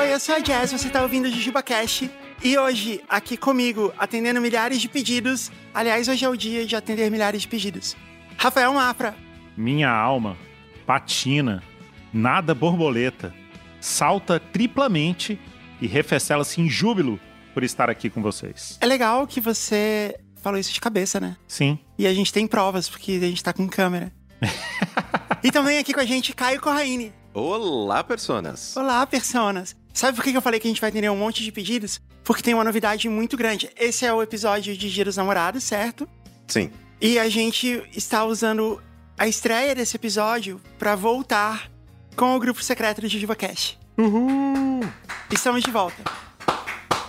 Oi, 0.00 0.14
eu 0.14 0.20
sou 0.20 0.36
a 0.36 0.38
Jazz, 0.38 0.70
você 0.70 0.88
tá 0.88 1.02
ouvindo 1.02 1.24
o 1.24 1.30
Jujuba 1.30 1.64
Cash. 1.64 2.08
E 2.44 2.56
hoje, 2.56 3.02
aqui 3.08 3.36
comigo, 3.36 3.92
atendendo 3.98 4.40
milhares 4.40 4.80
de 4.80 4.88
pedidos. 4.88 5.50
Aliás, 5.74 6.06
hoje 6.06 6.24
é 6.24 6.28
o 6.28 6.36
dia 6.36 6.64
de 6.64 6.76
atender 6.76 7.10
milhares 7.10 7.42
de 7.42 7.48
pedidos. 7.48 7.96
Rafael 8.38 8.72
Mafra. 8.72 9.16
Minha 9.56 9.90
alma 9.90 10.36
patina, 10.86 11.60
nada 12.12 12.54
borboleta, 12.54 13.34
salta 13.80 14.38
triplamente 14.38 15.40
e 15.80 15.88
refestela-se 15.88 16.60
em 16.60 16.68
júbilo 16.68 17.18
por 17.52 17.62
estar 17.62 17.88
aqui 17.90 18.10
com 18.10 18.22
vocês. 18.22 18.78
É 18.80 18.86
legal 18.86 19.26
que 19.26 19.40
você 19.40 20.18
falou 20.42 20.58
isso 20.58 20.72
de 20.72 20.80
cabeça, 20.80 21.20
né? 21.20 21.36
Sim. 21.46 21.78
E 21.98 22.06
a 22.06 22.12
gente 22.12 22.32
tem 22.32 22.46
provas, 22.46 22.88
porque 22.88 23.12
a 23.12 23.26
gente 23.26 23.42
tá 23.42 23.52
com 23.52 23.68
câmera. 23.68 24.12
e 25.42 25.50
também 25.50 25.78
aqui 25.78 25.94
com 25.94 26.00
a 26.00 26.04
gente, 26.04 26.34
Caio 26.34 26.60
Corraine. 26.60 27.12
Olá, 27.32 28.02
personas! 28.02 28.76
Olá, 28.76 29.06
personas! 29.06 29.76
Sabe 29.94 30.16
por 30.16 30.24
que 30.24 30.36
eu 30.36 30.42
falei 30.42 30.58
que 30.58 30.66
a 30.66 30.70
gente 30.70 30.80
vai 30.80 30.90
atender 30.90 31.10
um 31.10 31.16
monte 31.16 31.42
de 31.42 31.52
pedidos? 31.52 32.00
Porque 32.24 32.42
tem 32.42 32.54
uma 32.54 32.64
novidade 32.64 33.08
muito 33.08 33.36
grande. 33.36 33.70
Esse 33.76 34.04
é 34.04 34.12
o 34.12 34.22
episódio 34.22 34.76
de 34.76 34.90
Dia 34.90 35.04
dos 35.04 35.16
Namorados, 35.16 35.64
certo? 35.64 36.08
Sim. 36.46 36.70
E 37.00 37.18
a 37.18 37.28
gente 37.28 37.82
está 37.94 38.24
usando 38.24 38.82
a 39.18 39.26
estreia 39.28 39.74
desse 39.74 39.96
episódio 39.96 40.60
para 40.78 40.94
voltar 40.94 41.70
com 42.16 42.36
o 42.36 42.40
grupo 42.40 42.62
secreto 42.62 43.00
do 43.00 43.08
JujubaCast. 43.08 43.78
Uhul! 43.98 44.80
Estamos 45.30 45.62
de 45.62 45.70
volta. 45.70 46.02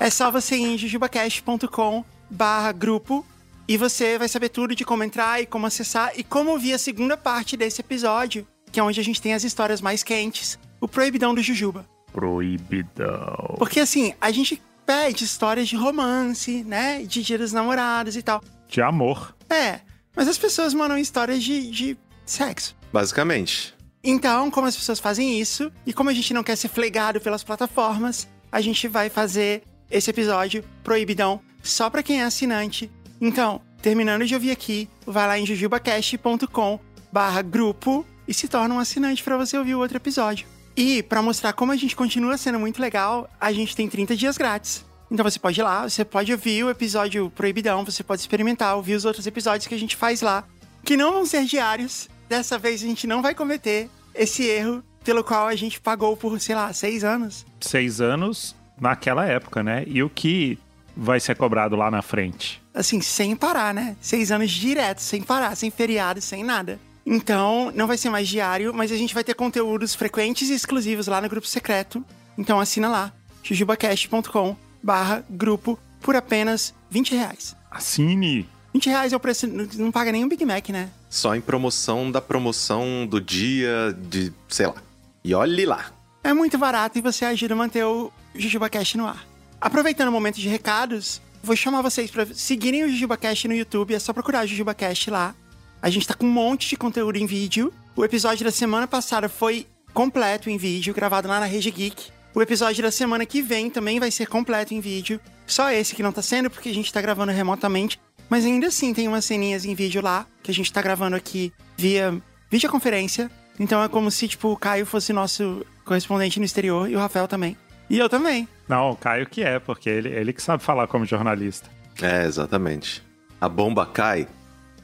É 0.03 0.09
só 0.09 0.29
você 0.29 0.57
ir 0.57 0.63
em 0.63 0.77
jujubacast.com 0.77 2.03
barra 2.29 2.73
grupo 2.73 3.25
e 3.65 3.77
você 3.77 4.17
vai 4.17 4.27
saber 4.27 4.49
tudo 4.49 4.75
de 4.75 4.83
como 4.83 5.01
entrar 5.01 5.41
e 5.41 5.45
como 5.45 5.65
acessar 5.65 6.11
e 6.17 6.25
como 6.25 6.51
ouvir 6.51 6.73
a 6.73 6.77
segunda 6.77 7.15
parte 7.15 7.55
desse 7.55 7.79
episódio, 7.79 8.45
que 8.69 8.81
é 8.81 8.83
onde 8.83 8.99
a 8.99 9.03
gente 9.03 9.21
tem 9.21 9.33
as 9.33 9.45
histórias 9.45 9.79
mais 9.79 10.03
quentes, 10.03 10.59
o 10.81 10.89
Proibidão 10.89 11.33
do 11.33 11.41
Jujuba. 11.41 11.87
Proibidão. 12.11 13.55
Porque 13.57 13.79
assim, 13.79 14.13
a 14.19 14.29
gente 14.29 14.61
pede 14.85 15.23
histórias 15.23 15.69
de 15.69 15.77
romance, 15.77 16.65
né? 16.65 17.01
De 17.03 17.23
dia 17.23 17.37
dos 17.37 17.53
namorados 17.53 18.17
e 18.17 18.21
tal. 18.21 18.43
De 18.67 18.81
amor. 18.81 19.33
É, 19.49 19.79
mas 20.13 20.27
as 20.27 20.37
pessoas 20.37 20.73
mandam 20.73 20.97
histórias 20.97 21.41
de, 21.41 21.71
de 21.71 21.97
sexo. 22.25 22.75
Basicamente. 22.91 23.73
Então, 24.03 24.51
como 24.51 24.67
as 24.67 24.75
pessoas 24.75 24.99
fazem 24.99 25.39
isso, 25.39 25.71
e 25.85 25.93
como 25.93 26.09
a 26.09 26.13
gente 26.13 26.33
não 26.33 26.43
quer 26.43 26.57
ser 26.57 26.67
flegado 26.67 27.21
pelas 27.21 27.41
plataformas, 27.41 28.27
a 28.51 28.59
gente 28.59 28.85
vai 28.89 29.09
fazer 29.09 29.63
esse 29.89 30.09
episódio 30.09 30.63
proibidão 30.83 31.41
só 31.61 31.89
pra 31.89 32.03
quem 32.03 32.21
é 32.21 32.25
assinante. 32.25 32.91
Então, 33.19 33.61
terminando 33.81 34.25
de 34.25 34.33
ouvir 34.33 34.51
aqui, 34.51 34.89
vai 35.05 35.27
lá 35.27 35.39
em 35.39 35.45
jujubacast.com 35.45 36.79
barra 37.11 37.41
grupo 37.43 38.05
e 38.27 38.33
se 38.33 38.47
torna 38.47 38.73
um 38.73 38.79
assinante 38.79 39.23
pra 39.23 39.37
você 39.37 39.57
ouvir 39.57 39.75
o 39.75 39.79
outro 39.79 39.97
episódio. 39.97 40.47
E 40.75 41.03
pra 41.03 41.21
mostrar 41.21 41.53
como 41.53 41.71
a 41.71 41.75
gente 41.75 41.95
continua 41.95 42.37
sendo 42.37 42.59
muito 42.59 42.81
legal, 42.81 43.29
a 43.39 43.51
gente 43.53 43.75
tem 43.75 43.87
30 43.87 44.15
dias 44.15 44.37
grátis. 44.37 44.83
Então 45.11 45.23
você 45.23 45.37
pode 45.37 45.59
ir 45.59 45.63
lá, 45.63 45.87
você 45.87 46.03
pode 46.03 46.31
ouvir 46.31 46.63
o 46.63 46.71
episódio 46.71 47.29
proibidão, 47.29 47.85
você 47.85 48.03
pode 48.03 48.21
experimentar, 48.21 48.75
ouvir 48.75 48.95
os 48.95 49.05
outros 49.05 49.27
episódios 49.27 49.67
que 49.67 49.75
a 49.75 49.79
gente 49.79 49.95
faz 49.95 50.21
lá, 50.21 50.43
que 50.83 50.97
não 50.97 51.13
vão 51.13 51.25
ser 51.25 51.45
diários. 51.45 52.09
Dessa 52.27 52.57
vez 52.57 52.81
a 52.81 52.87
gente 52.87 53.05
não 53.05 53.21
vai 53.21 53.35
cometer 53.35 53.89
esse 54.15 54.43
erro 54.43 54.83
pelo 55.03 55.23
qual 55.23 55.47
a 55.47 55.55
gente 55.55 55.79
pagou 55.79 56.17
por, 56.17 56.39
sei 56.39 56.55
lá, 56.55 56.73
seis 56.73 57.03
anos. 57.03 57.45
Seis 57.61 58.01
anos 58.01 58.55
naquela 58.79 59.25
época, 59.25 59.63
né? 59.63 59.83
E 59.87 60.01
o 60.03 60.09
que 60.09 60.57
vai 60.95 61.19
ser 61.19 61.35
cobrado 61.35 61.75
lá 61.75 61.89
na 61.89 62.01
frente? 62.01 62.61
Assim, 62.73 63.01
sem 63.01 63.35
parar, 63.35 63.73
né? 63.73 63.95
Seis 64.01 64.31
anos 64.31 64.51
direto, 64.51 64.99
sem 64.99 65.21
parar, 65.21 65.55
sem 65.55 65.69
feriado, 65.71 66.21
sem 66.21 66.43
nada. 66.43 66.79
Então, 67.05 67.71
não 67.75 67.87
vai 67.87 67.97
ser 67.97 68.09
mais 68.09 68.27
diário, 68.27 68.73
mas 68.73 68.91
a 68.91 68.95
gente 68.95 69.13
vai 69.13 69.23
ter 69.23 69.33
conteúdos 69.33 69.93
frequentes 69.93 70.49
e 70.49 70.53
exclusivos 70.53 71.07
lá 71.07 71.19
no 71.19 71.29
grupo 71.29 71.47
secreto. 71.47 72.03
Então 72.37 72.59
assina 72.59 72.89
lá, 72.89 73.13
jujubacast.com 73.43 74.55
barra 74.81 75.23
grupo 75.29 75.77
por 76.01 76.15
apenas 76.15 76.73
20 76.89 77.15
reais. 77.15 77.55
Assine! 77.69 78.47
20 78.73 78.89
reais 78.89 79.13
é 79.13 79.15
o 79.15 79.19
preço, 79.19 79.47
não 79.47 79.91
paga 79.91 80.11
nem 80.11 80.25
um 80.25 80.27
Big 80.27 80.43
Mac, 80.45 80.69
né? 80.69 80.89
Só 81.09 81.35
em 81.35 81.41
promoção 81.41 82.11
da 82.11 82.19
promoção 82.19 83.05
do 83.05 83.21
dia 83.21 83.95
de, 84.09 84.33
sei 84.49 84.65
lá. 84.65 84.75
E 85.23 85.35
olhe 85.35 85.65
lá. 85.65 85.91
É 86.23 86.33
muito 86.33 86.57
barato 86.57 86.97
e 86.97 87.01
você 87.01 87.25
ajuda 87.25 87.53
a 87.53 87.57
manter 87.57 87.83
o 87.83 88.11
JujubaCast 88.35 88.97
no 88.97 89.07
ar. 89.07 89.25
Aproveitando 89.59 90.09
o 90.09 90.11
momento 90.11 90.39
de 90.39 90.47
recados, 90.47 91.21
vou 91.41 91.55
chamar 91.55 91.81
vocês 91.81 92.11
para 92.11 92.25
seguirem 92.33 92.83
o 92.83 92.89
JujubaCast 92.89 93.47
no 93.47 93.55
YouTube, 93.55 93.93
é 93.93 93.99
só 93.99 94.13
procurar 94.13 94.45
JujubaCast 94.45 95.09
lá. 95.09 95.35
A 95.81 95.89
gente 95.89 96.07
tá 96.07 96.13
com 96.13 96.25
um 96.25 96.31
monte 96.31 96.69
de 96.69 96.77
conteúdo 96.77 97.17
em 97.17 97.25
vídeo. 97.25 97.73
O 97.95 98.05
episódio 98.05 98.45
da 98.45 98.51
semana 98.51 98.87
passada 98.87 99.27
foi 99.27 99.67
completo 99.93 100.49
em 100.49 100.57
vídeo, 100.57 100.93
gravado 100.93 101.27
lá 101.27 101.39
na 101.39 101.45
Rede 101.45 101.69
Geek. 101.69 102.11
O 102.33 102.41
episódio 102.41 102.81
da 102.81 102.89
semana 102.89 103.25
que 103.25 103.41
vem 103.41 103.69
também 103.69 103.99
vai 103.99 104.09
ser 104.09 104.27
completo 104.27 104.73
em 104.73 104.79
vídeo. 104.79 105.19
Só 105.45 105.69
esse 105.69 105.93
que 105.93 106.01
não 106.01 106.11
tá 106.11 106.21
sendo, 106.21 106.49
porque 106.49 106.69
a 106.69 106.73
gente 106.73 106.91
tá 106.91 107.01
gravando 107.01 107.31
remotamente. 107.31 107.99
Mas 108.29 108.45
ainda 108.45 108.67
assim 108.67 108.93
tem 108.93 109.07
umas 109.07 109.25
ceninhas 109.25 109.65
em 109.65 109.75
vídeo 109.75 110.01
lá, 110.01 110.25
que 110.41 110.49
a 110.49 110.53
gente 110.53 110.71
tá 110.73 110.81
gravando 110.81 111.15
aqui 111.15 111.53
via 111.77 112.19
videoconferência. 112.49 113.29
Então 113.59 113.83
é 113.83 113.87
como 113.87 114.09
se, 114.09 114.27
tipo, 114.27 114.47
o 114.49 114.57
Caio 114.57 114.85
fosse 114.85 115.13
nosso 115.13 115.63
correspondente 115.85 116.39
no 116.39 116.45
exterior 116.45 116.89
e 116.89 116.95
o 116.95 116.99
Rafael 116.99 117.27
também. 117.27 117.55
E 117.89 117.97
eu 117.99 118.09
também. 118.09 118.47
Não, 118.67 118.91
o 118.91 118.95
Caio 118.95 119.27
que 119.27 119.43
é, 119.43 119.59
porque 119.59 119.89
ele, 119.89 120.09
ele 120.09 120.33
que 120.33 120.41
sabe 120.41 120.63
falar 120.63 120.87
como 120.87 121.05
jornalista. 121.05 121.69
É, 122.01 122.25
exatamente. 122.25 123.03
A 123.39 123.47
bomba 123.49 123.85
cai 123.85 124.27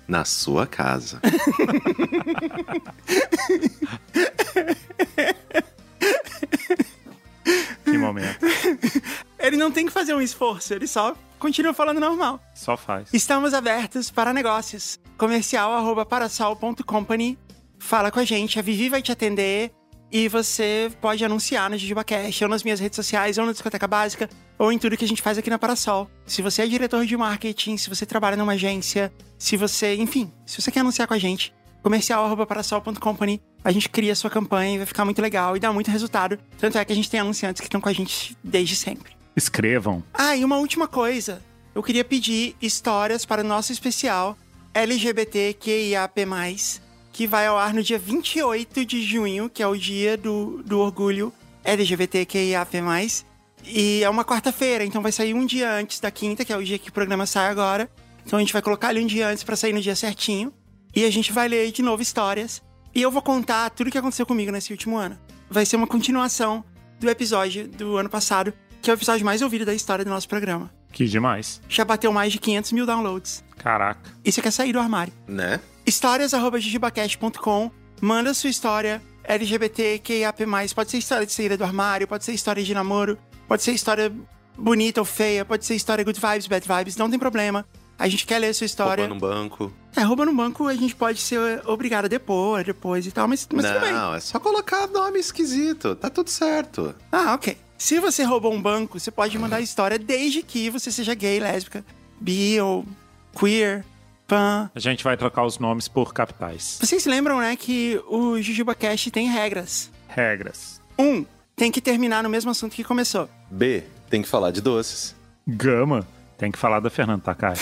na 0.08 0.26
sua 0.26 0.68
casa. 0.68 1.20
Que 7.84 7.98
momento. 7.98 8.46
Ele 9.40 9.58
não 9.58 9.72
tem 9.72 9.86
que 9.86 9.92
fazer 9.92 10.14
um 10.14 10.22
esforço, 10.22 10.74
ele 10.74 10.86
só 10.86 11.16
continua 11.40 11.74
falando 11.74 12.00
normal. 12.00 12.40
Só 12.54 12.78
faz. 12.78 13.10
Estamos 13.14 13.54
abertos 13.54 14.12
para 14.12 14.34
negócios. 14.34 15.00
Comercial 15.18 15.74
arroba 15.74 16.06
parasol.company. 16.06 17.38
Fala 17.80 18.12
com 18.12 18.20
a 18.20 18.26
gente, 18.26 18.60
a 18.60 18.62
Vivi 18.62 18.90
vai 18.90 19.02
te 19.02 19.12
atender 19.12 19.72
e 20.12 20.28
você 20.28 20.92
pode 21.00 21.24
anunciar 21.24 21.70
no 21.70 21.78
JujubaCast, 21.78 22.44
ou 22.44 22.50
nas 22.50 22.64
minhas 22.64 22.80
redes 22.80 22.96
sociais, 22.96 23.38
ou 23.38 23.46
na 23.46 23.52
Discoteca 23.52 23.88
Básica, 23.88 24.30
ou 24.58 24.72
em 24.72 24.78
tudo 24.78 24.98
que 24.98 25.06
a 25.06 25.08
gente 25.08 25.22
faz 25.22 25.38
aqui 25.38 25.50
na 25.50 25.60
Parasol. 25.60 26.10
Se 26.26 26.42
você 26.42 26.64
é 26.64 26.68
diretor 26.68 27.06
de 27.06 27.16
marketing, 27.16 27.78
se 27.78 27.90
você 27.90 28.06
trabalha 28.06 28.36
numa 28.36 28.54
agência, 28.54 29.12
se 29.38 29.56
você, 29.56 29.96
enfim, 29.96 30.32
se 30.46 30.62
você 30.62 30.72
quer 30.72 30.82
anunciar 30.82 31.08
com 31.08 31.14
a 31.14 31.20
gente, 31.20 31.54
comercial 31.82 32.26
arroba 32.26 32.46
parasol.company, 32.46 33.42
a 33.64 33.72
gente 33.72 33.90
cria 33.90 34.14
a 34.14 34.16
sua 34.16 34.30
campanha 34.30 34.76
e 34.76 34.78
vai 34.78 34.86
ficar 34.86 35.06
muito 35.06 35.22
legal 35.22 35.56
e 35.56 35.60
dá 35.60 35.72
muito 35.72 35.92
resultado. 35.92 36.38
Tanto 36.58 36.78
é 36.78 36.86
que 36.86 36.92
a 36.92 36.96
gente 36.96 37.10
tem 37.10 37.20
anunciantes 37.20 37.60
que 37.60 37.68
estão 37.68 37.82
com 37.82 37.90
a 37.90 37.94
gente 37.94 38.36
desde 38.44 38.76
sempre. 38.76 39.14
Escrevam. 39.36 40.04
Ah, 40.14 40.36
e 40.36 40.44
uma 40.44 40.58
última 40.58 40.88
coisa. 40.88 41.42
Eu 41.74 41.84
queria 41.84 42.04
pedir 42.04 42.56
histórias 42.62 43.26
para 43.26 43.42
o 43.42 43.44
nosso 43.44 43.72
especial 43.72 44.38
LGBTQIAP+, 44.74 46.26
que 47.20 47.28
vai 47.28 47.48
ao 47.48 47.58
ar 47.58 47.74
no 47.74 47.84
dia 47.84 48.00
28 48.00 48.86
de 48.86 49.02
junho, 49.04 49.50
que 49.50 49.62
é 49.62 49.68
o 49.68 49.76
dia 49.76 50.16
do, 50.16 50.64
do 50.64 50.80
orgulho 50.80 51.34
LGBTQIAP+. 51.66 52.78
E 53.66 54.02
é 54.02 54.10
uma 54.10 54.24
quarta-feira, 54.24 54.86
então 54.86 55.02
vai 55.02 55.12
sair 55.12 55.34
um 55.34 55.46
dia 55.46 55.70
antes 55.70 56.00
da 56.00 56.10
quinta, 56.10 56.46
que 56.46 56.54
é 56.54 56.56
o 56.56 56.64
dia 56.64 56.80
que 56.80 56.88
o 56.88 56.94
programa 56.94 57.26
sai 57.26 57.50
agora. 57.50 57.92
Então 58.26 58.38
a 58.38 58.40
gente 58.40 58.54
vai 58.54 58.62
colocar 58.62 58.88
ali 58.88 59.04
um 59.04 59.06
dia 59.06 59.28
antes 59.28 59.44
para 59.44 59.58
sair 59.58 59.74
no 59.74 59.82
dia 59.82 59.98
certinho. 59.98 60.54
E 60.96 61.04
a 61.04 61.12
gente 61.12 61.34
vai 61.34 61.50
ler 61.50 61.70
de 61.74 61.82
novo 61.82 62.02
histórias. 62.02 62.62
E 62.96 63.02
eu 63.02 63.12
vou 63.12 63.22
contar 63.22 63.70
tudo 63.72 63.90
o 63.90 63.92
que 63.92 63.98
aconteceu 63.98 64.26
comigo 64.26 64.50
nesse 64.50 64.72
último 64.72 64.96
ano. 64.96 65.20
Vai 65.50 65.66
ser 65.66 65.76
uma 65.76 65.88
continuação 65.88 66.64
do 67.02 67.10
episódio 67.10 67.68
do 67.68 67.98
ano 67.98 68.10
passado, 68.10 68.54
que 68.82 68.90
é 68.90 68.94
o 68.94 68.96
episódio 68.96 69.26
mais 69.26 69.42
ouvido 69.42 69.66
da 69.66 69.74
história 69.74 70.06
do 70.06 70.10
nosso 70.10 70.30
programa. 70.30 70.72
Que 70.94 71.06
demais. 71.06 71.62
Já 71.68 71.84
bateu 71.84 72.14
mais 72.14 72.32
de 72.32 72.40
500 72.40 72.72
mil 72.72 72.86
downloads. 72.86 73.44
Caraca. 73.60 74.10
E 74.26 74.32
você 74.32 74.42
quer 74.42 74.52
sair 74.52 74.74
do 74.74 74.80
armário? 74.80 75.14
né? 75.28 75.60
histórias.jujubacast.com 75.86 77.72
Manda 78.02 78.34
sua 78.34 78.50
história 78.50 79.02
LGBTQIAP+. 79.24 80.46
Pode 80.74 80.92
ser 80.92 80.98
história 80.98 81.26
de 81.26 81.34
saída 81.34 81.58
do 81.58 81.64
armário, 81.64 82.08
pode 82.08 82.24
ser 82.24 82.32
história 82.34 82.64
de 82.64 82.74
namoro, 82.74 83.18
pode 83.48 83.62
ser 83.62 83.74
história 83.74 84.12
bonita 84.58 85.02
ou 85.02 85.06
feia, 85.06 85.44
pode 85.44 85.66
ser 85.66 85.76
história 85.76 86.04
good 86.04 86.20
vibes, 86.20 86.48
bad 86.48 86.68
vibes, 86.68 86.98
não 86.98 87.10
tem 87.10 87.20
problema. 87.20 87.66
A 87.98 88.08
gente 88.08 88.26
quer 88.26 88.40
ler 88.40 88.48
a 88.48 88.54
sua 88.54 88.66
história. 88.66 89.06
Roubando 89.06 89.26
um 89.26 89.30
banco. 89.30 89.74
É, 89.96 90.02
rouba 90.02 90.26
no 90.26 90.34
banco 90.34 90.68
a 90.68 90.74
gente 90.74 90.96
pode 90.96 91.20
ser 91.20 91.62
obrigado 91.66 92.06
a 92.06 92.08
depor 92.08 92.64
depois 92.64 93.06
e 93.06 93.12
tal, 93.12 93.28
mas, 93.28 93.46
mas 93.52 93.66
tudo 93.66 93.80
bem. 93.82 93.92
Não, 93.92 94.16
é 94.16 94.20
só 94.22 94.40
colocar 94.40 94.88
nome 94.88 95.20
esquisito. 95.20 95.96
Tá 95.96 96.10
tudo 96.10 96.30
certo. 96.30 96.96
Ah, 97.12 97.34
ok. 97.34 97.58
Se 97.78 98.00
você 98.00 98.24
roubou 98.24 98.54
um 98.54 98.62
banco, 98.62 99.00
você 99.00 99.12
pode 99.12 99.38
mandar 99.38 99.58
a 99.58 99.62
história 99.62 100.00
desde 100.00 100.42
que 100.42 100.70
você 100.70 100.92
seja 100.92 101.14
gay, 101.14 101.40
lésbica, 101.40 101.84
bi 102.22 102.60
ou 102.62 102.86
queer, 103.40 103.86
pan. 104.28 104.70
A 104.76 104.80
gente 104.80 105.04
vai 105.04 105.16
trocar 105.16 105.46
os 105.46 105.58
nomes 105.58 105.88
por 105.88 106.14
capitais. 106.14 106.78
Vocês 106.82 107.06
lembram, 107.06 107.40
né, 107.40 107.56
que 107.56 108.02
o 108.08 108.42
Jujuba 108.42 108.76
Cast 108.76 109.10
tem 109.12 109.28
regras. 109.30 109.90
Regras. 110.08 110.82
Um, 110.98 111.26
tem 111.56 111.72
que 111.72 111.80
terminar 111.80 112.22
no 112.24 112.30
mesmo 112.30 112.52
assunto 112.52 112.76
que 112.76 112.84
começou. 112.84 113.30
B, 113.50 113.84
tem 114.10 114.22
que 114.22 114.28
falar 114.28 114.52
de 114.52 114.62
doces. 114.62 115.16
Gama. 115.48 116.06
Tem 116.38 116.52
que 116.52 116.58
falar 116.58 116.80
da 116.80 116.90
Fernanda 116.90 117.22
Takai. 117.22 117.56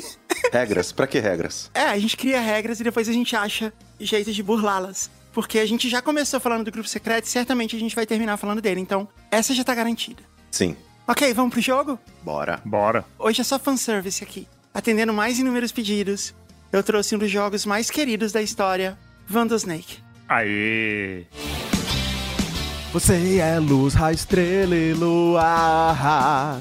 Regras? 0.52 0.92
Pra 0.92 1.06
que 1.06 1.18
regras? 1.18 1.70
É, 1.72 1.84
a 1.84 1.98
gente 1.98 2.14
cria 2.14 2.38
regras 2.38 2.78
e 2.78 2.84
depois 2.84 3.08
a 3.08 3.12
gente 3.12 3.34
acha 3.34 3.72
jeitos 3.98 4.34
de 4.34 4.42
burlá-las. 4.42 5.10
Porque 5.32 5.58
a 5.58 5.64
gente 5.66 5.88
já 5.88 6.02
começou 6.02 6.38
falando 6.40 6.64
do 6.64 6.70
grupo 6.70 6.86
secreto 6.86 7.24
e 7.24 7.28
certamente 7.28 7.74
a 7.74 7.78
gente 7.78 7.96
vai 7.96 8.04
terminar 8.04 8.36
falando 8.36 8.60
dele. 8.60 8.80
Então, 8.80 9.08
essa 9.30 9.54
já 9.54 9.64
tá 9.64 9.74
garantida. 9.74 10.22
Sim. 10.50 10.76
Ok, 11.08 11.32
vamos 11.32 11.52
pro 11.52 11.60
jogo? 11.62 11.98
Bora. 12.22 12.60
Bora. 12.66 13.02
Hoje 13.18 13.40
é 13.40 13.44
só 13.44 13.58
fanservice 13.58 14.22
aqui. 14.22 14.46
Atendendo 14.74 15.12
mais 15.12 15.38
inúmeros 15.38 15.70
pedidos, 15.70 16.34
eu 16.72 16.82
trouxe 16.82 17.14
um 17.14 17.18
dos 17.18 17.30
jogos 17.30 17.66
mais 17.66 17.90
queridos 17.90 18.32
da 18.32 18.40
história, 18.40 18.98
Vandal 19.28 19.56
Snake. 19.56 19.98
Aê! 20.28 21.24
Você 22.92 23.38
é 23.38 23.58
luz, 23.58 23.94
raio, 23.94 24.14
estrela 24.14 24.74
e 24.74 24.92
luar. 24.94 26.60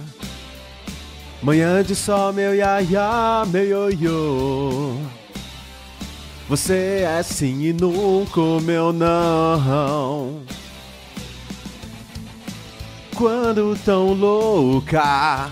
Manhã 1.42 1.84
de 1.84 1.96
sol, 1.96 2.32
meu 2.34 2.54
iaia, 2.54 3.46
meu 3.48 3.90
ioiô. 3.92 4.96
Você 6.48 7.06
é 7.08 7.24
sim 7.24 7.64
e 7.64 7.74
nunca 7.74 8.42
o 8.42 8.60
meu 8.60 8.92
não. 8.92 10.42
Quando 13.16 13.78
tão 13.86 14.14
louca, 14.14 15.50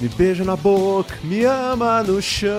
me 0.00 0.08
beija 0.08 0.44
na 0.44 0.56
boca, 0.56 1.18
me 1.24 1.44
ama 1.44 2.02
no 2.02 2.20
chão. 2.20 2.52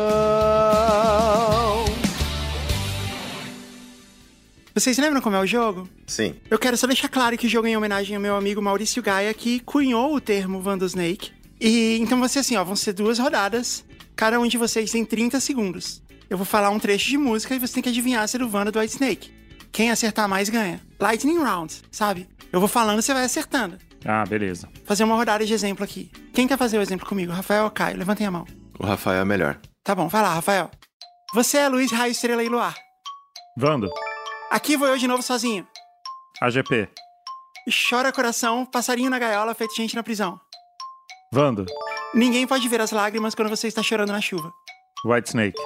Vocês 4.73 4.97
lembram 4.97 5.21
como 5.21 5.35
é 5.35 5.39
o 5.39 5.45
jogo? 5.45 5.89
Sim. 6.05 6.35
Eu 6.49 6.59
quero 6.59 6.77
só 6.77 6.85
deixar 6.85 7.09
claro 7.09 7.37
que 7.37 7.47
o 7.47 7.49
jogo 7.49 7.67
é 7.67 7.71
em 7.71 7.77
homenagem 7.77 8.15
ao 8.15 8.21
meu 8.21 8.35
amigo 8.35 8.61
Maurício 8.61 9.01
Gaia, 9.01 9.33
que 9.33 9.59
cunhou 9.61 10.13
o 10.13 10.21
termo 10.21 10.61
Vandal 10.61 10.87
Snake. 10.87 11.31
E 11.59 11.97
então 11.99 12.19
vai 12.19 12.29
ser 12.29 12.39
assim, 12.39 12.55
ó, 12.55 12.63
vão 12.63 12.75
ser 12.75 12.93
duas 12.93 13.17
rodadas. 13.17 13.83
Cada 14.15 14.39
um 14.39 14.47
de 14.47 14.57
vocês 14.57 14.91
tem 14.91 15.03
30 15.03 15.39
segundos. 15.39 16.01
Eu 16.29 16.37
vou 16.37 16.45
falar 16.45 16.69
um 16.69 16.79
trecho 16.79 17.09
de 17.09 17.17
música 17.17 17.55
e 17.55 17.59
você 17.59 17.75
tem 17.75 17.83
que 17.83 17.89
adivinhar 17.89 18.27
se 18.27 18.35
é 18.35 18.39
do 18.39 18.49
Wanda 18.51 18.71
do 18.71 18.79
White 18.79 18.93
Snake. 18.93 19.31
Quem 19.71 19.89
acertar 19.89 20.27
mais 20.27 20.49
ganha. 20.49 20.81
Lightning 20.99 21.39
Round, 21.39 21.73
sabe? 21.91 22.27
Eu 22.51 22.59
vou 22.59 22.69
falando, 22.69 23.01
você 23.01 23.13
vai 23.13 23.23
acertando. 23.23 23.77
Ah, 24.05 24.23
beleza. 24.25 24.69
Fazer 24.85 25.03
uma 25.03 25.15
rodada 25.15 25.45
de 25.45 25.53
exemplo 25.53 25.83
aqui. 25.83 26.11
Quem 26.33 26.47
quer 26.47 26.57
fazer 26.57 26.77
o 26.77 26.81
exemplo 26.81 27.07
comigo? 27.07 27.31
Rafael 27.31 27.65
ou 27.65 27.71
Caio? 27.71 27.97
Levantem 27.97 28.27
a 28.27 28.31
mão. 28.31 28.45
O 28.79 28.85
Rafael 28.85 29.21
é 29.21 29.25
melhor. 29.25 29.59
Tá 29.83 29.95
bom, 29.95 30.07
vai 30.07 30.21
lá, 30.21 30.33
Rafael. 30.33 30.69
Você 31.33 31.57
é 31.57 31.67
Luiz 31.67 31.91
Raio 31.91 32.11
Estrela 32.11 32.43
e 32.43 32.49
Luar. 32.49 32.75
Vando. 33.57 33.89
Aqui 34.51 34.77
vou 34.77 34.87
eu 34.87 34.97
de 34.97 35.07
novo 35.07 35.21
sozinho. 35.23 35.67
AGP. 36.41 36.87
Chora 37.89 38.13
coração, 38.13 38.65
passarinho 38.65 39.09
na 39.09 39.19
gaiola, 39.19 39.53
feito 39.53 39.75
gente 39.75 39.95
na 39.95 40.03
prisão. 40.03 40.39
Vando. 41.33 41.65
Ninguém 42.13 42.47
pode 42.47 42.67
ver 42.69 42.79
as 42.79 42.91
lágrimas 42.91 43.35
quando 43.35 43.49
você 43.49 43.67
está 43.67 43.83
chorando 43.83 44.11
na 44.11 44.21
chuva. 44.21 44.53
White 45.05 45.29
Snake. 45.29 45.61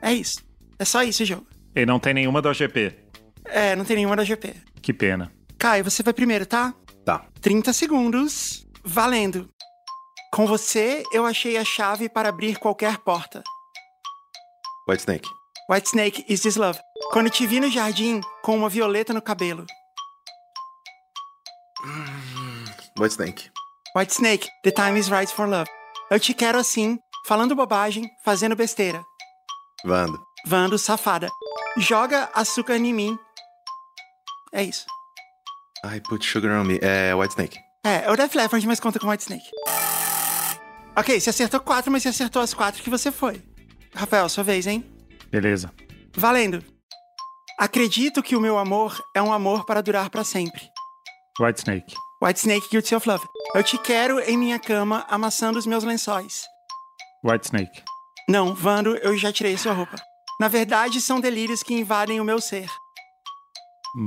É 0.00 0.12
isso. 0.14 0.42
É 0.78 0.84
só 0.84 1.02
isso 1.02 1.22
o 1.22 1.26
jogo. 1.26 1.46
E 1.74 1.84
não 1.84 1.98
tem 2.00 2.14
nenhuma 2.14 2.40
do 2.40 2.48
AGP. 2.48 2.96
É, 3.44 3.76
não 3.76 3.84
tem 3.84 3.96
nenhuma 3.96 4.16
da 4.16 4.24
GP. 4.24 4.54
Que 4.80 4.92
pena. 4.92 5.30
Caio, 5.60 5.84
você 5.84 6.02
vai 6.02 6.14
primeiro, 6.14 6.46
tá? 6.46 6.72
Tá. 7.04 7.26
30 7.42 7.74
segundos. 7.74 8.66
Valendo. 8.82 9.46
Com 10.32 10.46
você, 10.46 11.02
eu 11.12 11.26
achei 11.26 11.58
a 11.58 11.64
chave 11.64 12.08
para 12.08 12.30
abrir 12.30 12.58
qualquer 12.58 12.96
porta. 12.96 13.42
White 14.88 15.02
Snake. 15.02 15.28
White 15.70 15.88
Snake, 15.88 16.24
is 16.30 16.40
this 16.40 16.56
love? 16.56 16.80
Quando 17.12 17.28
te 17.28 17.46
vi 17.46 17.60
no 17.60 17.70
jardim 17.70 18.22
com 18.42 18.56
uma 18.56 18.70
violeta 18.70 19.12
no 19.12 19.20
cabelo. 19.20 19.66
White 22.98 23.12
Snake. 23.12 23.50
White 23.94 24.14
Snake, 24.14 24.48
the 24.64 24.70
time 24.70 24.98
is 24.98 25.10
right 25.10 25.30
for 25.30 25.46
love. 25.46 25.70
Eu 26.10 26.18
te 26.18 26.32
quero 26.32 26.58
assim, 26.58 26.98
falando 27.26 27.54
bobagem, 27.54 28.10
fazendo 28.24 28.56
besteira. 28.56 29.04
Vando. 29.84 30.18
Vando, 30.46 30.78
safada. 30.78 31.28
Joga 31.76 32.30
açúcar 32.32 32.76
em 32.76 32.94
mim. 32.94 33.18
É 34.54 34.62
isso. 34.62 34.86
I 35.84 36.00
put 36.00 36.24
sugar 36.24 36.50
on 36.52 36.64
me. 36.64 36.78
É 36.82 37.14
White 37.14 37.32
Snake. 37.32 37.58
É, 37.84 38.04
é 38.04 38.10
o 38.10 38.16
Def 38.16 38.34
Leppard, 38.34 38.66
mas 38.66 38.80
conta 38.80 38.98
com 38.98 39.08
White 39.08 39.22
Snake. 39.22 39.50
Ok, 40.96 41.18
você 41.18 41.30
acertou 41.30 41.60
quatro, 41.60 41.90
mas 41.90 42.02
você 42.02 42.10
acertou 42.10 42.42
as 42.42 42.52
quatro 42.52 42.82
que 42.82 42.90
você 42.90 43.10
foi. 43.10 43.42
Rafael, 43.94 44.28
sua 44.28 44.44
vez, 44.44 44.66
hein? 44.66 44.84
Beleza. 45.30 45.72
Valendo. 46.14 46.62
Acredito 47.58 48.22
que 48.22 48.36
o 48.36 48.40
meu 48.40 48.58
amor 48.58 49.02
é 49.14 49.22
um 49.22 49.32
amor 49.32 49.64
para 49.64 49.82
durar 49.82 50.10
para 50.10 50.24
sempre. 50.24 50.62
White 51.40 51.60
Snake. 51.60 51.94
White 52.22 52.40
Snake, 52.40 52.68
Guilty 52.70 52.94
of 52.94 53.08
Love. 53.08 53.24
Eu 53.54 53.62
te 53.62 53.78
quero 53.78 54.20
em 54.20 54.36
minha 54.36 54.58
cama, 54.58 55.06
amassando 55.08 55.58
os 55.58 55.66
meus 55.66 55.84
lençóis. 55.84 56.44
White 57.24 57.46
Snake. 57.46 57.82
Não, 58.28 58.54
Vando, 58.54 58.96
eu 58.98 59.16
já 59.16 59.32
tirei 59.32 59.56
sua 59.56 59.72
roupa. 59.72 59.96
Na 60.38 60.48
verdade, 60.48 61.00
são 61.00 61.20
delírios 61.20 61.62
que 61.62 61.74
invadem 61.74 62.20
o 62.20 62.24
meu 62.24 62.40
ser. 62.40 62.68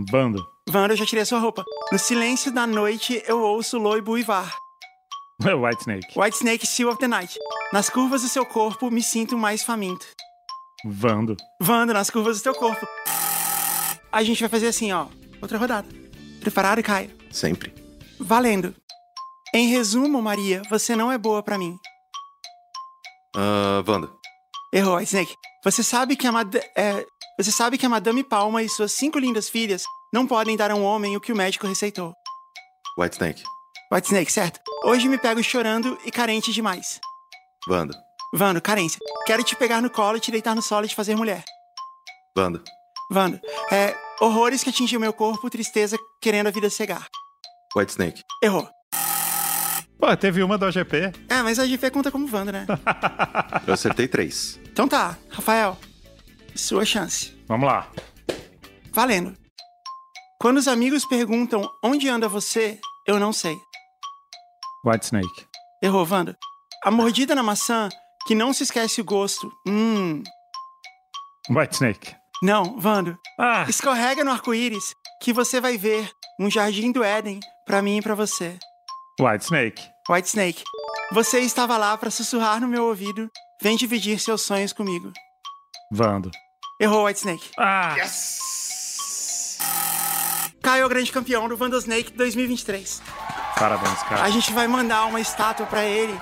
Vando. 0.10 0.46
Vando, 0.70 0.94
eu 0.94 0.98
já 0.98 1.06
tirei 1.06 1.26
sua 1.26 1.40
roupa. 1.40 1.64
No 1.92 2.00
silêncio 2.00 2.52
da 2.54 2.66
noite, 2.66 3.22
eu 3.28 3.42
ouço 3.42 3.78
loibo 3.78 4.14
uivar. 4.14 4.54
White 5.44 5.82
Snake. 5.82 6.20
White 6.20 6.38
Snake, 6.38 6.66
Seal 6.68 6.90
of 6.90 7.00
the 7.00 7.08
Night. 7.08 7.38
Nas 7.72 7.90
curvas 7.90 8.22
do 8.22 8.30
seu 8.30 8.46
corpo, 8.46 8.90
me 8.90 9.02
sinto 9.02 9.38
mais 9.38 9.64
faminto. 9.64 10.06
Vando. 10.86 11.36
Vando, 11.60 11.94
nas 11.94 12.10
curvas 12.10 12.38
do 12.40 12.44
teu 12.44 12.56
corpo. 12.56 12.88
A 14.12 14.24
gente 14.24 14.40
vai 14.42 14.50
fazer 14.50 14.68
assim, 14.68 14.92
ó. 14.92 15.08
Outra 15.42 15.58
rodada. 15.58 15.88
Preparado, 16.40 16.84
Caio? 16.84 17.10
Sempre. 17.32 17.74
Valendo. 18.20 18.76
Em 19.54 19.68
resumo, 19.68 20.22
Maria, 20.22 20.62
você 20.70 20.96
não 20.96 21.12
é 21.12 21.18
boa 21.18 21.44
pra 21.44 21.58
mim. 21.58 21.78
Ah, 23.36 23.82
Vando. 23.86 24.14
Errou, 24.72 24.98
White 24.98 25.10
Snake. 25.10 25.36
Você 25.64 25.84
sabe 25.84 26.16
que 26.16 26.28
a 26.28 26.32
Mad 26.32 26.56
é, 26.76 27.06
você 27.40 27.52
sabe 27.52 27.78
que 27.78 27.86
a 27.86 27.90
Madame 27.90 28.24
Palma 28.24 28.62
e 28.62 28.70
suas 28.70 28.92
cinco 28.92 29.18
lindas 29.18 29.50
filhas 29.50 29.84
não 30.14 30.28
podem 30.28 30.56
dar 30.56 30.72
a 30.72 30.76
um 30.76 30.84
homem 30.84 31.16
o 31.18 31.22
que 31.22 31.32
o 31.32 31.36
médico 31.36 31.68
receitou. 31.68 32.14
White 32.98 33.16
Snake. 33.16 33.44
White 33.92 34.08
Snake, 34.08 34.32
certo? 34.32 34.60
Hoje 34.84 35.08
me 35.08 35.18
pego 35.18 35.42
chorando 35.44 35.98
e 36.06 36.12
carente 36.12 36.52
demais. 36.54 37.00
Vando. 37.68 37.96
Vando, 38.34 38.62
carência. 38.62 39.00
Quero 39.26 39.44
te 39.44 39.56
pegar 39.56 39.82
no 39.82 39.90
colo 39.90 40.18
e 40.18 40.20
te 40.20 40.32
deitar 40.32 40.56
no 40.56 40.62
solo 40.62 40.86
e 40.86 40.90
te 40.90 40.96
fazer 40.96 41.16
mulher. 41.16 41.44
Vando. 42.36 42.64
Vando, 43.10 43.40
é. 43.72 43.96
Horrores 44.22 44.64
que 44.64 44.70
atingiu 44.70 45.00
meu 45.00 45.12
corpo, 45.12 45.50
tristeza 45.50 45.98
querendo 46.22 46.48
a 46.48 46.52
vida 46.52 46.70
cegar. 46.70 47.08
White 47.76 47.92
Snake. 47.92 48.22
Errou. 48.42 48.70
Pô, 50.00 50.16
teve 50.18 50.44
uma 50.44 50.58
do 50.58 50.66
AGP. 50.66 51.12
É, 51.30 51.42
mas 51.42 51.60
a 51.60 51.66
GP 51.66 51.90
conta 51.92 52.12
como 52.12 52.28
Vando, 52.28 52.52
né? 52.52 52.66
Eu 53.66 53.74
acertei 53.74 54.08
três. 54.08 54.60
então 54.72 54.88
tá, 54.88 55.18
Rafael. 55.30 55.78
Sua 56.56 56.86
chance. 56.86 57.34
Vamos 57.48 57.68
lá. 57.68 57.90
Valendo. 58.92 59.36
Quando 60.40 60.58
os 60.58 60.68
amigos 60.68 61.06
perguntam 61.06 61.70
onde 61.84 62.10
anda 62.10 62.28
você, 62.28 62.80
eu 63.08 63.20
não 63.20 63.32
sei. 63.34 63.58
White 64.86 65.06
Snake. 65.06 65.48
Errou, 65.82 66.08
Wanda. 66.10 66.38
A 66.84 66.92
mordida 66.92 67.34
na 67.34 67.42
maçã 67.44 67.90
que 68.28 68.36
não 68.36 68.54
se 68.54 68.64
esquece 68.64 69.02
o 69.02 69.06
gosto. 69.06 69.52
Hum. 69.68 70.22
White 71.50 71.74
Snake. 71.76 72.16
Não, 72.42 72.78
Vando. 72.80 73.18
Ah, 73.40 73.66
Escorrega 73.70 74.24
no 74.24 74.32
arco-íris 74.32 74.94
que 75.22 75.32
você 75.32 75.62
vai 75.62 75.78
ver 75.78 76.12
um 76.40 76.50
jardim 76.52 76.92
do 76.92 77.04
Éden 77.04 77.40
pra 77.66 77.82
mim 77.82 77.98
e 77.98 78.02
pra 78.02 78.16
você. 78.16 78.58
White 79.20 79.46
Snake. 79.46 79.82
White 80.10 80.28
Snake. 80.28 80.64
Você 81.14 81.40
estava 81.40 81.78
lá 81.78 81.98
pra 81.98 82.12
sussurrar 82.12 82.60
no 82.60 82.68
meu 82.68 82.86
ouvido. 82.88 83.30
Vem 83.62 83.78
dividir 83.78 84.20
seus 84.20 84.42
sonhos 84.42 84.74
comigo. 84.74 85.12
Vando. 85.92 86.30
Errou, 86.84 87.06
White 87.06 87.20
Snake. 87.20 87.50
Ah, 87.58 87.96
Caio 90.62 90.84
é 90.84 90.86
o 90.86 90.90
grande 90.90 91.12
campeão 91.14 91.48
do 91.48 91.56
Vanda 91.56 91.78
Snake 91.78 92.12
2023. 92.12 93.02
parabéns, 93.58 94.02
A 94.02 94.06
cara. 94.06 94.30
gente 94.32 94.52
vai 94.52 94.68
mandar 94.68 95.06
uma 95.06 95.22
estátua 95.22 95.66
pra 95.66 95.86
ele. 95.86 96.14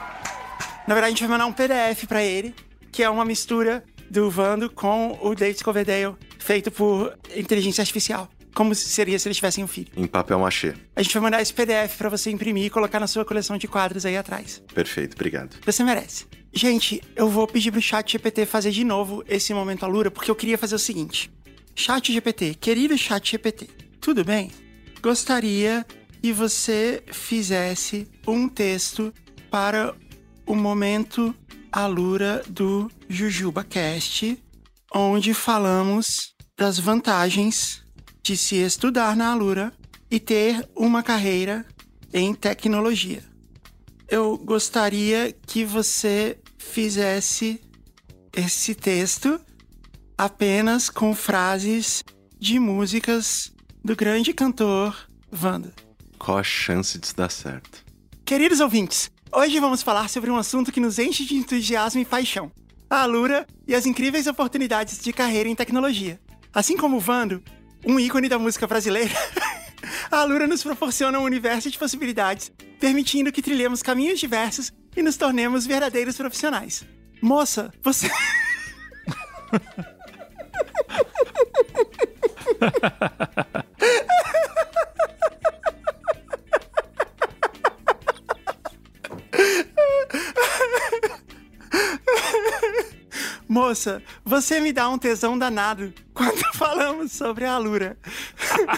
Na 0.87 0.93
verdade, 0.93 1.05
a 1.05 1.09
gente 1.09 1.21
vai 1.21 1.29
mandar 1.29 1.47
um 1.47 1.53
PDF 1.53 2.05
pra 2.07 2.21
ele, 2.23 2.53
que 2.91 3.01
é 3.01 3.09
uma 3.09 3.25
mistura 3.25 3.83
do 4.07 4.29
Vando 4.29 4.69
com 4.69 5.17
o 5.21 5.33
David 5.33 5.63
Coverdale, 5.63 6.15
feito 6.37 6.69
por 6.69 7.17
inteligência 7.35 7.81
artificial. 7.81 8.29
Como 8.53 8.75
seria 8.75 9.17
se 9.17 9.27
eles 9.27 9.37
tivessem 9.37 9.63
um 9.63 9.67
filho. 9.67 9.87
Em 9.95 10.05
papel 10.05 10.37
machê. 10.37 10.75
A 10.95 11.01
gente 11.01 11.13
vai 11.13 11.23
mandar 11.23 11.41
esse 11.41 11.53
PDF 11.53 11.95
pra 11.97 12.09
você 12.09 12.29
imprimir 12.29 12.65
e 12.65 12.69
colocar 12.69 12.99
na 12.99 13.07
sua 13.07 13.25
coleção 13.25 13.57
de 13.57 13.67
quadros 13.67 14.05
aí 14.05 14.15
atrás. 14.17 14.61
Perfeito, 14.75 15.13
obrigado. 15.15 15.55
Você 15.65 15.83
merece. 15.83 16.25
Gente, 16.53 17.01
eu 17.15 17.29
vou 17.29 17.47
pedir 17.47 17.71
pro 17.71 17.81
chat 17.81 18.11
GPT 18.11 18.45
fazer 18.45 18.71
de 18.71 18.83
novo 18.83 19.23
esse 19.27 19.53
momento 19.53 19.85
Alura, 19.85 20.11
porque 20.11 20.29
eu 20.29 20.35
queria 20.35 20.57
fazer 20.57 20.75
o 20.75 20.79
seguinte. 20.79 21.31
Chat 21.73 22.11
GPT, 22.11 22.55
querido 22.55 22.97
chat 22.97 23.31
GPT, 23.31 23.69
tudo 24.01 24.25
bem? 24.25 24.51
Gostaria 25.01 25.85
que 26.21 26.33
você 26.33 27.01
fizesse 27.11 28.05
um 28.27 28.49
texto 28.49 29.13
para 29.49 29.95
o 30.45 30.53
momento 30.53 31.33
Alura 31.71 32.43
do 32.49 32.91
Jujuba 33.07 33.63
Cast, 33.63 34.37
onde 34.93 35.33
falamos 35.33 36.35
das 36.57 36.77
vantagens 36.77 37.81
de 38.21 38.35
se 38.35 38.57
estudar 38.57 39.15
na 39.15 39.31
Alura 39.31 39.71
e 40.11 40.19
ter 40.19 40.67
uma 40.75 41.01
carreira 41.01 41.65
em 42.13 42.35
tecnologia. 42.35 43.23
eu 44.11 44.37
gostaria 44.37 45.33
que 45.47 45.63
você 45.63 46.37
fizesse 46.61 47.59
esse 48.31 48.73
texto 48.75 49.41
apenas 50.17 50.89
com 50.89 51.13
frases 51.13 52.03
de 52.39 52.59
músicas 52.59 53.51
do 53.83 53.95
grande 53.95 54.33
cantor 54.33 54.95
Wanda. 55.43 55.73
Qual 56.17 56.37
a 56.37 56.43
chance 56.43 56.97
disso 56.97 57.15
dar 57.15 57.31
certo? 57.31 57.83
Queridos 58.23 58.59
ouvintes, 58.59 59.11
hoje 59.33 59.59
vamos 59.59 59.81
falar 59.81 60.07
sobre 60.07 60.29
um 60.29 60.37
assunto 60.37 60.71
que 60.71 60.79
nos 60.79 60.99
enche 60.99 61.25
de 61.25 61.35
entusiasmo 61.35 61.99
e 61.99 62.05
paixão: 62.05 62.51
a 62.89 63.01
Alura 63.01 63.45
e 63.67 63.73
as 63.75 63.85
incríveis 63.85 64.27
oportunidades 64.27 64.99
de 64.99 65.11
carreira 65.11 65.49
em 65.49 65.55
tecnologia. 65.55 66.21
Assim 66.53 66.77
como 66.77 66.97
o 66.97 66.99
Vando, 67.01 67.43
um 67.85 67.99
ícone 67.99 68.29
da 68.29 68.37
música 68.37 68.67
brasileira, 68.67 69.13
a 70.11 70.17
Alura 70.17 70.47
nos 70.47 70.63
proporciona 70.63 71.19
um 71.19 71.23
universo 71.23 71.71
de 71.71 71.77
possibilidades, 71.77 72.51
permitindo 72.79 73.31
que 73.31 73.41
trilhemos 73.41 73.81
caminhos 73.81 74.19
diversos 74.19 74.71
e 74.95 75.01
nos 75.01 75.17
tornemos 75.17 75.65
verdadeiros 75.65 76.17
profissionais. 76.17 76.83
Moça, 77.21 77.71
você. 77.83 78.09
Moça, 93.47 94.01
você 94.23 94.61
me 94.61 94.71
dá 94.71 94.87
um 94.87 94.97
tesão 94.97 95.37
danado 95.37 95.93
quando 96.13 96.41
falamos 96.55 97.11
sobre 97.11 97.45
a 97.45 97.53
Alura. 97.53 97.97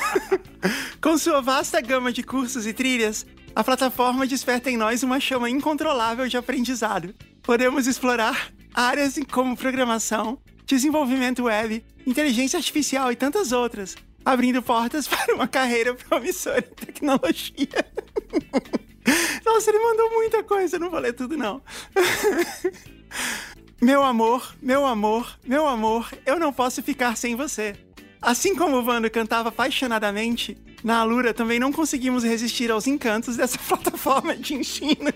Com 0.99 1.17
sua 1.17 1.41
vasta 1.41 1.79
gama 1.79 2.11
de 2.11 2.23
cursos 2.23 2.65
e 2.65 2.73
trilhas, 2.73 3.25
a 3.55 3.63
plataforma 3.63 4.25
desperta 4.25 4.69
em 4.69 4.77
nós 4.77 5.03
uma 5.03 5.19
chama 5.19 5.49
incontrolável 5.49 6.27
de 6.27 6.37
aprendizado. 6.37 7.13
Podemos 7.41 7.87
explorar 7.87 8.51
áreas 8.73 9.19
como 9.31 9.55
programação, 9.55 10.39
desenvolvimento 10.65 11.43
web, 11.43 11.83
inteligência 12.05 12.57
artificial 12.57 13.11
e 13.11 13.15
tantas 13.15 13.51
outras, 13.51 13.95
abrindo 14.25 14.61
portas 14.61 15.07
para 15.09 15.35
uma 15.35 15.47
carreira 15.47 15.93
promissora 15.93 16.59
em 16.59 16.85
tecnologia. 16.85 17.67
Nossa, 19.45 19.69
ele 19.69 19.79
mandou 19.79 20.09
muita 20.11 20.43
coisa, 20.43 20.79
não 20.79 20.89
vou 20.89 20.99
ler 20.99 21.13
tudo 21.13 21.37
não. 21.37 21.61
Meu 23.81 24.01
amor, 24.01 24.55
meu 24.61 24.85
amor, 24.85 25.37
meu 25.45 25.67
amor, 25.67 26.09
eu 26.25 26.39
não 26.39 26.53
posso 26.53 26.81
ficar 26.81 27.17
sem 27.17 27.35
você. 27.35 27.75
Assim 28.21 28.55
como 28.55 28.77
o 28.77 28.81
Vando 28.81 29.11
cantava 29.11 29.49
apaixonadamente, 29.49 30.57
na 30.83 30.97
Alura 30.97 31.33
também 31.33 31.59
não 31.59 31.71
conseguimos 31.71 32.23
resistir 32.23 32.69
aos 32.69 32.87
encantos 32.87 33.37
dessa 33.37 33.57
plataforma 33.67 34.35
de 34.35 34.55
ensino. 34.55 35.13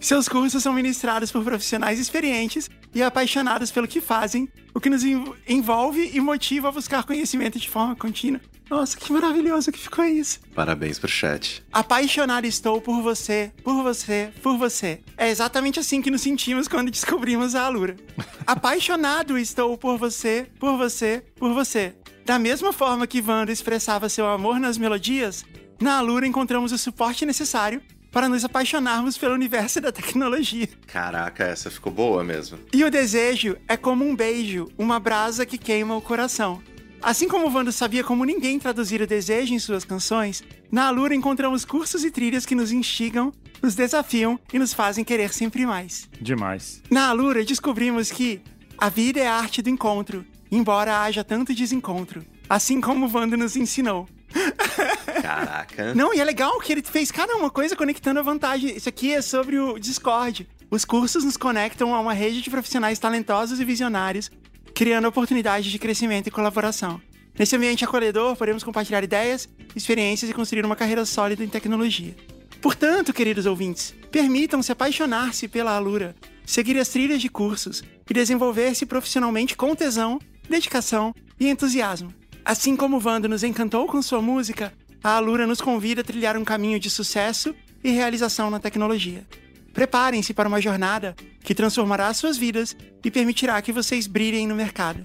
Seus 0.00 0.28
cursos 0.28 0.62
são 0.62 0.72
ministrados 0.72 1.30
por 1.30 1.42
profissionais 1.42 1.98
experientes 1.98 2.68
e 2.94 3.02
apaixonados 3.02 3.70
pelo 3.70 3.88
que 3.88 4.00
fazem, 4.00 4.48
o 4.74 4.80
que 4.80 4.90
nos 4.90 5.02
envolve 5.48 6.10
e 6.12 6.20
motiva 6.20 6.68
a 6.68 6.72
buscar 6.72 7.04
conhecimento 7.04 7.58
de 7.58 7.68
forma 7.68 7.94
contínua. 7.96 8.40
Nossa, 8.68 8.96
que 8.96 9.12
maravilhoso 9.12 9.70
que 9.70 9.78
ficou 9.78 10.04
isso. 10.04 10.40
Parabéns 10.54 10.98
pro 10.98 11.08
chat. 11.08 11.62
Apaixonado 11.72 12.46
estou 12.46 12.80
por 12.80 13.02
você, 13.02 13.52
por 13.62 13.82
você, 13.82 14.32
por 14.42 14.56
você. 14.56 15.00
É 15.18 15.28
exatamente 15.28 15.78
assim 15.78 16.00
que 16.00 16.10
nos 16.10 16.22
sentimos 16.22 16.66
quando 16.66 16.90
descobrimos 16.90 17.54
a 17.54 17.66
Alura. 17.66 17.96
Apaixonado 18.46 19.36
estou 19.36 19.76
por 19.76 19.98
você, 19.98 20.48
por 20.58 20.78
você, 20.78 21.22
por 21.36 21.52
você. 21.52 21.94
Da 22.24 22.38
mesma 22.38 22.72
forma 22.72 23.06
que 23.06 23.20
Wanda 23.20 23.52
expressava 23.52 24.08
seu 24.08 24.26
amor 24.26 24.58
nas 24.58 24.78
melodias, 24.78 25.44
na 25.78 25.98
Alura 25.98 26.26
encontramos 26.26 26.72
o 26.72 26.78
suporte 26.78 27.26
necessário 27.26 27.82
para 28.10 28.30
nos 28.30 28.44
apaixonarmos 28.44 29.18
pelo 29.18 29.34
universo 29.34 29.78
da 29.78 29.92
tecnologia. 29.92 30.68
Caraca, 30.86 31.44
essa 31.44 31.70
ficou 31.70 31.92
boa 31.92 32.24
mesmo. 32.24 32.58
E 32.72 32.82
o 32.82 32.90
desejo 32.90 33.58
é 33.68 33.76
como 33.76 34.08
um 34.08 34.16
beijo, 34.16 34.70
uma 34.78 34.98
brasa 34.98 35.44
que 35.44 35.58
queima 35.58 35.94
o 35.94 36.00
coração. 36.00 36.62
Assim 37.02 37.28
como 37.28 37.46
o 37.46 37.50
Vando 37.50 37.70
sabia 37.70 38.02
como 38.02 38.24
ninguém 38.24 38.58
traduzir 38.58 39.02
o 39.02 39.06
desejo 39.06 39.52
em 39.52 39.58
suas 39.58 39.84
canções, 39.84 40.42
na 40.72 40.86
Alura 40.86 41.14
encontramos 41.14 41.62
cursos 41.62 42.04
e 42.04 42.10
trilhas 42.10 42.46
que 42.46 42.54
nos 42.54 42.72
instigam, 42.72 43.30
nos 43.62 43.74
desafiam 43.74 44.40
e 44.50 44.58
nos 44.58 44.72
fazem 44.72 45.04
querer 45.04 45.34
sempre 45.34 45.66
mais. 45.66 46.08
Demais. 46.18 46.80
Na 46.90 47.08
Alura 47.10 47.44
descobrimos 47.44 48.10
que 48.10 48.40
a 48.78 48.88
vida 48.88 49.20
é 49.20 49.26
a 49.26 49.34
arte 49.34 49.60
do 49.60 49.68
encontro, 49.68 50.24
embora 50.56 51.00
haja 51.00 51.24
tanto 51.24 51.54
desencontro, 51.54 52.24
assim 52.48 52.80
como 52.80 53.06
o 53.06 53.08
Vando 53.08 53.36
nos 53.36 53.56
ensinou. 53.56 54.08
Caraca. 55.22 55.94
Não, 55.94 56.12
e 56.14 56.20
é 56.20 56.24
legal 56.24 56.58
que 56.60 56.72
ele 56.72 56.82
fez 56.82 57.10
cada 57.10 57.34
uma 57.36 57.50
coisa 57.50 57.76
conectando 57.76 58.20
a 58.20 58.22
vantagem. 58.22 58.76
Isso 58.76 58.88
aqui 58.88 59.12
é 59.12 59.22
sobre 59.22 59.58
o 59.58 59.78
Discord. 59.78 60.48
Os 60.70 60.84
cursos 60.84 61.24
nos 61.24 61.36
conectam 61.36 61.94
a 61.94 62.00
uma 62.00 62.12
rede 62.12 62.42
de 62.42 62.50
profissionais 62.50 62.98
talentosos 62.98 63.60
e 63.60 63.64
visionários 63.64 64.30
criando 64.74 65.06
oportunidades 65.06 65.70
de 65.70 65.78
crescimento 65.78 66.26
e 66.26 66.32
colaboração. 66.32 67.00
Nesse 67.38 67.54
ambiente 67.54 67.84
acolhedor, 67.84 68.36
podemos 68.36 68.64
compartilhar 68.64 69.04
ideias, 69.04 69.48
experiências 69.74 70.30
e 70.30 70.34
construir 70.34 70.64
uma 70.64 70.76
carreira 70.76 71.04
sólida 71.04 71.44
em 71.44 71.48
tecnologia. 71.48 72.14
Portanto, 72.60 73.12
queridos 73.12 73.46
ouvintes, 73.46 73.94
permitam-se 74.10 74.72
apaixonar-se 74.72 75.46
pela 75.46 75.76
Alura, 75.76 76.14
seguir 76.44 76.78
as 76.78 76.88
trilhas 76.88 77.20
de 77.20 77.28
cursos 77.28 77.84
e 78.08 78.14
desenvolver-se 78.14 78.84
profissionalmente 78.84 79.56
com 79.56 79.74
tesão, 79.74 80.18
dedicação 80.48 81.14
e 81.38 81.48
entusiasmo. 81.48 82.12
Assim 82.44 82.76
como 82.76 82.96
o 82.96 83.00
Vando 83.00 83.28
nos 83.28 83.42
encantou 83.42 83.86
com 83.86 84.02
sua 84.02 84.20
música, 84.20 84.72
a 85.02 85.16
Alura 85.16 85.46
nos 85.46 85.60
convida 85.60 86.00
a 86.00 86.04
trilhar 86.04 86.36
um 86.36 86.44
caminho 86.44 86.78
de 86.78 86.90
sucesso 86.90 87.54
e 87.82 87.90
realização 87.90 88.50
na 88.50 88.60
tecnologia. 88.60 89.26
Preparem-se 89.72 90.32
para 90.32 90.48
uma 90.48 90.60
jornada 90.60 91.16
que 91.42 91.54
transformará 91.54 92.12
suas 92.14 92.38
vidas 92.38 92.76
e 93.04 93.10
permitirá 93.10 93.60
que 93.60 93.72
vocês 93.72 94.06
brilhem 94.06 94.46
no 94.46 94.54
mercado. 94.54 95.02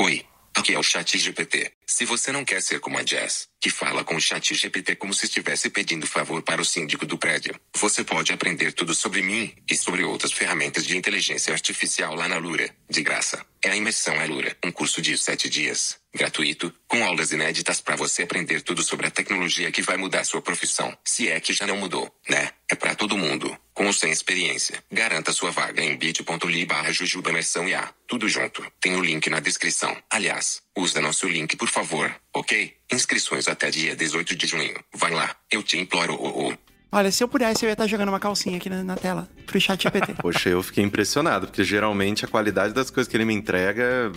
Oi, 0.00 0.24
aqui 0.54 0.74
é 0.74 0.78
o 0.78 0.82
Chat 0.82 1.16
GPT. 1.16 1.72
Se 1.88 2.04
você 2.04 2.32
não 2.32 2.44
quer 2.44 2.60
ser 2.60 2.80
como 2.80 2.98
a 2.98 3.06
Jess, 3.06 3.48
que 3.60 3.70
fala 3.70 4.02
com 4.02 4.16
o 4.16 4.20
Chat 4.20 4.52
GPT 4.52 4.96
como 4.96 5.14
se 5.14 5.26
estivesse 5.26 5.70
pedindo 5.70 6.04
favor 6.04 6.42
para 6.42 6.60
o 6.60 6.64
síndico 6.64 7.06
do 7.06 7.16
prédio, 7.16 7.58
você 7.76 8.02
pode 8.02 8.32
aprender 8.32 8.72
tudo 8.72 8.92
sobre 8.92 9.22
mim 9.22 9.54
e 9.70 9.76
sobre 9.76 10.02
outras 10.02 10.32
ferramentas 10.32 10.84
de 10.84 10.96
inteligência 10.96 11.52
artificial 11.52 12.16
lá 12.16 12.26
na 12.26 12.38
Lura, 12.38 12.68
de 12.90 13.02
graça. 13.02 13.46
É 13.62 13.70
a 13.70 13.76
Imersão 13.76 14.18
Alura, 14.18 14.56
um 14.64 14.72
curso 14.72 15.00
de 15.00 15.16
7 15.16 15.48
dias, 15.48 15.96
gratuito, 16.12 16.74
com 16.88 17.04
aulas 17.04 17.30
inéditas 17.30 17.80
para 17.80 17.94
você 17.94 18.24
aprender 18.24 18.62
tudo 18.62 18.82
sobre 18.82 19.06
a 19.06 19.10
tecnologia 19.10 19.70
que 19.70 19.82
vai 19.82 19.96
mudar 19.96 20.24
sua 20.24 20.42
profissão. 20.42 20.96
Se 21.04 21.28
é 21.28 21.38
que 21.38 21.52
já 21.52 21.68
não 21.68 21.76
mudou, 21.76 22.12
né? 22.28 22.50
É 22.68 22.74
para 22.74 22.96
todo 22.96 23.16
mundo, 23.16 23.56
com 23.72 23.86
ou 23.86 23.92
sem 23.92 24.10
experiência. 24.10 24.82
Garanta 24.90 25.32
sua 25.32 25.52
vaga 25.52 25.82
em 25.82 25.96
bit.ly 25.96 26.66
barra 26.66 26.90
Jujuba 26.90 27.30
Imersão. 27.30 27.66
Tudo 28.08 28.28
junto. 28.28 28.64
Tem 28.80 28.96
o 28.96 29.02
link 29.02 29.30
na 29.30 29.40
descrição. 29.40 29.96
Aliás, 30.10 30.65
usa 30.76 31.00
nosso 31.00 31.26
link 31.26 31.56
por 31.56 31.68
favor, 31.68 32.14
ok? 32.34 32.74
Inscrições 32.92 33.48
até 33.48 33.70
dia 33.70 33.96
18 33.96 34.36
de 34.36 34.46
junho. 34.46 34.74
Vai 34.94 35.10
lá, 35.10 35.34
eu 35.50 35.62
te 35.62 35.78
imploro. 35.78 36.14
Oh, 36.20 36.48
oh. 36.48 36.66
Olha, 36.92 37.10
se 37.10 37.22
eu 37.22 37.28
pudesse, 37.28 37.64
eu 37.64 37.68
ia 37.68 37.72
estar 37.72 37.86
jogando 37.86 38.10
uma 38.10 38.20
calcinha 38.20 38.56
aqui 38.56 38.70
na, 38.70 38.84
na 38.84 38.96
tela 38.96 39.28
pro 39.46 39.60
chat 39.60 39.82
GPT. 39.82 40.14
Poxa, 40.22 40.48
eu 40.48 40.62
fiquei 40.62 40.84
impressionado, 40.84 41.46
porque 41.46 41.64
geralmente 41.64 42.24
a 42.24 42.28
qualidade 42.28 42.72
das 42.72 42.90
coisas 42.90 43.10
que 43.10 43.16
ele 43.16 43.24
me 43.24 43.34
entrega. 43.34 44.12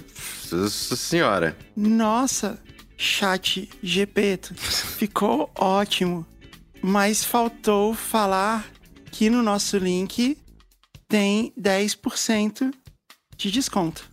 Nossa 0.51 0.95
senhora. 0.95 1.57
Nossa, 1.75 2.61
chat 2.97 3.69
GPT. 3.81 4.53
Ficou 4.55 5.51
ótimo. 5.57 6.25
Mas 6.81 7.23
faltou 7.23 7.93
falar 7.93 8.65
que 9.11 9.29
no 9.29 9.43
nosso 9.43 9.77
link 9.77 10.37
tem 11.07 11.51
10% 11.59 12.73
de 13.35 13.51
desconto. 13.51 14.09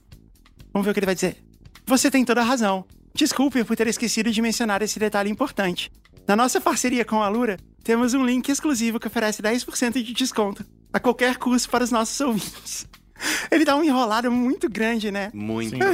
Vamos 0.73 0.85
ver 0.85 0.91
o 0.91 0.95
que 0.95 0.99
ele 0.99 1.07
vai 1.07 1.15
dizer. 1.15 1.46
Você 1.89 2.11
tem 2.11 2.25
toda 2.25 2.41
a 2.41 2.45
razão. 2.45 2.85
Desculpe 3.15 3.63
por 3.63 3.77
ter 3.77 3.87
esquecido 3.87 4.33
de 4.33 4.43
mencionar 4.43 4.83
esse 4.83 4.99
detalhe 4.99 5.31
importante. 5.31 5.91
Na 6.27 6.35
nossa 6.35 6.61
parceria 6.61 7.05
com 7.05 7.23
a 7.23 7.29
Lura, 7.29 7.57
temos 7.85 8.13
um 8.13 8.27
link 8.27 8.49
exclusivo 8.49 8.99
que 8.99 9.07
oferece 9.07 9.41
10% 9.41 10.03
de 10.03 10.13
desconto 10.13 10.67
a 10.93 10.99
qualquer 10.99 11.37
curso 11.37 11.71
para 11.71 11.85
os 11.85 11.93
nossos 11.93 12.21
ouvintes. 12.21 12.89
Ele 13.53 13.65
dá 13.65 13.77
uma 13.77 13.87
enrolada 13.87 14.29
muito 14.29 14.69
grande, 14.69 15.13
né? 15.13 15.31
Muito. 15.33 15.77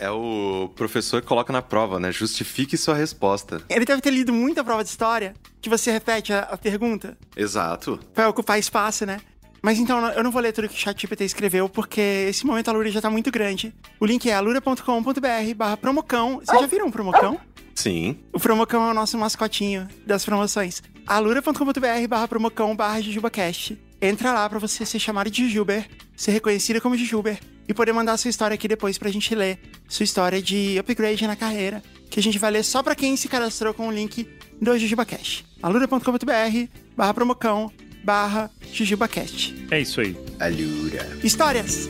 É 0.00 0.10
o 0.10 0.70
professor 0.74 1.22
que 1.22 1.28
coloca 1.28 1.50
na 1.50 1.62
prova, 1.62 1.98
né? 1.98 2.12
Justifique 2.12 2.76
sua 2.76 2.94
resposta. 2.94 3.62
Ele 3.70 3.86
deve 3.86 4.02
ter 4.02 4.10
lido 4.10 4.34
muita 4.34 4.62
prova 4.62 4.84
de 4.84 4.90
história, 4.90 5.34
que 5.62 5.70
você 5.70 5.90
repete 5.90 6.30
a, 6.30 6.40
a 6.40 6.58
pergunta 6.58 7.16
Exato. 7.34 7.98
para 8.12 8.28
ocupar 8.28 8.58
espaço, 8.58 9.06
né? 9.06 9.20
Mas 9.64 9.78
então, 9.78 10.06
eu 10.10 10.22
não 10.22 10.30
vou 10.30 10.42
ler 10.42 10.52
tudo 10.52 10.68
que 10.68 10.74
o 10.74 10.78
ChatGPT 10.78 11.24
escreveu, 11.24 11.70
porque 11.70 12.26
esse 12.28 12.44
momento 12.44 12.68
a 12.68 12.72
Lura 12.72 12.90
já 12.90 13.00
tá 13.00 13.08
muito 13.08 13.30
grande. 13.30 13.72
O 13.98 14.04
link 14.04 14.28
é 14.28 14.34
alura.com.br 14.34 15.54
barra 15.56 15.74
promocão. 15.78 16.42
Vocês 16.44 16.60
já 16.60 16.66
viram 16.66 16.88
um 16.88 16.90
promocão? 16.90 17.40
Sim. 17.74 18.18
O 18.30 18.38
Promocão 18.38 18.86
é 18.86 18.90
o 18.90 18.94
nosso 18.94 19.16
mascotinho 19.16 19.88
das 20.06 20.22
promoções. 20.22 20.82
alura.com.br 21.06 22.06
barra 22.06 22.28
promocão 22.28 22.76
barra 22.76 23.00
jujubacast. 23.00 23.78
Entra 24.02 24.34
lá 24.34 24.46
pra 24.50 24.58
você 24.58 24.84
ser 24.84 24.98
chamado 24.98 25.30
de 25.30 25.48
Jujuber, 25.48 25.88
ser 26.14 26.32
reconhecida 26.32 26.78
como 26.78 26.94
Jujuber 26.94 27.40
e 27.66 27.72
poder 27.72 27.94
mandar 27.94 28.18
sua 28.18 28.28
história 28.28 28.54
aqui 28.54 28.68
depois 28.68 28.98
pra 28.98 29.10
gente 29.10 29.34
ler. 29.34 29.58
Sua 29.88 30.04
história 30.04 30.42
de 30.42 30.78
upgrade 30.78 31.26
na 31.26 31.36
carreira, 31.36 31.82
que 32.10 32.20
a 32.20 32.22
gente 32.22 32.38
vai 32.38 32.50
ler 32.50 32.64
só 32.64 32.82
pra 32.82 32.94
quem 32.94 33.16
se 33.16 33.28
cadastrou 33.28 33.72
com 33.72 33.88
o 33.88 33.90
link 33.90 34.28
do 34.60 34.78
JujubaCast. 34.78 35.46
alura.com.br 35.62 36.68
barra 36.94 37.14
promocão 37.14 37.72
barra 38.04 38.50
JujubaCast. 38.70 39.66
É 39.70 39.80
isso 39.80 40.00
aí. 40.00 40.16
Alura. 40.38 41.08
Histórias! 41.22 41.88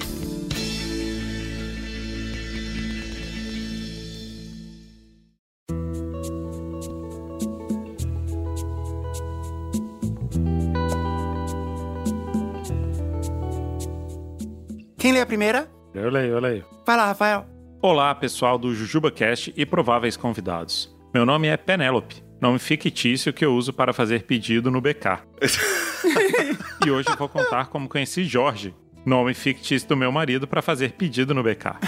Quem 14.96 15.12
lê 15.12 15.20
a 15.20 15.26
primeira? 15.26 15.68
Eu 15.92 16.08
leio, 16.08 16.32
eu 16.32 16.40
leio. 16.40 16.64
Vai 16.86 16.96
lá, 16.96 17.06
Rafael. 17.08 17.44
Olá, 17.82 18.14
pessoal 18.14 18.56
do 18.56 18.74
JujubaCast 18.74 19.52
e 19.54 19.66
prováveis 19.66 20.16
convidados. 20.16 20.90
Meu 21.12 21.26
nome 21.26 21.46
é 21.48 21.56
Penélope, 21.58 22.24
nome 22.44 22.58
fictício 22.58 23.32
que 23.32 23.42
eu 23.42 23.54
uso 23.54 23.72
para 23.72 23.94
fazer 23.94 24.24
pedido 24.24 24.70
no 24.70 24.78
BK. 24.78 25.20
e 26.86 26.90
hoje 26.90 27.08
eu 27.08 27.16
vou 27.16 27.26
contar 27.26 27.68
como 27.68 27.88
conheci 27.88 28.24
Jorge, 28.24 28.74
nome 29.06 29.32
fictício 29.32 29.88
do 29.88 29.96
meu 29.96 30.12
marido, 30.12 30.46
para 30.46 30.60
fazer 30.60 30.92
pedido 30.92 31.32
no 31.32 31.42
BK. 31.42 31.78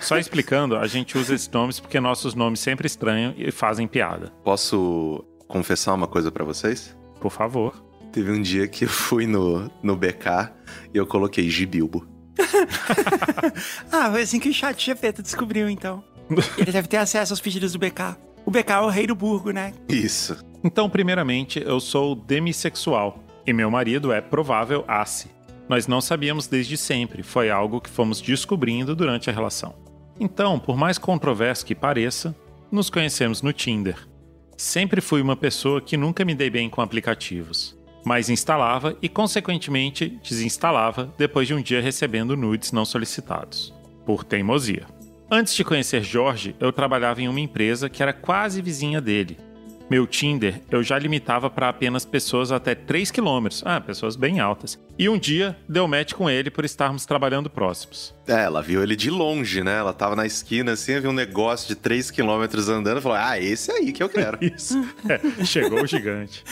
Só 0.00 0.16
explicando, 0.16 0.74
a 0.74 0.86
gente 0.86 1.18
usa 1.18 1.34
esses 1.34 1.50
nomes 1.50 1.78
porque 1.78 2.00
nossos 2.00 2.34
nomes 2.34 2.60
sempre 2.60 2.86
estranham 2.86 3.34
e 3.36 3.50
fazem 3.52 3.86
piada. 3.86 4.32
Posso 4.42 5.22
confessar 5.46 5.92
uma 5.92 6.06
coisa 6.06 6.32
pra 6.32 6.44
vocês? 6.44 6.96
Por 7.20 7.30
favor. 7.30 7.84
Teve 8.10 8.32
um 8.32 8.40
dia 8.40 8.66
que 8.66 8.86
eu 8.86 8.88
fui 8.88 9.26
no, 9.26 9.70
no 9.82 9.94
BK 9.94 10.50
e 10.94 10.96
eu 10.96 11.06
coloquei 11.06 11.50
Gibilbo. 11.50 12.06
Ah, 13.92 14.10
foi 14.10 14.22
assim 14.22 14.38
que 14.38 14.48
o 14.48 14.52
chat 14.52 14.84
GPT 14.84 15.22
descobriu, 15.22 15.68
então. 15.70 16.02
Ele 16.58 16.72
deve 16.72 16.88
ter 16.88 16.96
acesso 16.96 17.32
aos 17.32 17.40
pedidos 17.40 17.72
do 17.72 17.78
BK. 17.78 18.16
O 18.46 18.50
BK 18.50 18.70
é 18.70 18.80
o 18.80 18.88
rei 18.88 19.08
do 19.08 19.14
burgo, 19.16 19.50
né? 19.50 19.72
Isso. 19.88 20.38
Então, 20.62 20.88
primeiramente, 20.88 21.60
eu 21.60 21.80
sou 21.80 22.14
demissexual 22.14 23.18
e 23.44 23.52
meu 23.52 23.68
marido 23.68 24.12
é 24.12 24.20
provável 24.20 24.84
ace. 24.86 25.28
Nós 25.68 25.88
não 25.88 26.00
sabíamos 26.00 26.46
desde 26.46 26.76
sempre, 26.76 27.24
foi 27.24 27.50
algo 27.50 27.80
que 27.80 27.90
fomos 27.90 28.20
descobrindo 28.20 28.94
durante 28.94 29.28
a 29.28 29.32
relação. 29.32 29.74
Então, 30.20 30.60
por 30.60 30.76
mais 30.76 30.96
controverso 30.96 31.66
que 31.66 31.74
pareça, 31.74 32.36
nos 32.70 32.88
conhecemos 32.88 33.42
no 33.42 33.52
Tinder. 33.52 34.06
Sempre 34.56 35.00
fui 35.00 35.20
uma 35.20 35.34
pessoa 35.34 35.80
que 35.80 35.96
nunca 35.96 36.24
me 36.24 36.34
dei 36.34 36.48
bem 36.48 36.70
com 36.70 36.80
aplicativos, 36.80 37.76
mas 38.04 38.30
instalava 38.30 38.96
e, 39.02 39.08
consequentemente, 39.08 40.20
desinstalava 40.22 41.12
depois 41.18 41.48
de 41.48 41.54
um 41.54 41.60
dia 41.60 41.80
recebendo 41.80 42.36
nudes 42.36 42.70
não 42.70 42.84
solicitados, 42.84 43.74
por 44.06 44.22
teimosia. 44.22 44.86
Antes 45.28 45.56
de 45.56 45.64
conhecer 45.64 46.04
Jorge, 46.04 46.54
eu 46.60 46.72
trabalhava 46.72 47.20
em 47.20 47.28
uma 47.28 47.40
empresa 47.40 47.88
que 47.88 48.00
era 48.00 48.12
quase 48.12 48.62
vizinha 48.62 49.00
dele. 49.00 49.36
Meu 49.90 50.06
Tinder 50.06 50.60
eu 50.70 50.84
já 50.84 50.98
limitava 50.98 51.50
para 51.50 51.68
apenas 51.68 52.04
pessoas 52.04 52.52
até 52.52 52.76
3 52.76 53.10
km, 53.10 53.46
ah, 53.64 53.80
pessoas 53.80 54.14
bem 54.14 54.38
altas. 54.38 54.78
E 54.96 55.08
um 55.08 55.18
dia 55.18 55.56
deu 55.68 55.88
match 55.88 56.12
com 56.12 56.30
ele 56.30 56.48
por 56.48 56.64
estarmos 56.64 57.04
trabalhando 57.04 57.50
próximos. 57.50 58.14
É, 58.26 58.44
ela 58.44 58.62
viu 58.62 58.82
ele 58.82 58.94
de 58.94 59.10
longe, 59.10 59.64
né? 59.64 59.78
Ela 59.78 59.92
tava 59.92 60.14
na 60.14 60.26
esquina 60.26 60.72
assim, 60.72 61.00
viu 61.00 61.10
um 61.10 61.14
negócio 61.14 61.66
de 61.68 61.74
3 61.74 62.10
quilômetros 62.10 62.68
andando 62.68 62.98
e 62.98 63.02
falou: 63.02 63.18
Ah, 63.20 63.38
esse 63.38 63.70
aí 63.72 63.92
que 63.92 64.02
eu 64.02 64.08
quero. 64.08 64.38
Isso. 64.42 64.80
É, 65.08 65.44
chegou 65.44 65.82
o 65.82 65.86
gigante. 65.86 66.44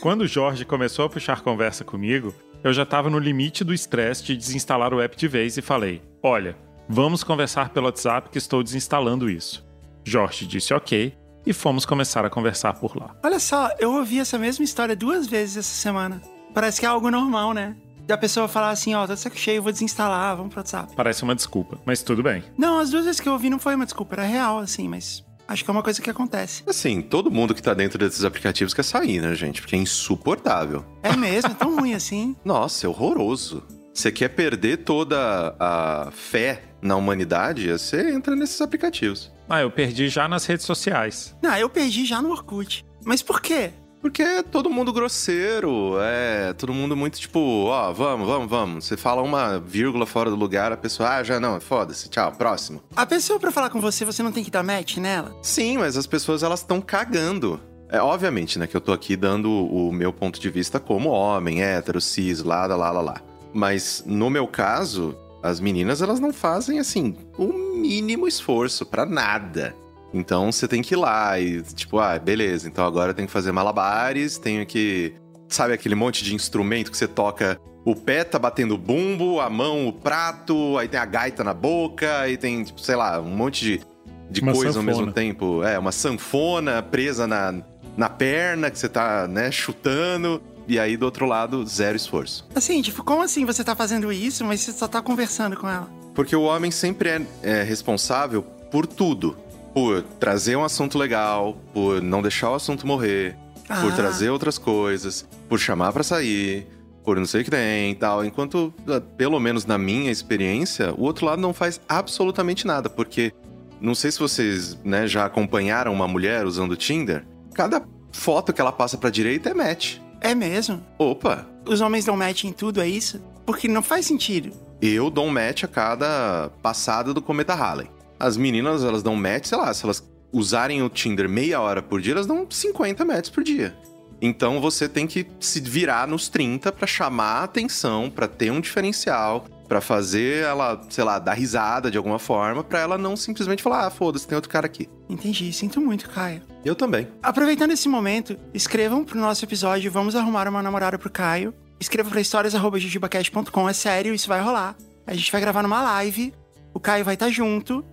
Quando 0.00 0.22
o 0.22 0.28
Jorge 0.28 0.64
começou 0.64 1.04
a 1.04 1.08
puxar 1.08 1.40
conversa 1.40 1.84
comigo, 1.84 2.32
eu 2.62 2.72
já 2.72 2.84
estava 2.84 3.10
no 3.10 3.18
limite 3.18 3.64
do 3.64 3.74
estresse 3.74 4.24
de 4.24 4.36
desinstalar 4.36 4.94
o 4.94 5.00
app 5.00 5.16
de 5.16 5.28
vez 5.28 5.56
e 5.56 5.62
falei: 5.62 6.02
Olha, 6.20 6.56
vamos 6.88 7.22
conversar 7.24 7.70
pelo 7.70 7.86
WhatsApp 7.86 8.30
que 8.30 8.38
estou 8.38 8.62
desinstalando 8.62 9.28
isso. 9.28 9.64
Jorge 10.04 10.46
disse 10.46 10.72
ok 10.72 11.16
e 11.44 11.52
fomos 11.52 11.86
começar 11.86 12.24
a 12.24 12.30
conversar 12.30 12.74
por 12.74 12.96
lá. 12.96 13.14
Olha 13.22 13.38
só, 13.38 13.70
eu 13.78 13.92
ouvi 13.94 14.18
essa 14.18 14.38
mesma 14.38 14.64
história 14.64 14.96
duas 14.96 15.26
vezes 15.26 15.56
essa 15.58 15.74
semana. 15.74 16.20
Parece 16.52 16.80
que 16.80 16.86
é 16.86 16.88
algo 16.88 17.10
normal, 17.10 17.52
né? 17.52 17.76
Da 18.06 18.16
pessoa 18.16 18.46
falar 18.46 18.70
assim, 18.70 18.94
ó, 18.94 19.06
tá 19.06 19.14
de 19.14 19.20
saco 19.20 19.36
cheio, 19.36 19.62
vou 19.62 19.72
desinstalar, 19.72 20.36
vamos 20.36 20.52
pro 20.52 20.60
WhatsApp. 20.60 20.94
Parece 20.94 21.22
uma 21.22 21.34
desculpa, 21.34 21.78
mas 21.84 22.02
tudo 22.02 22.22
bem. 22.22 22.42
Não, 22.56 22.78
as 22.78 22.90
duas 22.90 23.04
vezes 23.04 23.20
que 23.20 23.28
eu 23.28 23.32
ouvi 23.32 23.50
não 23.50 23.58
foi 23.58 23.74
uma 23.74 23.84
desculpa, 23.84 24.14
era 24.14 24.22
real, 24.24 24.58
assim, 24.58 24.88
mas 24.88 25.24
acho 25.48 25.64
que 25.64 25.70
é 25.70 25.72
uma 25.72 25.82
coisa 25.82 26.00
que 26.00 26.08
acontece. 26.08 26.62
Assim, 26.68 27.02
todo 27.02 27.30
mundo 27.30 27.54
que 27.54 27.62
tá 27.62 27.74
dentro 27.74 27.98
desses 27.98 28.24
aplicativos 28.24 28.72
quer 28.72 28.84
sair, 28.84 29.20
né, 29.20 29.34
gente? 29.34 29.60
Porque 29.60 29.74
é 29.74 29.78
insuportável. 29.78 30.84
É 31.02 31.16
mesmo, 31.16 31.50
é 31.50 31.54
tão 31.54 31.76
ruim 31.76 31.94
assim. 31.94 32.36
Nossa, 32.44 32.86
é 32.86 32.88
horroroso. 32.88 33.64
Você 33.96 34.12
quer 34.12 34.28
perder 34.28 34.84
toda 34.84 35.56
a 35.58 36.10
fé 36.12 36.64
na 36.82 36.96
humanidade, 36.96 37.72
você 37.72 38.10
entra 38.10 38.36
nesses 38.36 38.60
aplicativos. 38.60 39.32
Ah, 39.48 39.62
eu 39.62 39.70
perdi 39.70 40.10
já 40.10 40.28
nas 40.28 40.44
redes 40.44 40.66
sociais. 40.66 41.34
Não, 41.42 41.56
eu 41.56 41.70
perdi 41.70 42.04
já 42.04 42.20
no 42.20 42.30
Orkut. 42.30 42.84
Mas 43.06 43.22
por 43.22 43.40
quê? 43.40 43.70
Porque 44.02 44.22
é 44.22 44.42
todo 44.42 44.68
mundo 44.68 44.92
grosseiro, 44.92 45.96
é 45.98 46.52
todo 46.52 46.74
mundo 46.74 46.94
muito 46.94 47.18
tipo, 47.18 47.40
ó, 47.40 47.90
vamos, 47.90 48.28
vamos, 48.28 48.50
vamos. 48.50 48.84
Você 48.84 48.98
fala 48.98 49.22
uma 49.22 49.58
vírgula 49.58 50.04
fora 50.04 50.28
do 50.28 50.36
lugar, 50.36 50.72
a 50.72 50.76
pessoa, 50.76 51.16
ah, 51.16 51.24
já 51.24 51.40
não, 51.40 51.58
foda-se, 51.58 52.10
tchau, 52.10 52.30
próximo. 52.32 52.82
A 52.94 53.06
pessoa 53.06 53.40
pra 53.40 53.50
falar 53.50 53.70
com 53.70 53.80
você, 53.80 54.04
você 54.04 54.22
não 54.22 54.30
tem 54.30 54.44
que 54.44 54.50
dar 54.50 54.62
match 54.62 54.98
nela? 54.98 55.34
Sim, 55.40 55.78
mas 55.78 55.96
as 55.96 56.06
pessoas 56.06 56.42
elas 56.42 56.60
estão 56.60 56.82
cagando. 56.82 57.58
É 57.88 58.02
obviamente, 58.02 58.58
né, 58.58 58.66
que 58.66 58.76
eu 58.76 58.80
tô 58.80 58.92
aqui 58.92 59.16
dando 59.16 59.50
o 59.50 59.90
meu 59.90 60.12
ponto 60.12 60.38
de 60.38 60.50
vista 60.50 60.78
como 60.78 61.08
homem, 61.08 61.62
hétero, 61.62 61.98
cis, 61.98 62.42
lá, 62.42 62.66
lá, 62.66 62.76
lá, 62.76 62.90
lá, 62.90 63.00
lá. 63.00 63.22
Mas 63.56 64.02
no 64.06 64.28
meu 64.28 64.46
caso, 64.46 65.16
as 65.42 65.58
meninas 65.58 66.02
elas 66.02 66.20
não 66.20 66.32
fazem 66.32 66.78
assim 66.78 67.16
o 67.38 67.52
mínimo 67.52 68.28
esforço 68.28 68.84
pra 68.84 69.06
nada. 69.06 69.74
Então 70.12 70.52
você 70.52 70.68
tem 70.68 70.82
que 70.82 70.94
ir 70.94 70.98
lá 70.98 71.40
e 71.40 71.62
tipo, 71.62 71.98
ah, 71.98 72.18
beleza, 72.18 72.68
então 72.68 72.86
agora 72.86 73.10
eu 73.10 73.14
tenho 73.14 73.26
que 73.26 73.32
fazer 73.32 73.52
malabares, 73.52 74.38
tenho 74.38 74.64
que 74.66 75.14
sabe 75.48 75.72
aquele 75.72 75.94
monte 75.94 76.24
de 76.24 76.34
instrumento 76.34 76.90
que 76.90 76.96
você 76.96 77.06
toca 77.06 77.58
o 77.86 77.94
pé 77.94 78.24
tá 78.24 78.36
batendo 78.36 78.76
bumbo, 78.76 79.40
a 79.40 79.48
mão 79.48 79.86
o 79.86 79.92
prato, 79.92 80.76
aí 80.76 80.88
tem 80.88 80.98
a 80.98 81.04
gaita 81.04 81.44
na 81.44 81.54
boca, 81.54 82.18
aí 82.18 82.36
tem, 82.36 82.64
tipo, 82.64 82.80
sei 82.80 82.96
lá, 82.96 83.20
um 83.20 83.30
monte 83.30 83.64
de, 83.64 83.80
de 84.28 84.40
Uma 84.40 84.52
coisa 84.52 84.70
ao 84.70 84.84
sanfona. 84.84 84.96
mesmo 84.96 85.12
tempo. 85.12 85.62
É, 85.62 85.78
uma 85.78 85.92
sanfona 85.92 86.82
presa 86.82 87.28
na, 87.28 87.54
na 87.96 88.08
perna 88.08 88.72
que 88.72 88.78
você 88.78 88.88
tá, 88.88 89.28
né, 89.28 89.52
chutando. 89.52 90.42
E 90.68 90.78
aí, 90.78 90.96
do 90.96 91.04
outro 91.04 91.26
lado, 91.26 91.64
zero 91.66 91.96
esforço. 91.96 92.46
Assim, 92.54 92.82
tipo, 92.82 93.04
como 93.04 93.22
assim 93.22 93.44
você 93.44 93.62
tá 93.62 93.74
fazendo 93.76 94.12
isso, 94.12 94.44
mas 94.44 94.60
você 94.60 94.72
só 94.72 94.88
tá 94.88 95.00
conversando 95.00 95.56
com 95.56 95.68
ela? 95.68 95.88
Porque 96.14 96.34
o 96.34 96.42
homem 96.42 96.70
sempre 96.70 97.08
é, 97.10 97.22
é 97.42 97.62
responsável 97.62 98.42
por 98.42 98.86
tudo. 98.86 99.36
Por 99.72 100.02
trazer 100.18 100.56
um 100.56 100.64
assunto 100.64 100.98
legal, 100.98 101.56
por 101.72 102.00
não 102.02 102.22
deixar 102.22 102.50
o 102.50 102.54
assunto 102.54 102.86
morrer, 102.86 103.36
por 103.66 103.92
Ah. 103.92 103.94
trazer 103.94 104.30
outras 104.30 104.56
coisas, 104.58 105.26
por 105.48 105.58
chamar 105.58 105.92
pra 105.92 106.02
sair, 106.02 106.66
por 107.04 107.16
não 107.18 107.26
sei 107.26 107.42
o 107.42 107.44
que 107.44 107.50
tem 107.50 107.90
e 107.90 107.94
tal. 107.94 108.24
Enquanto, 108.24 108.72
ah, 108.88 109.00
pelo 109.16 109.38
menos 109.38 109.66
na 109.66 109.76
minha 109.78 110.10
experiência, 110.10 110.92
o 110.96 111.02
outro 111.02 111.26
lado 111.26 111.40
não 111.42 111.52
faz 111.52 111.80
absolutamente 111.88 112.66
nada. 112.66 112.88
Porque, 112.88 113.32
não 113.80 113.94
sei 113.94 114.10
se 114.10 114.18
vocês 114.18 114.76
né, 114.82 115.06
já 115.06 115.26
acompanharam 115.26 115.92
uma 115.92 116.08
mulher 116.08 116.46
usando 116.46 116.72
o 116.72 116.76
Tinder, 116.76 117.24
cada 117.54 117.82
foto 118.10 118.52
que 118.52 118.60
ela 118.60 118.72
passa 118.72 118.96
pra 118.96 119.10
direita 119.10 119.50
é 119.50 119.54
match. 119.54 119.98
É 120.26 120.34
mesmo? 120.34 120.82
Opa, 120.98 121.46
Os 121.64 121.80
homens 121.80 122.04
dão 122.04 122.16
match 122.16 122.42
em 122.44 122.52
tudo, 122.52 122.80
é 122.80 122.88
isso? 122.88 123.20
Porque 123.46 123.68
não 123.68 123.80
faz 123.82 124.06
sentido. 124.06 124.50
eu 124.82 125.08
dou 125.08 125.26
um 125.26 125.30
match 125.30 125.62
a 125.62 125.68
cada 125.68 126.50
passada 126.60 127.14
do 127.14 127.22
cometa 127.22 127.54
Halley. 127.54 127.88
As 128.18 128.36
meninas, 128.36 128.82
elas 128.82 129.04
dão 129.04 129.14
match, 129.14 129.46
sei 129.46 129.56
lá, 129.56 129.72
se 129.72 129.84
elas 129.84 130.02
usarem 130.32 130.82
o 130.82 130.88
Tinder 130.88 131.28
meia 131.28 131.60
hora 131.60 131.80
por 131.80 132.00
dia, 132.00 132.12
elas 132.14 132.26
dão 132.26 132.44
50 132.50 133.04
matches 133.04 133.30
por 133.30 133.44
dia. 133.44 133.76
Então 134.20 134.60
você 134.60 134.88
tem 134.88 135.06
que 135.06 135.26
se 135.38 135.60
virar 135.60 136.08
nos 136.08 136.28
30 136.28 136.72
pra 136.72 136.86
chamar 136.88 137.40
a 137.40 137.44
atenção, 137.44 138.10
pra 138.10 138.26
ter 138.26 138.50
um 138.50 138.60
diferencial, 138.60 139.44
pra 139.68 139.80
fazer 139.80 140.42
ela, 140.44 140.80
sei 140.88 141.02
lá, 141.04 141.18
dar 141.18 141.34
risada 141.34 141.90
de 141.90 141.96
alguma 141.96 142.18
forma, 142.18 142.62
pra 142.62 142.78
ela 142.80 142.96
não 142.96 143.16
simplesmente 143.16 143.62
falar, 143.62 143.86
ah, 143.86 143.90
foda-se, 143.90 144.26
tem 144.26 144.36
outro 144.36 144.50
cara 144.50 144.66
aqui. 144.66 144.88
Entendi, 145.08 145.52
sinto 145.52 145.80
muito, 145.80 146.08
Caio. 146.08 146.42
Eu 146.64 146.74
também. 146.74 147.08
Aproveitando 147.22 147.72
esse 147.72 147.88
momento, 147.88 148.36
escrevam 148.54 149.04
pro 149.04 149.18
nosso 149.18 149.44
episódio 149.44 149.90
Vamos 149.90 150.14
Arrumar 150.16 150.48
uma 150.48 150.62
Namorada 150.62 150.98
pro 150.98 151.10
Caio. 151.10 151.52
Escreva 151.78 152.08
pra 152.10 152.20
histórias.jujubacast.com, 152.20 153.68
é 153.68 153.72
sério, 153.72 154.14
isso 154.14 154.28
vai 154.28 154.40
rolar. 154.40 154.76
A 155.06 155.14
gente 155.14 155.30
vai 155.30 155.40
gravar 155.40 155.62
numa 155.62 155.82
live, 155.82 156.32
o 156.72 156.80
Caio 156.80 157.04
vai 157.04 157.14
estar 157.14 157.28
junto, 157.30 157.84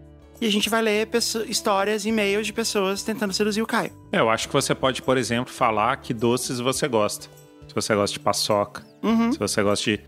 e 0.42 0.46
a 0.46 0.52
gente 0.52 0.70
vai 0.70 0.82
ler 0.82 1.10
histórias, 1.48 2.06
e-mails 2.06 2.46
de 2.46 2.54
pessoas 2.54 3.04
tentando 3.04 3.34
seduzir 3.34 3.62
o 3.62 3.68
Caio. 3.68 3.92
É, 4.12 4.20
eu 4.20 4.30
acho 4.30 4.48
que 4.48 4.54
você 4.54 4.74
pode, 4.74 5.02
por 5.02 5.18
exemplo, 5.18 5.54
falar 5.54 5.98
que 5.98 6.14
doces 6.14 6.60
você 6.60 6.88
gosta. 6.88 7.28
Se 7.68 7.74
você 7.76 7.96
gosta 7.96 8.14
de 8.14 8.20
paçoca, 8.20 8.84
Uhum. 9.02 9.32
se 9.32 9.40
você 9.40 9.62
gosta 9.64 9.84
de 9.86 10.02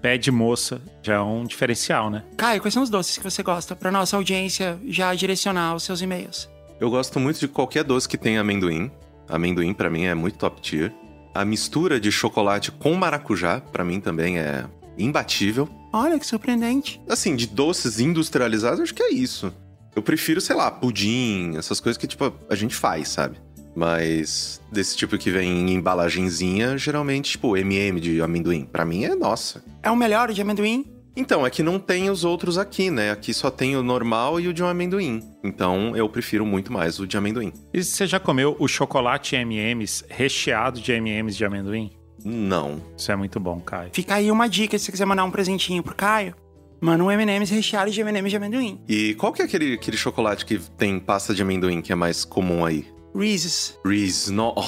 pé 0.00 0.16
de 0.16 0.30
moça, 0.30 0.80
já 1.02 1.14
é 1.14 1.20
um 1.20 1.44
diferencial, 1.44 2.10
né? 2.10 2.24
Caio, 2.36 2.60
quais 2.60 2.74
são 2.74 2.82
os 2.82 2.90
doces 2.90 3.16
que 3.18 3.24
você 3.24 3.42
gosta? 3.42 3.74
Pra 3.76 3.90
nossa 3.90 4.16
audiência 4.16 4.78
já 4.86 5.14
direcionar 5.14 5.74
os 5.74 5.82
seus 5.82 6.00
e-mails. 6.00 6.48
Eu 6.80 6.90
gosto 6.90 7.18
muito 7.18 7.40
de 7.40 7.48
qualquer 7.48 7.84
doce 7.84 8.08
que 8.08 8.16
tenha 8.16 8.40
amendoim. 8.40 8.90
Amendoim 9.28 9.74
pra 9.74 9.90
mim 9.90 10.04
é 10.04 10.14
muito 10.14 10.38
top 10.38 10.60
tier. 10.60 10.92
A 11.34 11.44
mistura 11.44 12.00
de 12.00 12.10
chocolate 12.10 12.70
com 12.70 12.94
maracujá 12.94 13.60
pra 13.60 13.84
mim 13.84 14.00
também 14.00 14.38
é 14.38 14.64
imbatível. 14.96 15.68
Olha 15.92 16.18
que 16.18 16.26
surpreendente. 16.26 17.00
Assim, 17.08 17.34
de 17.36 17.46
doces 17.46 17.98
industrializados, 18.00 18.78
eu 18.78 18.84
acho 18.84 18.94
que 18.94 19.02
é 19.02 19.12
isso. 19.12 19.52
Eu 19.94 20.02
prefiro, 20.02 20.40
sei 20.40 20.54
lá, 20.54 20.70
pudim, 20.70 21.56
essas 21.56 21.80
coisas 21.80 21.98
que 21.98 22.06
tipo 22.06 22.32
a 22.48 22.54
gente 22.54 22.74
faz, 22.74 23.08
sabe? 23.08 23.38
Mas 23.78 24.60
desse 24.72 24.96
tipo 24.96 25.16
que 25.16 25.30
vem 25.30 25.48
em 25.48 25.74
embalagenzinha, 25.74 26.76
geralmente, 26.76 27.30
tipo, 27.30 27.56
MM 27.56 28.00
de 28.00 28.20
amendoim. 28.20 28.64
Pra 28.64 28.84
mim 28.84 29.04
é 29.04 29.14
nossa. 29.14 29.64
É 29.82 29.90
o 29.90 29.96
melhor 29.96 30.32
de 30.32 30.42
amendoim? 30.42 30.84
Então, 31.16 31.46
é 31.46 31.50
que 31.50 31.62
não 31.62 31.78
tem 31.78 32.10
os 32.10 32.24
outros 32.24 32.58
aqui, 32.58 32.90
né? 32.90 33.10
Aqui 33.12 33.32
só 33.32 33.50
tem 33.50 33.76
o 33.76 33.82
normal 33.82 34.40
e 34.40 34.48
o 34.48 34.52
de 34.52 34.62
um 34.62 34.66
amendoim. 34.66 35.22
Então, 35.44 35.96
eu 35.96 36.08
prefiro 36.08 36.44
muito 36.44 36.72
mais 36.72 36.98
o 36.98 37.06
de 37.06 37.16
amendoim. 37.16 37.52
E 37.72 37.82
você 37.82 38.06
já 38.06 38.18
comeu 38.18 38.56
o 38.58 38.66
chocolate 38.66 39.36
M&M's 39.36 40.04
recheado 40.08 40.80
de 40.80 40.92
M&M's 40.92 41.36
de 41.36 41.44
amendoim? 41.44 41.92
Não. 42.24 42.82
Isso 42.96 43.12
é 43.12 43.16
muito 43.16 43.38
bom, 43.38 43.60
Caio. 43.60 43.90
Fica 43.92 44.16
aí 44.16 44.30
uma 44.30 44.48
dica 44.48 44.76
se 44.76 44.86
você 44.86 44.92
quiser 44.92 45.06
mandar 45.06 45.24
um 45.24 45.30
presentinho 45.30 45.82
pro 45.84 45.94
Caio. 45.94 46.34
Manda 46.80 47.02
um 47.02 47.10
M&M's 47.10 47.50
recheado 47.50 47.90
de 47.90 48.00
M&M's 48.00 48.30
de 48.30 48.36
amendoim. 48.36 48.80
E 48.88 49.14
qual 49.14 49.32
que 49.32 49.42
é 49.42 49.44
aquele, 49.44 49.74
aquele 49.74 49.96
chocolate 49.96 50.44
que 50.44 50.58
tem 50.76 50.98
pasta 50.98 51.34
de 51.34 51.42
amendoim 51.42 51.80
que 51.80 51.92
é 51.92 51.96
mais 51.96 52.24
comum 52.24 52.64
aí? 52.64 52.86
Reese's. 53.14 53.78
Reese, 53.84 54.32
no... 54.32 54.54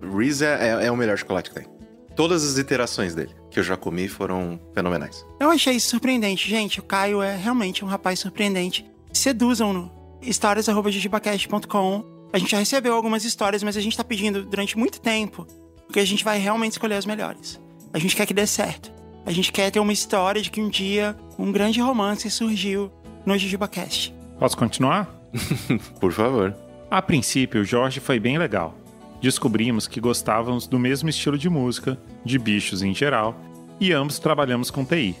Oh! 0.00 0.16
Reese 0.16 0.44
é, 0.44 0.78
é, 0.80 0.86
é 0.86 0.90
o 0.90 0.96
melhor 0.96 1.18
chocolate 1.18 1.50
que 1.50 1.56
tem. 1.56 1.66
Todas 2.14 2.44
as 2.44 2.58
iterações 2.58 3.14
dele 3.14 3.34
que 3.50 3.58
eu 3.60 3.64
já 3.64 3.76
comi 3.76 4.08
foram 4.08 4.60
fenomenais. 4.74 5.24
Eu 5.40 5.50
achei 5.50 5.74
isso 5.74 5.90
surpreendente, 5.90 6.48
gente. 6.48 6.80
O 6.80 6.82
Caio 6.82 7.22
é 7.22 7.36
realmente 7.36 7.84
um 7.84 7.88
rapaz 7.88 8.18
surpreendente. 8.20 8.84
Seduzam 9.12 9.72
no 9.72 9.90
histórias.jujibacast.com. 10.20 12.04
A 12.32 12.38
gente 12.38 12.50
já 12.50 12.58
recebeu 12.58 12.94
algumas 12.94 13.24
histórias, 13.24 13.62
mas 13.62 13.76
a 13.76 13.80
gente 13.80 13.96
tá 13.96 14.04
pedindo 14.04 14.44
durante 14.44 14.76
muito 14.76 15.00
tempo, 15.00 15.46
porque 15.86 16.00
a 16.00 16.04
gente 16.04 16.24
vai 16.24 16.38
realmente 16.38 16.72
escolher 16.72 16.96
as 16.96 17.06
melhores. 17.06 17.58
A 17.92 17.98
gente 17.98 18.14
quer 18.14 18.26
que 18.26 18.34
dê 18.34 18.46
certo. 18.46 18.92
A 19.24 19.32
gente 19.32 19.50
quer 19.50 19.70
ter 19.70 19.80
uma 19.80 19.92
história 19.92 20.42
de 20.42 20.50
que 20.50 20.60
um 20.60 20.68
dia 20.68 21.16
um 21.38 21.50
grande 21.50 21.80
romance 21.80 22.30
surgiu 22.30 22.90
no 23.24 23.36
JujubaCast. 23.38 24.14
Posso 24.38 24.56
continuar? 24.56 25.17
Por 26.00 26.12
favor. 26.12 26.54
A 26.90 27.02
princípio, 27.02 27.64
Jorge 27.64 28.00
foi 28.00 28.18
bem 28.18 28.38
legal. 28.38 28.74
Descobrimos 29.20 29.86
que 29.86 30.00
gostávamos 30.00 30.66
do 30.66 30.78
mesmo 30.78 31.08
estilo 31.08 31.36
de 31.36 31.50
música, 31.50 31.98
de 32.24 32.38
bichos 32.38 32.82
em 32.82 32.94
geral, 32.94 33.38
e 33.80 33.92
ambos 33.92 34.18
trabalhamos 34.18 34.70
com 34.70 34.84
TI. 34.84 35.16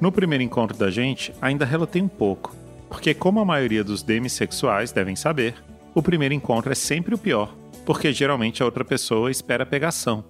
No 0.00 0.12
primeiro 0.12 0.44
encontro 0.44 0.76
da 0.76 0.90
gente, 0.90 1.34
ainda 1.40 1.64
relatei 1.64 2.00
um 2.00 2.08
pouco, 2.08 2.54
porque, 2.88 3.12
como 3.14 3.40
a 3.40 3.44
maioria 3.44 3.82
dos 3.82 4.02
demissexuais 4.02 4.92
devem 4.92 5.16
saber, 5.16 5.54
o 5.94 6.02
primeiro 6.02 6.34
encontro 6.34 6.70
é 6.70 6.74
sempre 6.74 7.14
o 7.14 7.18
pior, 7.18 7.54
porque 7.84 8.12
geralmente 8.12 8.62
a 8.62 8.66
outra 8.66 8.84
pessoa 8.84 9.30
espera 9.30 9.66
pegação. 9.66 10.24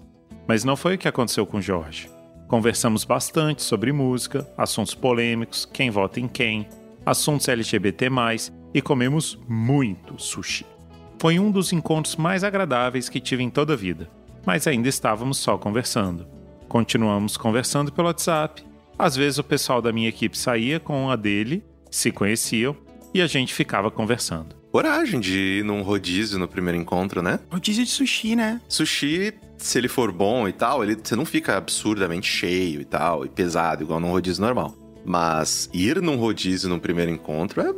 Mas 0.47 0.65
não 0.65 0.77
foi 0.77 0.95
o 0.95 0.99
que 0.99 1.09
aconteceu 1.09 1.45
com 1.45 1.61
Jorge. 1.61 2.09
Conversamos 2.47 3.05
bastante 3.05 3.63
sobre 3.63 3.93
música, 3.93 4.49
assuntos 4.57 4.95
polêmicos, 4.95 5.67
quem 5.71 5.91
vota 5.91 6.19
em 6.19 6.27
quem, 6.27 6.67
assuntos 7.05 7.47
LGBT, 7.47 8.09
e 8.73 8.83
comemos 8.83 9.39
muito 9.49 10.19
sushi. 10.19 10.67
Foi 11.19 11.39
um 11.39 11.51
dos 11.51 11.73
encontros 11.73 12.17
mais 12.17 12.45
agradáveis 12.45 13.09
que 13.09 13.21
tive 13.21 13.43
em 13.43 13.51
toda 13.51 13.73
a 13.73 13.77
vida, 13.77 14.09
mas 14.47 14.67
ainda 14.67 14.89
estávamos 14.89 15.39
só 15.39 15.59
conversando. 15.59 16.27
Continuamos 16.69 17.37
conversando 17.37 17.91
pelo 17.91 18.09
WhatsApp. 18.09 18.65
Às 18.99 19.17
vezes 19.17 19.39
o 19.39 19.45
pessoal 19.45 19.81
da 19.81 19.93
minha 19.93 20.09
equipe 20.09 20.37
saía 20.37 20.79
com 20.79 21.11
a 21.11 21.17
dele, 21.17 21.65
se 21.91 22.13
conheciam, 22.13 22.77
e 23.13 23.23
a 23.23 23.27
gente 23.27 23.55
ficava 23.55 23.91
conversando. 23.91 24.55
Coragem 24.71 25.19
de 25.19 25.59
ir 25.59 25.65
num 25.65 25.83
rodízio 25.83 26.39
no 26.39 26.47
primeiro 26.47 26.79
encontro, 26.79 27.23
né? 27.23 27.41
Rodízio 27.51 27.85
de 27.85 27.91
sushi, 27.91 28.37
né? 28.37 28.61
Sushi, 28.69 29.33
se 29.57 29.79
ele 29.79 29.89
for 29.89 30.13
bom 30.13 30.47
e 30.47 30.53
tal, 30.53 30.85
ele, 30.85 30.97
você 31.03 31.17
não 31.17 31.25
fica 31.25 31.57
absurdamente 31.57 32.31
cheio 32.31 32.81
e 32.81 32.85
tal, 32.85 33.25
e 33.25 33.29
pesado, 33.29 33.83
igual 33.83 33.99
num 33.99 34.11
rodízio 34.11 34.43
normal. 34.43 34.75
Mas 35.05 35.71
ir 35.73 36.03
num 36.03 36.17
rodízio 36.17 36.69
no 36.69 36.79
primeiro 36.79 37.11
encontro 37.11 37.63
é, 37.63 37.73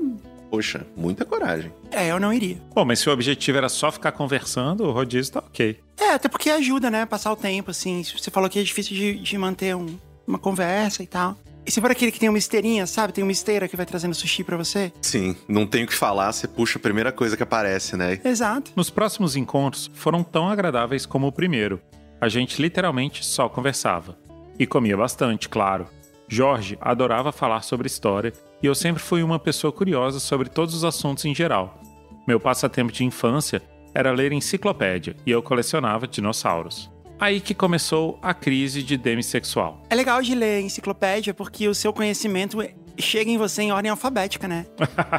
poxa, 0.51 0.87
muita 0.97 1.25
coragem. 1.25 1.73
É, 1.91 2.09
eu 2.11 2.19
não 2.21 2.33
iria. 2.33 2.59
Bom, 2.75 2.85
mas 2.85 2.99
se 2.99 3.09
o 3.09 3.13
objetivo 3.13 3.59
era 3.59 3.69
só 3.69 3.91
ficar 3.93 4.13
conversando, 4.13 4.85
o 4.85 4.91
rodízio 4.93 5.33
tá 5.35 5.39
ok. 5.41 5.79
É, 5.99 6.11
até 6.15 6.29
porque 6.29 6.51
ajuda, 6.51 6.91
né? 6.91 7.07
Passar 7.07 7.33
o 7.33 7.37
tempo, 7.37 7.71
assim. 7.71 8.03
Você 8.03 8.31
falou 8.31 8.49
que 8.51 8.59
é 8.59 8.63
difícil 8.63 8.97
de, 8.97 9.15
de 9.19 9.39
manter 9.39 9.77
um- 9.77 9.99
uma 10.27 10.39
conversa 10.39 11.03
e 11.03 11.07
tal. 11.07 11.37
E 11.67 11.71
se 11.71 11.81
for 11.81 11.91
aquele 11.91 12.11
que 12.11 12.19
tem 12.19 12.29
uma 12.29 12.39
esteirinha, 12.39 12.87
sabe? 12.87 13.13
Tem 13.13 13.23
uma 13.23 13.31
esteira 13.33 13.69
que 13.69 13.77
vai 13.77 13.85
trazendo 13.85 14.15
sushi 14.15 14.43
pra 14.43 14.57
você? 14.57 14.91
Sim, 15.03 15.37
não 15.47 15.67
tem 15.67 15.85
o 15.85 15.87
que 15.87 15.95
falar, 15.95 16.33
você 16.33 16.49
puxa 16.49 16.79
a 16.79 16.83
primeira 16.83 17.13
coisa 17.13 17.37
que 17.37 17.43
aparece, 17.43 17.97
né? 17.97 18.19
Exato. 18.25 18.73
Nos 18.75 18.89
próximos 18.91 19.37
encontros 19.37 19.91
foram 19.95 20.23
tão 20.25 20.49
agradáveis 20.49 21.05
como 21.05 21.27
o 21.27 21.33
primeiro. 21.33 21.81
A 22.21 22.29
gente 22.29 22.61
literalmente 22.61 23.25
só 23.25 23.49
conversava. 23.49 24.17
E 24.59 24.67
comia 24.67 24.97
bastante, 24.97 25.49
claro. 25.49 25.87
Jorge 26.29 26.79
adorava 26.81 27.31
falar 27.33 27.63
sobre 27.63 27.87
história 27.87 28.33
e 28.63 28.67
eu 28.67 28.75
sempre 28.75 29.03
fui 29.03 29.23
uma 29.23 29.39
pessoa 29.39 29.73
curiosa 29.73 30.21
sobre 30.21 30.49
todos 30.49 30.75
os 30.75 30.85
assuntos 30.85 31.25
em 31.25 31.35
geral. 31.35 31.81
Meu 32.27 32.39
passatempo 32.39 32.93
de 32.93 33.05
infância 33.05 33.63
era 33.95 34.13
ler 34.13 34.33
enciclopédia 34.33 35.17
e 35.27 35.31
eu 35.31 35.43
colecionava 35.43 36.07
dinossauros. 36.07 36.91
Aí 37.19 37.41
que 37.41 37.55
começou 37.55 38.19
a 38.23 38.33
crise 38.33 38.83
de 38.83 38.97
demissexual. 38.97 39.83
É 39.91 39.95
legal 39.95 40.23
de 40.23 40.35
ler 40.35 40.61
enciclopédia 40.63 41.35
porque 41.35 41.69
o 41.69 41.75
seu 41.75 41.93
conhecimento 41.93 42.59
chega 42.99 43.31
em 43.31 43.37
você 43.37 43.63
em 43.63 43.73
ordem 43.73 43.91
alfabética, 43.91 44.47
né? 44.49 44.65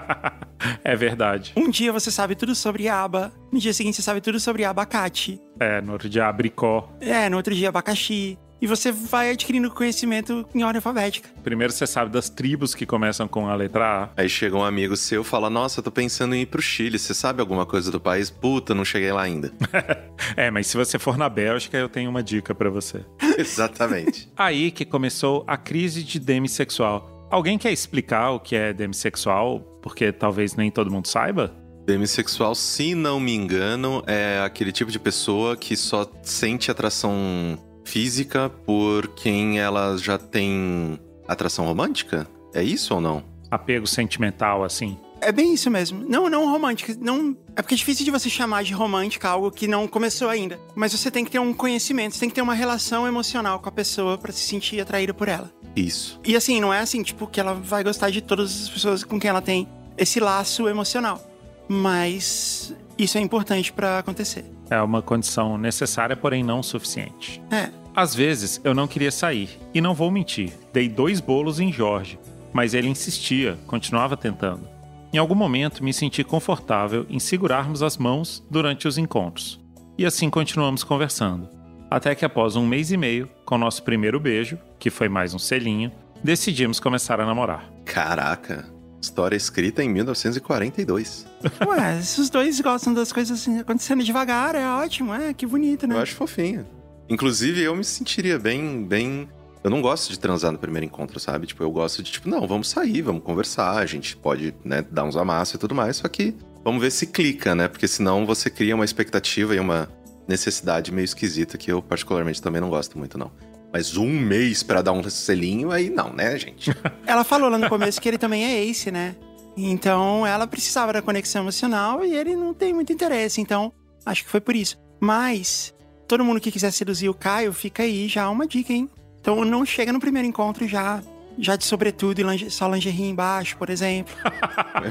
é 0.84 0.96
verdade. 0.96 1.54
Um 1.56 1.70
dia 1.70 1.92
você 1.92 2.10
sabe 2.12 2.36
tudo 2.36 2.56
sobre 2.56 2.88
aba, 2.88 3.32
no 3.52 3.60
dia 3.60 3.74
seguinte 3.74 3.96
você 3.98 4.02
sabe 4.02 4.22
tudo 4.22 4.40
sobre 4.40 4.64
abacate, 4.66 5.40
É, 5.60 5.82
no 5.82 5.94
outro 5.94 6.10
dia 6.10 6.28
abricó. 6.28 6.90
é, 7.00 7.30
no 7.30 7.38
outro 7.38 7.54
dia 7.54 7.70
abacaxi. 7.70 8.38
E 8.62 8.68
você 8.68 8.92
vai 8.92 9.32
adquirindo 9.32 9.72
conhecimento 9.72 10.46
em 10.54 10.62
ordem 10.64 10.78
alfabética. 10.78 11.28
Primeiro 11.44 11.74
você 11.74 11.88
sabe 11.88 12.12
das 12.12 12.30
tribos 12.30 12.76
que 12.76 12.86
começam 12.86 13.28
com 13.28 13.48
a 13.48 13.56
letra 13.56 14.04
A. 14.04 14.22
Aí 14.22 14.30
chega 14.30 14.56
um 14.56 14.64
amigo 14.64 14.96
seu 14.96 15.24
e 15.24 15.26
fala: 15.26 15.50
Nossa, 15.50 15.80
eu 15.80 15.84
tô 15.84 15.92
pensando 15.92 16.36
em 16.36 16.42
ir 16.42 16.46
pro 16.46 16.62
Chile, 16.62 17.00
você 17.00 17.14
sabe 17.14 17.42
alguma 17.42 17.66
coisa 17.66 17.92
do 17.92 18.00
país? 18.00 18.30
Puta, 18.30 18.76
não 18.76 18.86
cheguei 18.86 19.12
lá 19.12 19.24
ainda. 19.24 19.52
É, 20.38 20.52
mas 20.52 20.68
se 20.68 20.78
você 20.78 21.00
for 21.00 21.18
na 21.18 21.28
Bélgica, 21.28 21.78
eu 21.78 21.90
tenho 21.90 22.10
uma 22.10 22.22
dica 22.22 22.54
pra 22.54 22.70
você. 22.70 23.04
Exatamente. 23.38 24.32
Aí 24.38 24.72
que 24.72 24.86
começou 24.86 25.44
a 25.48 25.58
crise 25.58 26.04
de 26.04 26.20
demissexual. 26.20 27.28
Alguém 27.30 27.58
quer 27.58 27.72
explicar 27.72 28.32
o 28.32 28.40
que 28.40 28.56
é 28.56 28.72
demissexual? 28.72 29.60
Porque 29.82 30.12
talvez 30.12 30.56
nem 30.56 30.70
todo 30.70 30.92
mundo 30.92 31.08
saiba? 31.08 31.54
Demissexual, 31.86 32.54
se 32.54 32.94
não 32.94 33.20
me 33.20 33.34
engano, 33.34 34.04
é 34.06 34.40
aquele 34.46 34.72
tipo 34.72 34.92
de 34.92 35.00
pessoa 35.00 35.58
que 35.58 35.76
só 35.76 36.10
sente 36.22 36.70
atração 36.70 37.58
física 37.84 38.50
por 38.66 39.08
quem 39.10 39.60
ela 39.60 39.98
já 39.98 40.18
tem 40.18 41.00
atração 41.28 41.66
romântica? 41.66 42.28
É 42.54 42.64
isso 42.64 42.94
ou 42.96 43.02
não? 43.02 43.24
Apego 43.50 43.88
sentimental, 43.88 44.64
assim. 44.64 44.98
É 45.22 45.32
bem 45.32 45.54
isso 45.54 45.70
mesmo. 45.70 46.04
Não, 46.08 46.28
não 46.30 46.50
romântica. 46.50 46.98
Não... 47.00 47.38
É 47.56 47.62
porque 47.62 47.76
é 47.76 47.78
difícil 47.78 48.04
de 48.04 48.10
você 48.10 48.30
chamar 48.30 48.64
de 48.64 48.74
romântica 48.74 49.30
algo 49.30 49.52
que 49.52 49.68
não 49.68 49.88
começou 49.88 50.30
ainda. 50.30 50.60
Mas 50.74 50.92
você 50.92 51.12
tem 51.12 51.24
que 51.24 51.30
ter 51.30 51.40
um 51.40 51.54
conhecimento, 51.54 52.16
você 52.16 52.22
tem 52.22 52.30
que 52.30 52.36
ter 52.36 52.42
uma 52.42 52.56
relação 52.56 53.08
emocional 53.08 53.60
com 53.60 53.70
a 53.70 53.72
pessoa 53.72 54.18
pra 54.18 54.32
se 54.32 54.40
sentir 54.40 54.82
atraído 54.82 55.14
por 55.14 55.28
ela. 55.28 55.52
Isso. 55.76 56.20
E 56.26 56.36
assim, 56.36 56.60
não 56.60 56.74
é 56.74 56.80
assim, 56.80 57.04
tipo, 57.04 57.28
que 57.28 57.40
ela 57.40 57.54
vai 57.54 57.84
gostar 57.84 58.10
de 58.10 58.20
todas 58.20 58.64
as 58.64 58.70
pessoas 58.70 59.04
com 59.04 59.20
quem 59.20 59.30
ela 59.30 59.42
tem 59.42 59.68
esse 59.96 60.20
laço 60.20 60.68
emocional. 60.68 61.22
Mas 61.70 62.74
isso 62.98 63.18
é 63.18 63.22
importante 63.22 63.72
pra 63.72 64.00
acontecer. 64.00 64.44
É 64.72 64.82
uma 64.82 65.02
condição 65.02 65.58
necessária, 65.58 66.16
porém 66.16 66.44
não 66.44 66.64
suficiente. 66.64 67.44
É. 67.52 67.70
Às 67.94 68.16
vezes 68.16 68.62
eu 68.64 68.74
não 68.74 68.88
queria 68.88 69.12
sair, 69.12 69.60
e 69.74 69.82
não 69.82 69.94
vou 69.94 70.10
mentir, 70.10 70.54
dei 70.72 70.88
dois 70.88 71.20
bolos 71.20 71.60
em 71.60 71.74
Jorge, 71.74 72.18
mas 72.54 72.74
ele 72.74 72.88
insistia, 72.88 73.60
continuava 73.68 74.16
tentando. 74.16 74.66
Em 75.14 75.18
algum 75.18 75.36
momento 75.36 75.84
me 75.84 75.94
senti 75.94 76.24
confortável 76.24 77.06
em 77.10 77.20
segurarmos 77.20 77.84
as 77.84 77.98
mãos 77.98 78.42
durante 78.50 78.88
os 78.88 78.98
encontros. 78.98 79.60
E 79.98 80.06
assim 80.06 80.30
continuamos 80.30 80.86
conversando. 80.86 81.50
Até 81.90 82.16
que 82.16 82.24
após 82.24 82.56
um 82.56 82.66
mês 82.66 82.92
e 82.92 82.98
meio, 82.98 83.28
com 83.46 83.58
nosso 83.58 83.84
primeiro 83.84 84.22
beijo, 84.22 84.58
que 84.80 84.90
foi 84.90 85.10
mais 85.10 85.34
um 85.34 85.40
selinho, 85.40 85.92
decidimos 86.24 86.80
começar 86.80 87.20
a 87.20 87.26
namorar. 87.26 87.70
Caraca. 87.84 88.81
História 89.02 89.36
escrita 89.36 89.84
em 89.84 89.90
1942. 89.90 91.26
Ué, 91.68 92.02
se 92.02 92.22
os 92.22 92.30
dois 92.30 92.62
gostam 92.62 92.94
das 92.94 93.12
coisas 93.12 93.40
assim, 93.40 93.60
acontecendo 93.60 94.04
devagar, 94.04 94.54
é 94.54 94.66
ótimo, 94.66 95.14
é, 95.14 95.34
que 95.34 95.46
bonito, 95.46 95.88
né? 95.88 95.96
Eu 95.96 96.00
acho 96.00 96.16
fofinho. 96.16 96.66
Inclusive, 97.10 97.62
eu 97.62 97.76
me 97.76 97.84
sentiria 97.84 98.38
bem, 98.38 98.86
bem. 98.86 99.28
Eu 99.64 99.70
não 99.70 99.82
gosto 99.82 100.10
de 100.10 100.20
transar 100.20 100.52
no 100.52 100.58
primeiro 100.58 100.86
encontro, 100.86 101.20
sabe? 101.20 101.48
Tipo, 101.48 101.64
eu 101.64 101.72
gosto 101.72 102.02
de, 102.02 102.12
tipo, 102.12 102.30
não, 102.30 102.48
vamos 102.48 102.70
sair, 102.70 103.02
vamos 103.02 103.24
conversar, 103.24 103.78
a 103.78 103.86
gente 103.86 104.16
pode, 104.16 104.54
né, 104.64 104.84
dar 104.90 105.04
uns 105.04 105.18
amassos 105.18 105.56
e 105.56 105.58
tudo 105.58 105.76
mais, 105.76 105.98
só 105.98 106.08
que 106.08 106.36
vamos 106.64 106.82
ver 106.82 106.92
se 106.92 107.08
clica, 107.08 107.54
né? 107.56 107.68
Porque 107.68 107.88
senão 107.88 108.26
você 108.26 108.50
cria 108.50 108.76
uma 108.76 108.86
expectativa 108.86 109.56
e 109.56 109.60
uma 109.60 109.90
necessidade 110.28 110.92
meio 110.92 111.06
esquisita 111.06 111.58
que 111.58 111.72
eu, 111.72 111.82
particularmente, 111.82 112.42
também 112.42 112.62
não 112.62 112.70
gosto 112.70 112.98
muito, 112.98 113.18
não. 113.18 113.32
Mas 113.74 113.96
um 113.96 114.08
mês 114.08 114.64
pra 114.64 114.82
dar 114.82 114.92
um 114.92 115.02
selinho, 115.10 115.72
aí 115.72 115.90
não, 115.90 116.12
né, 116.14 116.38
gente? 116.38 116.72
Ela 117.08 117.24
falou 117.24 117.50
lá 117.50 117.58
no 117.58 117.70
começo 117.70 118.02
que 118.02 118.08
ele 118.10 118.18
também 118.18 118.44
é 118.44 118.64
ace, 118.66 118.92
né? 118.92 119.16
Então 119.56 120.26
ela 120.26 120.48
precisava 120.48 120.94
da 120.94 121.02
conexão 121.02 121.42
emocional 121.42 122.04
e 122.06 122.16
ele 122.16 122.36
não 122.36 122.54
tem 122.54 122.74
muito 122.74 122.92
interesse. 122.94 123.42
Então 123.42 123.72
acho 124.06 124.24
que 124.24 124.30
foi 124.30 124.40
por 124.42 124.56
isso. 124.56 124.78
Mas 125.00 125.74
todo 126.08 126.24
mundo 126.24 126.40
que 126.40 126.52
quiser 126.52 126.72
seduzir 126.72 127.10
o 127.10 127.14
Caio, 127.14 127.52
fica 127.54 127.84
aí 127.84 128.08
já 128.08 128.30
uma 128.30 128.48
dica, 128.48 128.72
hein? 128.74 128.90
Então 129.20 129.44
não 129.46 129.66
chega 129.66 129.92
no 129.94 130.00
primeiro 130.00 130.28
encontro 130.28 130.68
já. 130.68 131.02
Já 131.38 131.56
de 131.56 131.64
sobretudo 131.66 132.20
e 132.20 132.24
linge- 132.24 132.50
só 132.50 132.68
lingerie 132.70 133.10
embaixo, 133.10 133.58
por 133.58 133.70
exemplo. 133.70 134.14
Eu 134.76 134.86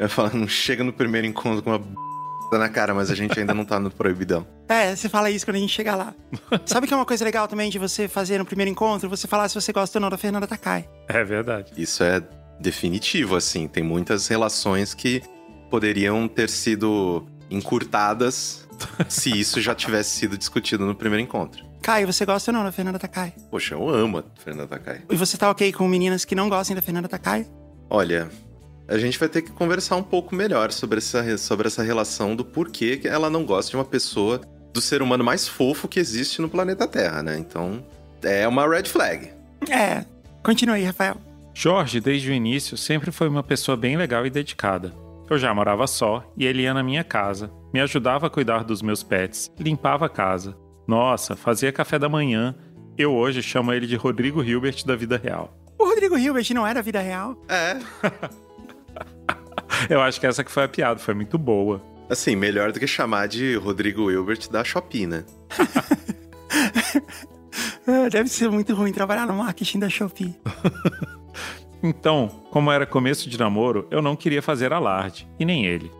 ia 0.00 0.08
falar- 0.08 0.32
eu 0.32 0.38
não 0.40 0.48
chega 0.48 0.82
no 0.84 0.92
primeiro 0.92 1.26
encontro 1.26 1.62
com 1.62 1.70
uma 1.70 1.78
b... 1.78 1.86
Tá 2.52 2.58
na 2.58 2.68
cara, 2.68 2.92
mas 2.92 3.10
a 3.10 3.14
gente 3.14 3.40
ainda 3.40 3.54
não 3.54 3.64
tá 3.64 3.80
no 3.80 3.90
proibidão. 3.90 4.46
É, 4.68 4.96
você 4.96 5.06
fala 5.06 5.30
isso 5.30 5.44
quando 5.44 5.56
a 5.56 5.58
gente 5.58 5.72
chegar 5.72 5.94
lá. 5.96 6.14
Sabe 6.64 6.86
que 6.86 6.94
é 6.94 6.96
uma 6.96 7.04
coisa 7.04 7.22
legal 7.22 7.46
também 7.46 7.68
de 7.68 7.78
você 7.78 8.08
fazer 8.08 8.38
no 8.38 8.44
primeiro 8.44 8.70
encontro? 8.70 9.06
Você 9.10 9.28
falar 9.28 9.46
se 9.50 9.54
você 9.54 9.70
gosta 9.70 9.98
ou 9.98 10.00
não 10.00 10.08
da 10.08 10.16
Fernanda 10.16 10.46
Takai. 10.46 10.88
É 11.08 11.22
verdade. 11.22 11.72
Isso 11.76 12.02
é 12.02 12.22
definitivo, 12.58 13.36
assim. 13.36 13.68
Tem 13.68 13.82
muitas 13.82 14.28
relações 14.28 14.94
que 14.94 15.22
poderiam 15.68 16.26
ter 16.26 16.48
sido 16.48 17.26
encurtadas 17.50 18.66
se 19.10 19.38
isso 19.38 19.60
já 19.60 19.74
tivesse 19.74 20.16
sido 20.16 20.38
discutido 20.38 20.86
no 20.86 20.94
primeiro 20.94 21.22
encontro. 21.22 21.62
Caio, 21.82 22.06
você 22.10 22.24
gosta 22.24 22.50
ou 22.50 22.56
não 22.56 22.64
da 22.64 22.72
Fernanda 22.72 22.98
Takai? 22.98 23.34
Poxa, 23.50 23.74
eu 23.74 23.90
amo 23.90 24.18
a 24.18 24.24
Fernanda 24.42 24.68
Takai. 24.68 25.02
E 25.10 25.16
você 25.16 25.36
tá 25.36 25.50
ok 25.50 25.70
com 25.74 25.86
meninas 25.86 26.24
que 26.24 26.34
não 26.34 26.48
gostem 26.48 26.74
da 26.74 26.80
Fernanda 26.80 27.08
Takai? 27.08 27.46
Olha, 27.90 28.30
a 28.92 28.98
gente 28.98 29.18
vai 29.18 29.28
ter 29.28 29.40
que 29.40 29.50
conversar 29.50 29.96
um 29.96 30.02
pouco 30.02 30.34
melhor 30.34 30.70
sobre 30.70 30.98
essa, 30.98 31.38
sobre 31.38 31.66
essa 31.66 31.82
relação 31.82 32.36
do 32.36 32.44
porquê 32.44 32.98
que 32.98 33.08
ela 33.08 33.30
não 33.30 33.42
gosta 33.42 33.70
de 33.70 33.76
uma 33.76 33.86
pessoa 33.86 34.40
do 34.70 34.82
ser 34.82 35.00
humano 35.00 35.24
mais 35.24 35.48
fofo 35.48 35.88
que 35.88 35.98
existe 35.98 36.42
no 36.42 36.48
planeta 36.48 36.86
Terra, 36.86 37.22
né? 37.22 37.38
Então, 37.38 37.82
é 38.22 38.46
uma 38.46 38.68
red 38.68 38.84
flag. 38.84 39.30
É. 39.70 40.04
Continue 40.42 40.76
aí, 40.76 40.84
Rafael. 40.84 41.16
Jorge, 41.54 42.00
desde 42.00 42.30
o 42.30 42.34
início, 42.34 42.76
sempre 42.76 43.10
foi 43.10 43.28
uma 43.28 43.42
pessoa 43.42 43.76
bem 43.76 43.96
legal 43.96 44.26
e 44.26 44.30
dedicada. 44.30 44.92
Eu 45.30 45.38
já 45.38 45.54
morava 45.54 45.86
só 45.86 46.30
e 46.36 46.44
ele 46.44 46.62
ia 46.62 46.74
na 46.74 46.82
minha 46.82 47.02
casa, 47.02 47.50
me 47.72 47.80
ajudava 47.80 48.26
a 48.26 48.30
cuidar 48.30 48.62
dos 48.62 48.82
meus 48.82 49.02
pets, 49.02 49.50
limpava 49.58 50.04
a 50.04 50.10
casa. 50.10 50.54
Nossa, 50.86 51.34
fazia 51.34 51.72
café 51.72 51.98
da 51.98 52.10
manhã. 52.10 52.54
Eu 52.98 53.14
hoje 53.14 53.42
chamo 53.42 53.72
ele 53.72 53.86
de 53.86 53.96
Rodrigo 53.96 54.44
Hilbert 54.44 54.84
da 54.84 54.94
vida 54.94 55.16
real. 55.16 55.56
O 55.78 55.86
Rodrigo 55.86 56.18
Hilbert 56.18 56.52
não 56.52 56.66
era 56.66 56.82
vida 56.82 57.00
real? 57.00 57.42
É. 57.48 57.78
Eu 59.88 60.00
acho 60.00 60.20
que 60.20 60.26
essa 60.26 60.42
que 60.44 60.50
foi 60.50 60.64
a 60.64 60.68
piada, 60.68 60.98
foi 60.98 61.14
muito 61.14 61.38
boa. 61.38 61.82
Assim, 62.08 62.36
melhor 62.36 62.72
do 62.72 62.80
que 62.80 62.86
chamar 62.86 63.26
de 63.28 63.56
Rodrigo 63.56 64.10
Hilbert 64.10 64.50
da 64.50 64.62
Shopee, 64.62 65.06
né? 65.06 65.24
Ah, 67.86 68.08
Deve 68.12 68.28
ser 68.28 68.50
muito 68.50 68.74
ruim 68.74 68.92
trabalhar 68.92 69.26
no 69.26 69.34
marketing 69.34 69.78
da 69.78 69.88
Shopee. 69.88 70.34
Então, 71.84 72.28
como 72.52 72.70
era 72.70 72.86
começo 72.86 73.28
de 73.28 73.36
namoro, 73.36 73.88
eu 73.90 74.00
não 74.00 74.14
queria 74.14 74.40
fazer 74.40 74.72
alarde, 74.72 75.26
e 75.36 75.44
nem 75.44 75.66
ele. 75.66 75.90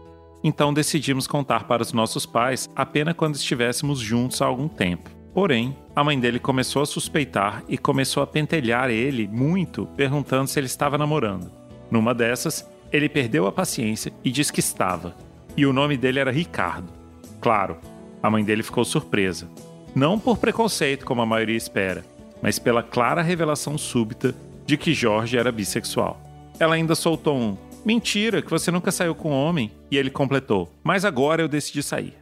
Então 0.45 0.73
decidimos 0.73 1.27
contar 1.27 1.65
para 1.65 1.83
os 1.83 1.93
nossos 1.93 2.25
pais 2.25 2.71
apenas 2.75 3.15
quando 3.17 3.35
estivéssemos 3.35 3.99
juntos 3.99 4.41
há 4.41 4.47
algum 4.47 4.69
tempo. 4.69 5.11
Porém, 5.35 5.77
a 5.97 6.05
mãe 6.05 6.19
dele 6.21 6.39
começou 6.39 6.83
a 6.83 6.87
suspeitar 6.87 7.65
e 7.69 7.79
começou 7.79 8.23
a 8.23 8.27
pentelhar 8.27 8.91
ele 8.91 9.27
muito, 9.27 9.87
perguntando 9.97 10.49
se 10.49 10.59
ele 10.61 10.67
estava 10.67 10.99
namorando. 10.99 11.51
Numa 11.91 12.15
dessas, 12.15 12.69
ele 12.93 13.09
perdeu 13.09 13.47
a 13.47 13.53
paciência 13.53 14.13
e 14.23 14.31
disse 14.31 14.53
que 14.53 14.61
estava. 14.61 15.17
E 15.57 15.65
o 15.65 15.73
nome 15.73 15.97
dele 15.97 16.19
era 16.19 16.31
Ricardo. 16.31 16.93
Claro, 17.41 17.79
a 18.23 18.31
mãe 18.31 18.45
dele 18.45 18.63
ficou 18.63 18.85
surpresa. 18.85 19.49
Não 19.95 20.19
por 20.19 20.39
preconceito, 20.39 21.05
como 21.05 21.23
a 21.23 21.27
maioria 21.27 21.57
espera, 21.57 22.05
mas 22.43 22.59
pela 22.59 22.83
clara 22.83 23.23
revelação 23.23 23.79
súbita 23.79 24.35
de 24.67 24.77
que 24.77 24.95
Jorge 24.95 25.39
era 25.39 25.51
bissexual. 25.51 26.21
Ela 26.61 26.75
ainda 26.75 26.95
soltou 26.95 27.37
um: 27.37 27.57
Mentira, 27.85 28.43
que 28.43 28.51
você 28.51 28.71
nunca 28.71 28.93
saiu 28.93 29.15
com 29.15 29.31
homem. 29.31 29.71
E 29.91 29.97
ele 29.97 30.11
completou: 30.11 30.71
Mas 30.85 31.05
agora 31.05 31.43
eu 31.43 31.49
decidi 31.49 31.83
sair. 31.83 32.15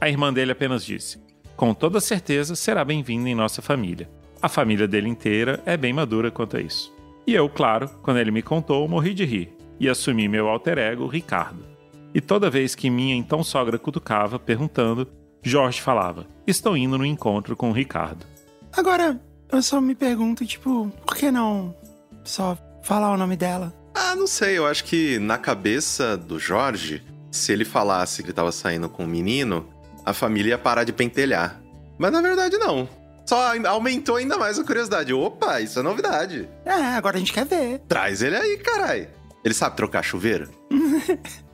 A 0.00 0.08
irmã 0.08 0.32
dele 0.32 0.52
apenas 0.52 0.84
disse: 0.84 1.18
Com 1.56 1.74
toda 1.74 2.00
certeza 2.00 2.56
será 2.56 2.84
bem-vindo 2.84 3.28
em 3.28 3.34
nossa 3.34 3.60
família. 3.60 4.08
A 4.40 4.48
família 4.48 4.88
dele 4.88 5.08
inteira 5.08 5.62
é 5.66 5.76
bem 5.76 5.92
madura 5.92 6.30
quanto 6.30 6.56
a 6.56 6.60
isso. 6.60 6.92
E 7.24 7.34
eu, 7.34 7.48
claro, 7.48 7.88
quando 8.02 8.18
ele 8.18 8.32
me 8.32 8.42
contou, 8.42 8.88
morri 8.88 9.14
de 9.14 9.24
rir 9.24 9.61
e 9.82 9.88
assumi 9.88 10.28
meu 10.28 10.46
alter 10.46 10.78
ego, 10.78 11.08
Ricardo. 11.08 11.66
E 12.14 12.20
toda 12.20 12.48
vez 12.48 12.72
que 12.76 12.88
minha 12.88 13.16
então 13.16 13.42
sogra 13.42 13.76
cutucava, 13.80 14.38
perguntando, 14.38 15.08
Jorge 15.42 15.80
falava: 15.80 16.24
Estou 16.46 16.76
indo 16.76 16.96
no 16.96 17.04
encontro 17.04 17.56
com 17.56 17.70
o 17.70 17.72
Ricardo. 17.72 18.24
Agora, 18.72 19.20
eu 19.50 19.60
só 19.60 19.80
me 19.80 19.96
pergunto, 19.96 20.46
tipo, 20.46 20.88
por 21.04 21.16
que 21.16 21.32
não 21.32 21.74
só 22.22 22.56
falar 22.84 23.12
o 23.12 23.16
nome 23.16 23.36
dela? 23.36 23.74
Ah, 23.92 24.14
não 24.14 24.26
sei, 24.26 24.56
eu 24.56 24.66
acho 24.66 24.84
que 24.84 25.18
na 25.18 25.36
cabeça 25.36 26.16
do 26.16 26.38
Jorge, 26.38 27.02
se 27.30 27.52
ele 27.52 27.64
falasse 27.64 28.22
que 28.22 28.28
ele 28.28 28.34
tava 28.34 28.52
saindo 28.52 28.88
com 28.88 29.02
um 29.02 29.08
menino, 29.08 29.68
a 30.06 30.12
família 30.12 30.50
ia 30.50 30.58
parar 30.58 30.84
de 30.84 30.92
pentelhar. 30.92 31.60
Mas 31.98 32.12
na 32.12 32.22
verdade 32.22 32.56
não. 32.56 32.88
Só 33.26 33.52
aumentou 33.66 34.16
ainda 34.16 34.38
mais 34.38 34.58
a 34.58 34.64
curiosidade. 34.64 35.12
Opa, 35.12 35.60
isso 35.60 35.78
é 35.78 35.82
novidade. 35.82 36.48
É, 36.64 36.72
agora 36.72 37.16
a 37.16 37.18
gente 37.18 37.32
quer 37.32 37.46
ver. 37.46 37.80
Traz 37.88 38.22
ele 38.22 38.36
aí, 38.36 38.58
carai. 38.58 39.08
Ele 39.44 39.54
sabe 39.54 39.76
trocar 39.76 40.02
chuveiro? 40.02 40.48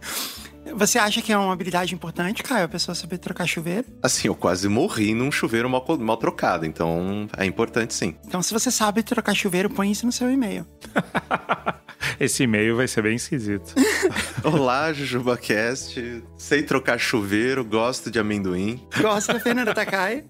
Você 0.74 0.98
acha 0.98 1.22
que 1.22 1.33
é 1.33 1.38
uma 1.38 1.53
habilidade 1.53 1.94
importante, 1.94 2.42
Caio, 2.42 2.66
a 2.66 2.68
pessoa 2.68 2.94
saber 2.94 3.16
trocar 3.16 3.46
chuveiro? 3.46 3.87
Assim, 4.03 4.29
eu 4.29 4.35
quase 4.35 4.68
morri 4.68 5.14
num 5.14 5.33
chuveiro 5.33 5.68
mal, 5.68 5.85
mal 5.98 6.16
trocado, 6.18 6.66
então 6.66 7.27
é 7.37 7.46
importante 7.46 7.94
sim. 7.94 8.14
Então, 8.27 8.42
se 8.42 8.53
você 8.53 8.70
sabe 8.70 9.03
trocar 9.03 9.35
chuveiro, 9.35 9.70
põe 9.70 9.90
isso 9.90 10.05
no 10.05 10.12
seu 10.12 10.31
e-mail. 10.31 10.66
Esse 12.20 12.42
e-mail 12.42 12.77
vai 12.77 12.87
ser 12.87 13.03
bem 13.03 13.16
esquisito. 13.16 13.74
Olá, 14.44 14.92
JujubaCast. 14.92 16.22
Sei 16.37 16.62
trocar 16.62 16.98
chuveiro, 16.98 17.64
gosto 17.64 18.11
de 18.11 18.18
amendoim. 18.18 18.87
Gosta 19.01 19.35
da 19.35 19.40
Fernanda 19.40 19.74
Takai? 19.74 20.24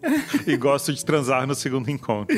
e 0.46 0.56
gosto 0.56 0.92
de 0.92 1.04
transar 1.04 1.46
no 1.46 1.54
segundo 1.54 1.90
encontro. 1.90 2.36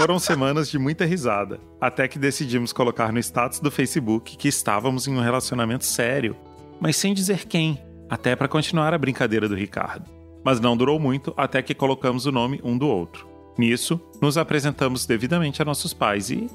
Foram 0.00 0.18
semanas 0.18 0.70
de 0.70 0.78
muita 0.78 1.04
risada, 1.04 1.60
até 1.78 2.08
que 2.08 2.18
decidimos 2.18 2.72
colocar 2.72 3.12
no 3.12 3.18
status 3.18 3.60
do 3.60 3.70
Facebook 3.70 4.34
que 4.34 4.48
estávamos 4.48 5.06
em 5.06 5.14
um 5.14 5.20
relacionamento 5.20 5.84
sério, 5.84 6.34
mas 6.80 6.96
sem 6.96 7.12
dizer 7.12 7.44
quem, 7.44 7.78
até 8.08 8.34
para 8.34 8.48
continuar 8.48 8.94
a 8.94 8.98
brincadeira 8.98 9.46
do 9.46 9.54
Ricardo. 9.54 10.10
Mas 10.42 10.58
não 10.58 10.74
durou 10.74 10.98
muito 10.98 11.34
até 11.36 11.60
que 11.60 11.74
colocamos 11.74 12.24
o 12.24 12.32
nome 12.32 12.62
um 12.64 12.78
do 12.78 12.88
outro. 12.88 13.28
Nisso, 13.58 14.00
nos 14.22 14.38
apresentamos 14.38 15.04
devidamente 15.04 15.60
a 15.60 15.66
nossos 15.66 15.92
pais 15.92 16.30
e, 16.30 16.46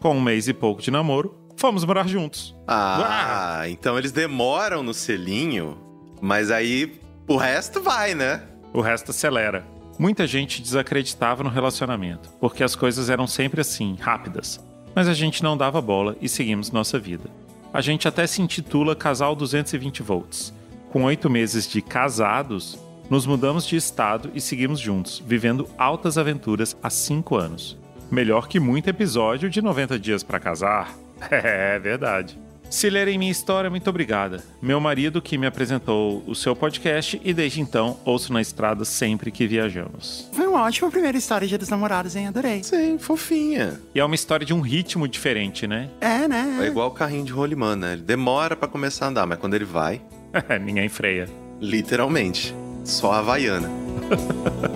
com 0.00 0.16
um 0.16 0.20
mês 0.20 0.48
e 0.48 0.52
pouco 0.52 0.82
de 0.82 0.90
namoro, 0.90 1.38
fomos 1.56 1.84
morar 1.84 2.08
juntos. 2.08 2.52
Ah, 2.66 3.62
então 3.68 3.96
eles 3.96 4.10
demoram 4.10 4.82
no 4.82 4.92
selinho, 4.92 5.78
mas 6.20 6.50
aí 6.50 6.98
o 7.28 7.36
resto 7.36 7.80
vai, 7.80 8.16
né? 8.16 8.42
O 8.74 8.80
resto 8.80 9.12
acelera. 9.12 9.64
Muita 9.98 10.28
gente 10.28 10.62
desacreditava 10.62 11.42
no 11.42 11.50
relacionamento, 11.50 12.28
porque 12.40 12.62
as 12.62 12.76
coisas 12.76 13.10
eram 13.10 13.26
sempre 13.26 13.60
assim, 13.60 13.96
rápidas. 14.00 14.60
Mas 14.94 15.08
a 15.08 15.12
gente 15.12 15.42
não 15.42 15.56
dava 15.56 15.80
bola 15.80 16.16
e 16.20 16.28
seguimos 16.28 16.70
nossa 16.70 17.00
vida. 17.00 17.28
A 17.72 17.80
gente 17.80 18.06
até 18.06 18.24
se 18.26 18.40
intitula 18.40 18.94
Casal 18.94 19.34
220 19.34 20.02
Volts. 20.02 20.54
Com 20.90 21.02
oito 21.02 21.28
meses 21.28 21.66
de 21.66 21.82
casados, 21.82 22.78
nos 23.10 23.26
mudamos 23.26 23.66
de 23.66 23.74
estado 23.74 24.30
e 24.34 24.40
seguimos 24.40 24.78
juntos, 24.78 25.22
vivendo 25.26 25.68
altas 25.76 26.16
aventuras 26.16 26.76
há 26.80 26.88
cinco 26.88 27.36
anos. 27.36 27.76
Melhor 28.08 28.46
que 28.46 28.60
muito 28.60 28.88
episódio 28.88 29.50
de 29.50 29.60
90 29.60 29.98
dias 29.98 30.22
para 30.22 30.38
casar. 30.38 30.94
É 31.30 31.76
verdade. 31.80 32.38
Se 32.70 32.90
lerem 32.90 33.16
minha 33.18 33.32
história, 33.32 33.70
muito 33.70 33.88
obrigada. 33.88 34.44
Meu 34.60 34.78
marido 34.78 35.22
que 35.22 35.38
me 35.38 35.46
apresentou 35.46 36.22
o 36.26 36.34
seu 36.34 36.54
podcast 36.54 37.18
e 37.24 37.32
desde 37.32 37.60
então 37.62 37.96
ouço 38.04 38.30
na 38.32 38.42
estrada 38.42 38.84
sempre 38.84 39.30
que 39.30 39.46
viajamos. 39.46 40.28
Foi 40.32 40.46
uma 40.46 40.62
ótima 40.62 40.90
primeira 40.90 41.16
história 41.16 41.48
Dia 41.48 41.56
dos 41.56 41.70
Namorados, 41.70 42.14
hein? 42.14 42.26
Adorei. 42.28 42.62
Sim, 42.62 42.98
fofinha. 42.98 43.80
E 43.94 44.00
é 44.00 44.04
uma 44.04 44.14
história 44.14 44.44
de 44.44 44.52
um 44.52 44.60
ritmo 44.60 45.08
diferente, 45.08 45.66
né? 45.66 45.88
É, 46.00 46.26
né? 46.28 46.58
É 46.62 46.66
igual 46.66 46.88
o 46.88 46.90
carrinho 46.92 47.24
de 47.24 47.32
rolimã, 47.32 47.74
né? 47.76 47.92
Ele 47.94 48.02
demora 48.02 48.54
pra 48.56 48.66
começar 48.68 49.06
a 49.06 49.08
andar, 49.08 49.26
mas 49.26 49.38
quando 49.38 49.54
ele 49.54 49.64
vai, 49.64 50.00
Ninguém 50.60 50.88
freia. 50.88 51.26
literalmente, 51.60 52.54
só 52.84 53.12
a 53.12 53.18
Havaiana. 53.18 53.68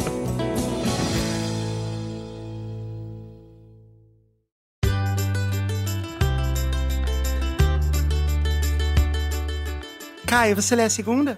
Caio, 10.33 10.57
você 10.57 10.75
lê 10.75 10.85
a 10.85 10.89
segunda? 10.89 11.37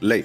Lei. 0.00 0.24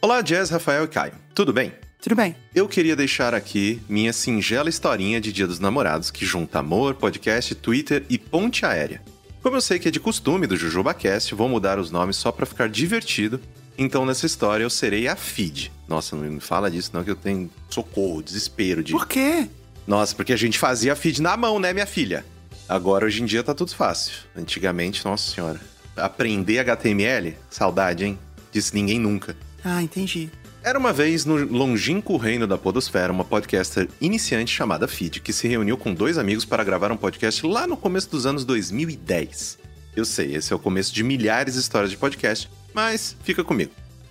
Olá, 0.00 0.22
Jazz, 0.22 0.50
Rafael 0.50 0.84
e 0.84 0.86
Caio. 0.86 1.14
Tudo 1.34 1.52
bem? 1.52 1.72
Tudo 2.00 2.14
bem. 2.14 2.36
Eu 2.54 2.68
queria 2.68 2.94
deixar 2.94 3.34
aqui 3.34 3.82
minha 3.88 4.12
singela 4.12 4.68
historinha 4.68 5.20
de 5.20 5.32
Dia 5.32 5.48
dos 5.48 5.58
Namorados 5.58 6.12
que 6.12 6.24
junta 6.24 6.60
amor, 6.60 6.94
podcast, 6.94 7.52
Twitter 7.56 8.04
e 8.08 8.18
ponte 8.18 8.64
aérea. 8.64 9.02
Como 9.42 9.56
eu 9.56 9.60
sei 9.60 9.80
que 9.80 9.88
é 9.88 9.90
de 9.90 9.98
costume 9.98 10.46
do 10.46 10.56
JujubaCast, 10.56 11.34
vou 11.34 11.48
mudar 11.48 11.76
os 11.80 11.90
nomes 11.90 12.14
só 12.14 12.30
pra 12.30 12.46
ficar 12.46 12.68
divertido. 12.68 13.40
Então 13.76 14.06
nessa 14.06 14.26
história 14.26 14.62
eu 14.62 14.70
serei 14.70 15.08
a 15.08 15.16
Feed. 15.16 15.72
Nossa, 15.88 16.14
não 16.14 16.22
me 16.22 16.38
fala 16.38 16.70
disso 16.70 16.92
não 16.92 17.02
que 17.02 17.10
eu 17.10 17.16
tenho 17.16 17.50
socorro, 17.68 18.22
desespero 18.22 18.80
de... 18.80 18.92
Por 18.92 19.08
quê? 19.08 19.48
Nossa, 19.88 20.14
porque 20.14 20.32
a 20.32 20.36
gente 20.36 20.56
fazia 20.56 20.94
feed 20.94 21.20
na 21.20 21.36
mão, 21.36 21.58
né, 21.58 21.72
minha 21.72 21.84
filha? 21.84 22.24
Agora, 22.68 23.06
hoje 23.06 23.22
em 23.22 23.26
dia, 23.26 23.42
tá 23.42 23.54
tudo 23.54 23.74
fácil. 23.74 24.12
Antigamente, 24.36 25.04
nossa 25.04 25.32
senhora. 25.32 25.60
Aprender 25.96 26.58
HTML? 26.60 27.36
Saudade, 27.50 28.04
hein? 28.04 28.18
Disse 28.52 28.74
ninguém 28.74 28.98
nunca. 28.98 29.36
Ah, 29.64 29.82
entendi. 29.82 30.30
Era 30.62 30.78
uma 30.78 30.92
vez 30.92 31.24
no 31.24 31.36
longínquo 31.36 32.16
reino 32.16 32.46
da 32.46 32.58
podosfera 32.58 33.12
uma 33.12 33.24
podcaster 33.24 33.88
iniciante 34.00 34.52
chamada 34.52 34.88
Feed, 34.88 35.20
que 35.20 35.32
se 35.32 35.46
reuniu 35.46 35.76
com 35.76 35.94
dois 35.94 36.18
amigos 36.18 36.44
para 36.44 36.64
gravar 36.64 36.90
um 36.90 36.96
podcast 36.96 37.46
lá 37.46 37.66
no 37.66 37.76
começo 37.76 38.10
dos 38.10 38.26
anos 38.26 38.44
2010. 38.44 39.58
Eu 39.94 40.04
sei, 40.04 40.34
esse 40.34 40.52
é 40.52 40.56
o 40.56 40.58
começo 40.58 40.92
de 40.92 41.02
milhares 41.02 41.54
de 41.54 41.60
histórias 41.60 41.90
de 41.90 41.96
podcast, 41.96 42.50
Mas 42.74 43.16
fica 43.22 43.42
comigo. 43.42 43.70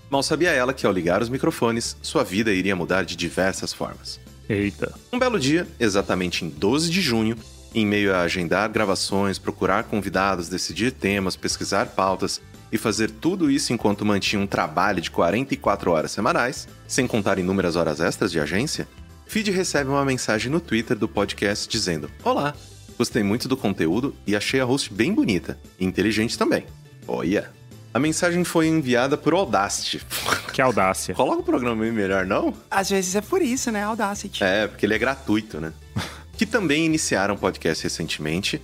Mal 0.09 0.23
sabia 0.23 0.49
ela 0.49 0.73
que 0.73 0.85
ao 0.87 0.93
ligar 0.93 1.21
os 1.21 1.29
microfones, 1.29 1.95
sua 2.01 2.23
vida 2.23 2.53
iria 2.53 2.75
mudar 2.75 3.03
de 3.03 3.15
diversas 3.15 3.73
formas. 3.73 4.19
Eita. 4.49 4.93
Um 5.11 5.19
belo 5.19 5.39
dia, 5.39 5.67
exatamente 5.79 6.45
em 6.45 6.49
12 6.49 6.89
de 6.89 7.01
junho, 7.01 7.35
em 7.75 7.85
meio 7.85 8.15
a 8.15 8.21
agendar 8.21 8.71
gravações, 8.71 9.37
procurar 9.37 9.83
convidados, 9.83 10.47
decidir 10.47 10.91
temas, 10.91 11.35
pesquisar 11.35 11.87
pautas 11.87 12.41
e 12.71 12.77
fazer 12.77 13.11
tudo 13.11 13.51
isso 13.51 13.73
enquanto 13.73 14.05
mantinha 14.05 14.41
um 14.41 14.47
trabalho 14.47 15.01
de 15.01 15.11
44 15.11 15.91
horas 15.91 16.11
semanais, 16.11 16.67
sem 16.87 17.05
contar 17.05 17.37
inúmeras 17.37 17.75
horas 17.75 17.99
extras 17.99 18.31
de 18.31 18.39
agência, 18.39 18.87
Feed 19.27 19.51
recebe 19.51 19.89
uma 19.89 20.05
mensagem 20.05 20.51
no 20.51 20.61
Twitter 20.61 20.97
do 20.97 21.07
podcast 21.07 21.67
dizendo: 21.67 22.09
Olá, 22.23 22.55
gostei 22.97 23.23
muito 23.23 23.47
do 23.47 23.57
conteúdo 23.57 24.15
e 24.25 24.35
achei 24.35 24.61
a 24.61 24.65
host 24.65 24.93
bem 24.93 25.13
bonita 25.13 25.59
e 25.77 25.85
inteligente 25.85 26.37
também. 26.37 26.65
Olha! 27.07 27.51
A 27.93 27.99
mensagem 27.99 28.43
foi 28.43 28.67
enviada 28.67 29.17
por 29.17 29.33
Audacity. 29.33 30.01
Que 30.55 30.61
audácia. 30.61 31.13
Coloca 31.13 31.41
o 31.41 31.43
programa 31.43 31.81
bem 31.81 31.91
melhor, 31.91 32.25
não? 32.25 32.53
Às 32.71 32.89
vezes 32.89 33.13
é 33.13 33.19
por 33.19 33.41
isso, 33.41 33.71
né? 33.71 33.83
Audacity. 33.83 34.41
É, 34.41 34.67
porque 34.67 34.85
ele 34.85 34.93
é 34.93 34.97
gratuito, 34.97 35.59
né? 35.59 35.73
que 36.37 36.45
também 36.45 36.85
iniciaram 36.85 37.37
podcast 37.37 37.83
recentemente. 37.83 38.61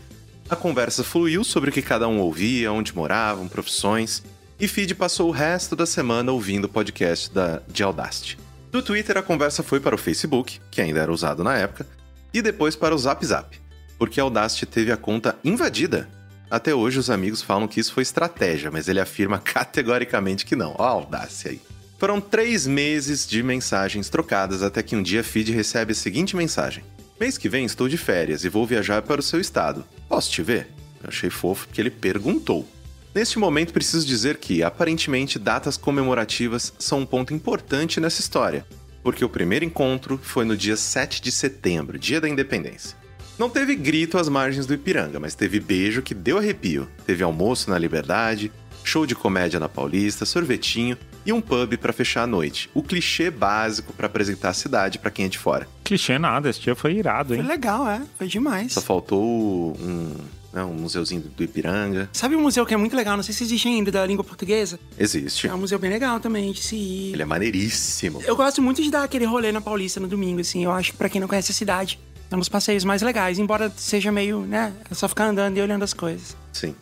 A 0.49 0.55
conversa 0.55 1.03
fluiu 1.03 1.43
sobre 1.43 1.69
o 1.69 1.73
que 1.73 1.81
cada 1.81 2.07
um 2.07 2.19
ouvia, 2.19 2.71
onde 2.71 2.95
moravam, 2.95 3.47
profissões. 3.47 4.21
E 4.59 4.67
Feed 4.67 4.93
passou 4.95 5.29
o 5.29 5.31
resto 5.31 5.75
da 5.75 5.85
semana 5.85 6.31
ouvindo 6.31 6.65
o 6.65 6.69
podcast 6.69 7.33
da, 7.33 7.61
de 7.67 7.81
Audacity. 7.81 8.37
Do 8.71 8.81
Twitter, 8.81 9.17
a 9.17 9.23
conversa 9.23 9.63
foi 9.63 9.79
para 9.79 9.95
o 9.95 9.97
Facebook, 9.97 10.59
que 10.69 10.81
ainda 10.81 10.99
era 10.99 11.11
usado 11.11 11.43
na 11.43 11.57
época, 11.57 11.87
e 12.33 12.41
depois 12.41 12.75
para 12.75 12.95
o 12.95 12.97
Zap 12.97 13.25
Zap, 13.25 13.59
porque 13.97 14.19
Audacity 14.19 14.65
teve 14.65 14.91
a 14.91 14.97
conta 14.97 15.37
invadida. 15.43 16.07
Até 16.49 16.75
hoje, 16.75 16.99
os 16.99 17.09
amigos 17.09 17.41
falam 17.41 17.67
que 17.67 17.79
isso 17.79 17.93
foi 17.93 18.03
estratégia, 18.03 18.69
mas 18.69 18.87
ele 18.87 18.99
afirma 18.99 19.39
categoricamente 19.43 20.45
que 20.45 20.55
não. 20.55 20.75
Ó, 20.77 20.83
audácia 20.83 21.51
aí. 21.51 21.61
Foram 21.97 22.19
três 22.19 22.65
meses 22.65 23.27
de 23.27 23.43
mensagens 23.43 24.09
trocadas 24.09 24.63
até 24.63 24.81
que 24.81 24.95
um 24.95 25.03
dia 25.03 25.23
Feed 25.23 25.51
recebe 25.51 25.91
a 25.91 25.95
seguinte 25.95 26.35
mensagem: 26.35 26.83
Mês 27.21 27.37
que 27.37 27.47
vem 27.47 27.65
estou 27.65 27.87
de 27.87 27.97
férias 27.97 28.43
e 28.43 28.49
vou 28.49 28.65
viajar 28.65 29.03
para 29.03 29.19
o 29.19 29.23
seu 29.23 29.39
estado. 29.39 29.85
Posso 30.09 30.31
te 30.31 30.41
ver? 30.41 30.69
Eu 31.03 31.09
achei 31.09 31.29
fofo 31.29 31.67
porque 31.67 31.79
ele 31.79 31.91
perguntou. 31.91 32.67
Neste 33.13 33.37
momento, 33.37 33.71
preciso 33.71 34.07
dizer 34.07 34.37
que, 34.37 34.63
aparentemente, 34.63 35.37
datas 35.37 35.77
comemorativas 35.77 36.73
são 36.79 37.01
um 37.01 37.05
ponto 37.05 37.31
importante 37.31 37.99
nessa 37.99 38.21
história, 38.21 38.65
porque 39.03 39.23
o 39.23 39.29
primeiro 39.29 39.63
encontro 39.63 40.19
foi 40.23 40.45
no 40.45 40.57
dia 40.57 40.75
7 40.75 41.21
de 41.21 41.31
setembro, 41.31 41.99
dia 41.99 42.19
da 42.19 42.27
independência. 42.27 42.97
Não 43.37 43.51
teve 43.51 43.75
grito 43.75 44.17
às 44.17 44.27
margens 44.27 44.65
do 44.65 44.73
Ipiranga, 44.73 45.19
mas 45.19 45.35
teve 45.35 45.59
beijo 45.59 46.01
que 46.01 46.15
deu 46.15 46.39
arrepio. 46.39 46.89
Teve 47.05 47.23
almoço 47.23 47.69
na 47.69 47.77
Liberdade, 47.77 48.51
show 48.83 49.05
de 49.05 49.13
comédia 49.13 49.59
na 49.59 49.69
Paulista, 49.69 50.25
sorvetinho 50.25 50.97
e 51.25 51.31
um 51.33 51.41
pub 51.41 51.77
para 51.77 51.93
fechar 51.93 52.23
a 52.23 52.27
noite. 52.27 52.69
O 52.73 52.81
clichê 52.83 53.29
básico 53.29 53.93
para 53.93 54.07
apresentar 54.07 54.49
a 54.49 54.53
cidade 54.53 54.99
para 54.99 55.11
quem 55.11 55.25
é 55.25 55.29
de 55.29 55.37
fora. 55.37 55.67
Clichê 55.83 56.17
nada, 56.17 56.49
esse 56.49 56.59
dia 56.61 56.75
foi 56.75 56.93
irado, 56.95 57.29
Foi 57.29 57.37
hein? 57.37 57.43
legal, 57.43 57.87
é. 57.87 58.01
Foi 58.17 58.27
demais. 58.27 58.73
Só 58.73 58.81
faltou 58.81 59.75
um, 59.79 60.15
né, 60.53 60.63
um 60.63 60.73
museuzinho 60.73 61.21
do 61.21 61.43
Ipiranga. 61.43 62.09
Sabe 62.13 62.35
um 62.35 62.41
museu 62.41 62.65
que 62.65 62.73
é 62.73 62.77
muito 62.77 62.95
legal? 62.95 63.15
Não 63.15 63.23
sei 63.23 63.33
se 63.33 63.43
existe 63.43 63.67
ainda, 63.67 63.91
da 63.91 64.05
língua 64.05 64.23
portuguesa. 64.23 64.79
Existe. 64.97 65.47
É 65.47 65.53
um 65.53 65.57
museu 65.59 65.77
bem 65.79 65.89
legal 65.89 66.19
também, 66.19 66.51
de 66.51 66.61
se 66.61 66.75
ir. 66.75 67.13
Ele 67.13 67.21
é 67.21 67.25
maneiríssimo. 67.25 68.21
Eu 68.25 68.35
gosto 68.35 68.61
muito 68.61 68.81
de 68.81 68.89
dar 68.89 69.03
aquele 69.03 69.25
rolê 69.25 69.51
na 69.51 69.61
Paulista 69.61 69.99
no 69.99 70.07
domingo, 70.07 70.41
assim. 70.41 70.63
Eu 70.63 70.71
acho 70.71 70.91
que 70.91 70.97
pra 70.97 71.09
quem 71.09 71.19
não 71.21 71.27
conhece 71.27 71.51
a 71.51 71.55
cidade, 71.55 71.99
é 72.29 72.35
um 72.35 72.39
dos 72.39 72.49
passeios 72.49 72.83
mais 72.83 73.01
legais. 73.01 73.37
Embora 73.39 73.71
seja 73.75 74.11
meio, 74.11 74.41
né? 74.41 74.73
É 74.89 74.93
só 74.93 75.07
ficar 75.07 75.25
andando 75.25 75.57
e 75.57 75.61
olhando 75.61 75.83
as 75.83 75.93
coisas. 75.93 76.35
Sim. 76.53 76.75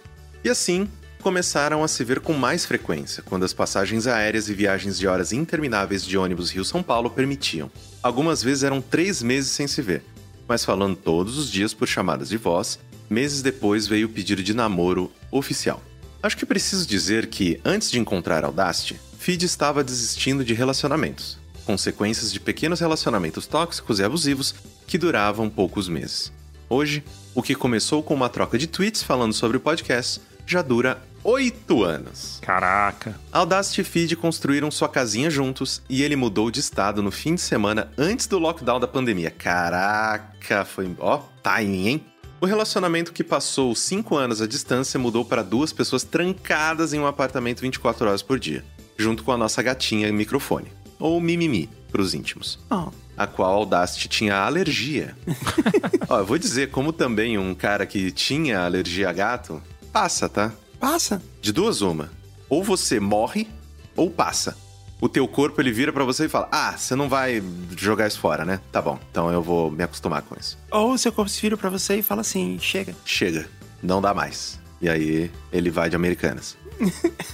E 0.43 0.49
assim, 0.49 0.87
começaram 1.21 1.83
a 1.83 1.87
se 1.87 2.03
ver 2.03 2.21
com 2.21 2.33
mais 2.33 2.65
frequência, 2.65 3.21
quando 3.21 3.43
as 3.43 3.53
passagens 3.53 4.07
aéreas 4.07 4.47
e 4.47 4.53
viagens 4.53 4.97
de 4.97 5.05
horas 5.07 5.33
intermináveis 5.33 6.03
de 6.03 6.17
ônibus 6.17 6.49
Rio-São 6.49 6.81
Paulo 6.81 7.09
permitiam. 7.09 7.69
Algumas 8.01 8.41
vezes 8.41 8.63
eram 8.63 8.81
três 8.81 9.21
meses 9.21 9.51
sem 9.51 9.67
se 9.67 9.81
ver, 9.81 10.03
mas 10.47 10.63
falando 10.63 10.95
todos 10.95 11.37
os 11.37 11.51
dias 11.51 11.73
por 11.73 11.87
chamadas 11.87 12.29
de 12.29 12.37
voz, 12.37 12.79
meses 13.09 13.41
depois 13.41 13.85
veio 13.85 14.07
o 14.07 14.09
pedido 14.09 14.41
de 14.41 14.53
namoro 14.53 15.11
oficial. 15.29 15.83
Acho 16.23 16.37
que 16.37 16.45
preciso 16.45 16.87
dizer 16.87 17.27
que, 17.27 17.59
antes 17.63 17.91
de 17.91 17.99
encontrar 17.99 18.43
Audacity, 18.43 18.99
Feed 19.19 19.45
estava 19.45 19.83
desistindo 19.83 20.45
de 20.45 20.53
relacionamentos, 20.53 21.37
consequências 21.65 22.31
de 22.31 22.39
pequenos 22.39 22.79
relacionamentos 22.79 23.45
tóxicos 23.45 23.99
e 23.99 24.03
abusivos 24.03 24.55
que 24.87 24.97
duravam 24.97 25.49
poucos 25.49 25.89
meses. 25.89 26.31
Hoje, 26.69 27.03
o 27.35 27.41
que 27.41 27.55
começou 27.55 28.01
com 28.01 28.13
uma 28.13 28.29
troca 28.29 28.57
de 28.57 28.67
tweets 28.67 29.03
falando 29.03 29.33
sobre 29.33 29.57
o 29.57 29.59
podcast 29.59 30.21
já 30.45 30.61
dura 30.61 31.01
oito 31.23 31.83
anos. 31.83 32.39
Caraca. 32.41 33.19
Audacity 33.31 33.81
e 33.81 33.83
Feed 33.83 34.15
construíram 34.15 34.71
sua 34.71 34.89
casinha 34.89 35.29
juntos 35.29 35.81
e 35.89 36.03
ele 36.03 36.15
mudou 36.15 36.49
de 36.51 36.59
estado 36.59 37.01
no 37.01 37.11
fim 37.11 37.35
de 37.35 37.41
semana 37.41 37.91
antes 37.97 38.27
do 38.27 38.39
lockdown 38.39 38.79
da 38.79 38.87
pandemia. 38.87 39.31
Caraca, 39.31 40.65
foi. 40.65 40.89
Ó, 40.99 41.21
timing, 41.43 41.87
hein? 41.87 42.05
O 42.41 42.45
relacionamento 42.45 43.11
que 43.11 43.23
passou 43.23 43.75
cinco 43.75 44.15
anos 44.15 44.41
à 44.41 44.47
distância 44.47 44.97
mudou 44.97 45.25
para 45.25 45.43
duas 45.43 45.73
pessoas 45.73 46.03
trancadas 46.03 46.93
em 46.93 46.99
um 46.99 47.05
apartamento 47.05 47.59
24 47.59 48.07
horas 48.07 48.21
por 48.21 48.39
dia, 48.39 48.63
junto 48.97 49.25
com 49.25 49.33
a 49.33 49.37
nossa 49.37 49.61
gatinha 49.61 50.11
microfone, 50.13 50.71
ou 50.97 51.19
Mimimi, 51.19 51.69
pros 51.91 52.13
íntimos 52.13 52.59
Oh, 52.69 52.91
a 53.17 53.27
qual 53.27 53.53
Audacity 53.55 54.07
tinha 54.07 54.37
alergia. 54.37 55.17
Ó, 56.07 56.19
eu 56.19 56.25
vou 56.25 56.37
dizer, 56.37 56.71
como 56.71 56.93
também 56.93 57.37
um 57.37 57.53
cara 57.53 57.85
que 57.85 58.09
tinha 58.09 58.61
alergia 58.61 59.09
a 59.09 59.13
gato, 59.13 59.61
passa, 59.91 60.29
tá? 60.29 60.53
Passa. 60.79 61.21
De 61.41 61.51
duas 61.51 61.81
uma. 61.81 62.09
Ou 62.49 62.63
você 62.63 62.99
morre, 62.99 63.47
ou 63.95 64.09
passa. 64.09 64.57
O 65.01 65.07
teu 65.07 65.27
corpo, 65.27 65.61
ele 65.61 65.71
vira 65.71 65.93
pra 65.93 66.03
você 66.03 66.25
e 66.25 66.29
fala, 66.29 66.49
ah, 66.51 66.77
você 66.77 66.93
não 66.93 67.07
vai 67.07 67.41
jogar 67.77 68.07
isso 68.07 68.19
fora, 68.19 68.43
né? 68.43 68.59
Tá 68.71 68.81
bom, 68.81 68.99
então 69.09 69.31
eu 69.31 69.41
vou 69.41 69.71
me 69.71 69.83
acostumar 69.83 70.21
com 70.23 70.35
isso. 70.37 70.57
Ou 70.71 70.93
o 70.93 70.97
seu 70.97 71.11
corpo 71.11 71.29
se 71.29 71.41
vira 71.41 71.55
pra 71.55 71.69
você 71.69 71.97
e 71.97 72.01
fala 72.01 72.21
assim: 72.21 72.57
chega. 72.59 72.93
Chega, 73.05 73.47
não 73.81 74.01
dá 74.01 74.13
mais. 74.13 74.59
E 74.81 74.89
aí, 74.89 75.31
ele 75.53 75.69
vai 75.69 75.89
de 75.89 75.95
Americanas. 75.95 76.57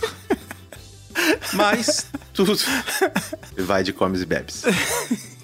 Mas 1.54 2.08
tudo. 2.34 2.56
Vai 3.58 3.84
de 3.84 3.94
comes 3.94 4.22
e 4.22 4.26
bebes. 4.26 4.64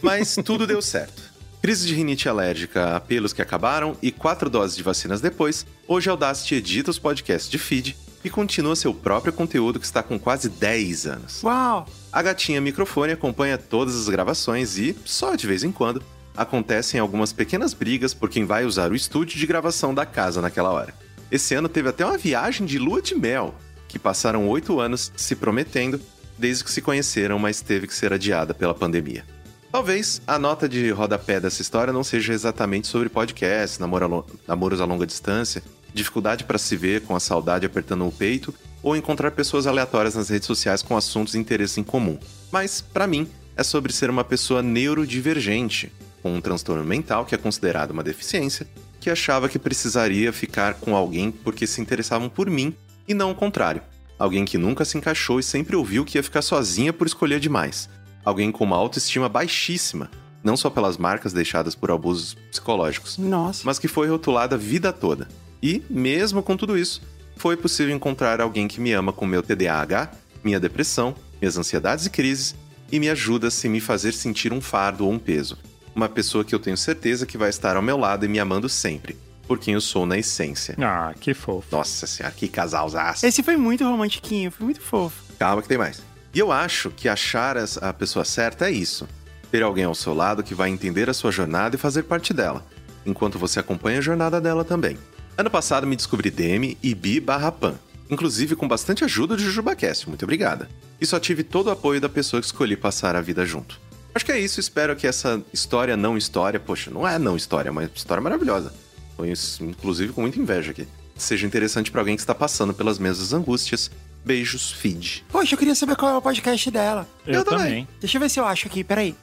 Mas 0.02 0.36
tudo 0.36 0.68
deu 0.68 0.82
certo. 0.82 1.31
Crise 1.62 1.86
de 1.86 1.94
rinite 1.94 2.28
alérgica, 2.28 2.96
apelos 2.96 3.34
que 3.34 3.42
acabaram 3.42 3.96
e 4.02 4.12
quatro 4.12 4.50
doses 4.50 4.76
de 4.76 4.82
vacinas 4.82 5.22
depois, 5.22 5.64
hoje 5.88 6.10
a 6.10 6.14
Audacity 6.14 6.56
edita 6.56 6.90
os 6.90 6.98
podcasts 6.98 7.52
de 7.52 7.60
feed 7.60 7.96
e 8.24 8.32
continua 8.32 8.76
seu 8.76 8.92
próprio 8.96 9.32
conteúdo 9.32 9.80
que 9.80 9.86
está 9.86 10.02
com 10.02 10.18
quase 10.18 10.50
10 10.50 11.06
anos. 11.06 11.44
Uau! 11.44 11.88
A 12.12 12.22
gatinha 12.24 12.60
microfone 12.60 13.14
acompanha 13.14 13.60
todas 13.60 13.96
as 13.96 14.10
gravações 14.10 14.80
e, 14.80 14.98
só 15.06 15.36
de 15.36 15.46
vez 15.46 15.64
em 15.64 15.72
quando, 15.72 16.02
acontecem 16.36 17.00
algumas 17.00 17.32
pequenas 17.32 17.76
brigas 17.76 18.12
por 18.12 18.28
quem 18.28 18.44
vai 18.44 18.66
usar 18.66 18.92
o 18.92 18.96
estúdio 18.96 19.38
de 19.38 19.46
gravação 19.46 19.94
da 19.94 20.06
casa 20.06 20.42
naquela 20.42 20.72
hora. 20.72 20.96
Esse 21.32 21.54
ano 21.54 21.70
teve 21.70 21.90
até 21.90 22.04
uma 22.04 22.18
viagem 22.18 22.66
de 22.66 22.80
lua 22.80 23.04
de 23.04 23.14
mel, 23.14 23.54
que 23.88 24.00
passaram 24.00 24.50
oito 24.50 24.80
anos 24.80 25.12
se 25.16 25.36
prometendo 25.36 26.02
desde 26.40 26.64
que 26.64 26.72
se 26.72 26.82
conheceram, 26.82 27.38
mas 27.38 27.62
teve 27.62 27.86
que 27.86 27.94
ser 27.94 28.12
adiada 28.12 28.52
pela 28.52 28.74
pandemia. 28.74 29.24
Talvez 29.72 30.22
a 30.28 30.38
nota 30.38 30.68
de 30.68 30.92
rodapé 30.92 31.40
dessa 31.40 31.62
história 31.62 31.94
não 31.94 32.04
seja 32.04 32.34
exatamente 32.34 32.88
sobre 32.88 33.08
podcast, 33.08 33.80
namoro 33.80 34.26
namoros 34.46 34.82
a 34.82 34.86
longa 34.86 35.08
distância, 35.08 35.64
dificuldade 35.94 36.44
para 36.44 36.58
se 36.58 36.76
ver 36.76 37.02
com 37.04 37.16
a 37.16 37.22
saudade 37.22 37.66
apertando 37.66 38.06
o 38.06 38.12
peito 38.12 38.54
ou 38.84 38.98
encontrar 38.98 39.32
pessoas 39.32 39.66
aleatórias 39.66 40.14
nas 40.14 40.28
redes 40.28 40.46
sociais 40.46 40.82
com 40.82 40.98
assuntos 40.98 41.36
e 41.36 41.38
interesses 41.38 41.78
em 41.78 41.84
comum. 41.84 42.20
Mas, 42.52 42.82
para 42.82 43.08
mim, 43.08 43.30
é 43.56 43.64
sobre 43.64 43.94
ser 43.94 44.10
uma 44.10 44.26
pessoa 44.26 44.62
neurodivergente, 44.62 45.90
com 46.22 46.34
um 46.34 46.42
transtorno 46.42 46.84
mental 46.84 47.26
que 47.26 47.34
é 47.34 47.38
considerado 47.38 47.92
uma 47.92 48.04
deficiência, 48.04 48.68
que 49.00 49.10
achava 49.10 49.48
que 49.48 49.58
precisaria 49.58 50.34
ficar 50.34 50.74
com 50.74 50.98
alguém 50.98 51.32
porque 51.32 51.66
se 51.66 51.80
interessavam 51.80 52.28
por 52.28 52.50
mim 52.50 52.76
e 53.08 53.14
não 53.14 53.32
o 53.32 53.36
contrário. 53.36 53.82
Alguém 54.20 54.44
que 54.44 54.58
nunca 54.58 54.84
se 54.84 54.98
encaixou 54.98 55.40
e 55.40 55.44
sempre 55.44 55.78
ouviu 55.78 56.04
que 56.04 56.18
ia 56.18 56.24
ficar 56.24 56.42
sozinha 56.42 56.92
por 56.92 57.08
escolher 57.08 57.40
demais. 57.40 57.90
Alguém 58.24 58.52
com 58.52 58.64
uma 58.64 58.76
autoestima 58.76 59.28
baixíssima, 59.28 60.10
não 60.44 60.58
só 60.58 60.70
pelas 60.70 60.98
marcas 60.98 61.34
deixadas 61.34 61.76
por 61.76 61.92
abusos 61.92 62.36
psicológicos, 62.50 63.18
Nossa. 63.18 63.62
mas 63.66 63.80
que 63.80 63.88
foi 63.88 64.08
rotulada 64.08 64.56
a 64.56 64.60
vida 64.60 64.92
toda. 64.92 65.28
E, 65.62 65.84
mesmo 65.90 66.42
com 66.42 66.58
tudo 66.58 66.78
isso, 66.78 67.02
foi 67.36 67.56
possível 67.56 67.96
encontrar 67.96 68.42
alguém 68.42 68.68
que 68.68 68.82
me 68.82 68.92
ama 68.92 69.12
com 69.12 69.26
meu 69.26 69.44
TDAH, 69.44 70.12
minha 70.44 70.60
depressão, 70.60 71.16
minhas 71.40 71.58
ansiedades 71.58 72.06
e 72.06 72.10
crises 72.10 72.56
e 72.92 73.00
me 73.00 73.10
ajuda 73.10 73.50
sem 73.50 73.72
me 73.72 73.80
fazer 73.80 74.12
sentir 74.12 74.52
um 74.52 74.62
fardo 74.62 75.06
ou 75.06 75.12
um 75.12 75.20
peso. 75.20 75.58
Uma 75.96 76.10
pessoa 76.10 76.44
que 76.44 76.54
eu 76.54 76.60
tenho 76.60 76.78
certeza 76.78 77.26
que 77.26 77.38
vai 77.38 77.50
estar 77.50 77.76
ao 77.76 77.82
meu 77.82 77.98
lado 77.98 78.26
e 78.26 78.28
me 78.30 78.40
amando 78.40 78.68
sempre, 78.70 79.18
por 79.48 79.60
quem 79.60 79.74
eu 79.74 79.82
sou 79.82 80.06
na 80.06 80.18
essência. 80.18 80.76
Ah, 80.80 81.14
que 81.20 81.34
fofo. 81.34 81.68
Nossa 81.72 82.08
senhora, 82.08 82.34
que 82.36 82.48
casalzaço. 82.48 83.26
Esse 83.26 83.44
foi 83.44 83.58
muito 83.58 83.84
romantiquinho, 83.84 84.52
foi 84.52 84.66
muito 84.66 84.82
fofo. 84.82 85.22
Calma 85.38 85.62
que 85.62 85.68
tem 85.68 85.78
mais. 85.78 86.02
E 86.34 86.40
eu 86.40 86.52
acho 86.52 86.90
que 86.90 87.10
achar 87.10 87.58
a 87.58 87.94
pessoa 87.94 88.24
certa 88.24 88.68
é 88.68 88.72
isso. 88.72 89.08
Ter 89.52 89.64
alguém 89.64 89.84
ao 89.84 89.96
seu 89.96 90.14
lado 90.14 90.44
que 90.44 90.56
vai 90.56 90.70
entender 90.70 91.10
a 91.10 91.14
sua 91.14 91.32
jornada 91.32 91.76
e 91.76 91.80
fazer 91.80 92.04
parte 92.04 92.34
dela, 92.34 92.66
enquanto 93.06 93.38
você 93.38 93.60
acompanha 93.60 94.00
a 94.00 94.02
jornada 94.02 94.40
dela 94.40 94.64
também. 94.64 94.98
Ano 95.38 95.50
passado 95.50 95.86
me 95.86 95.96
descobri 95.96 96.30
DM 96.30 96.78
e 96.82 96.96
bi 96.96 97.20
barra 97.20 97.52
pan. 97.52 97.76
inclusive 98.10 98.56
com 98.58 98.68
bastante 98.68 99.06
ajuda 99.06 99.36
do 99.36 99.42
JujubaCast. 99.42 100.08
Muito 100.10 100.24
obrigada. 100.24 100.70
E 101.00 101.06
só 101.06 101.18
tive 101.20 101.44
todo 101.44 101.68
o 101.68 101.72
apoio 101.72 102.02
da 102.02 102.10
pessoa 102.10 102.42
que 102.42 102.46
escolhi 102.46 102.76
passar 102.76 103.16
a 103.16 103.22
vida 103.22 103.46
junto. 103.46 103.80
Acho 104.14 104.26
que 104.26 104.32
é 104.34 104.40
isso, 104.40 104.60
espero 104.60 104.96
que 104.96 105.08
essa 105.08 105.42
história 105.54 105.96
não 105.96 106.18
história, 106.18 106.60
poxa, 106.60 106.92
não 106.92 107.08
é 107.08 107.18
não 107.18 107.38
história, 107.38 107.70
é 107.70 107.72
uma 107.72 107.86
história 107.86 108.22
maravilhosa. 108.22 108.74
Foi 109.16 109.32
inclusive 109.62 110.12
com 110.12 110.22
muita 110.22 110.40
inveja 110.40 110.72
aqui. 110.72 110.86
Seja 111.16 111.48
interessante 111.48 111.90
para 111.90 112.02
alguém 112.02 112.16
que 112.16 112.22
está 112.22 112.36
passando 112.36 112.74
pelas 112.74 113.00
mesmas 113.00 113.32
angústias. 113.32 113.90
Beijos, 114.24 114.72
feed. 114.72 115.24
Poxa, 115.30 115.54
eu 115.56 115.58
queria 115.58 115.76
saber 115.76 115.96
qual 115.96 116.14
é 116.14 116.18
o 116.18 116.22
podcast 116.22 116.70
dela. 116.70 117.08
Eu, 117.26 117.36
Eu 117.36 117.44
também. 117.44 117.60
também. 117.66 117.88
Deixa 118.00 118.18
eu 118.18 118.22
ver 118.22 118.30
se 118.30 118.40
eu 118.40 118.46
acho 118.46 118.68
aqui, 118.68 118.84
peraí. 118.84 119.16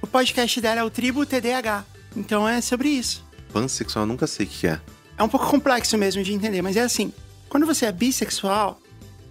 O 0.00 0.06
podcast 0.06 0.60
dela 0.60 0.80
é 0.80 0.84
o 0.84 0.90
Tribo 0.90 1.26
TDAH. 1.26 1.84
Então 2.16 2.48
é 2.48 2.60
sobre 2.60 2.88
isso. 2.88 3.24
Pansexual, 3.52 4.04
eu 4.04 4.06
nunca 4.06 4.26
sei 4.26 4.46
o 4.46 4.48
que 4.48 4.66
é. 4.66 4.80
É 5.16 5.22
um 5.22 5.28
pouco 5.28 5.46
complexo 5.48 5.98
mesmo 5.98 6.22
de 6.22 6.32
entender, 6.32 6.62
mas 6.62 6.76
é 6.76 6.80
assim. 6.82 7.12
Quando 7.48 7.66
você 7.66 7.86
é 7.86 7.92
bissexual, 7.92 8.80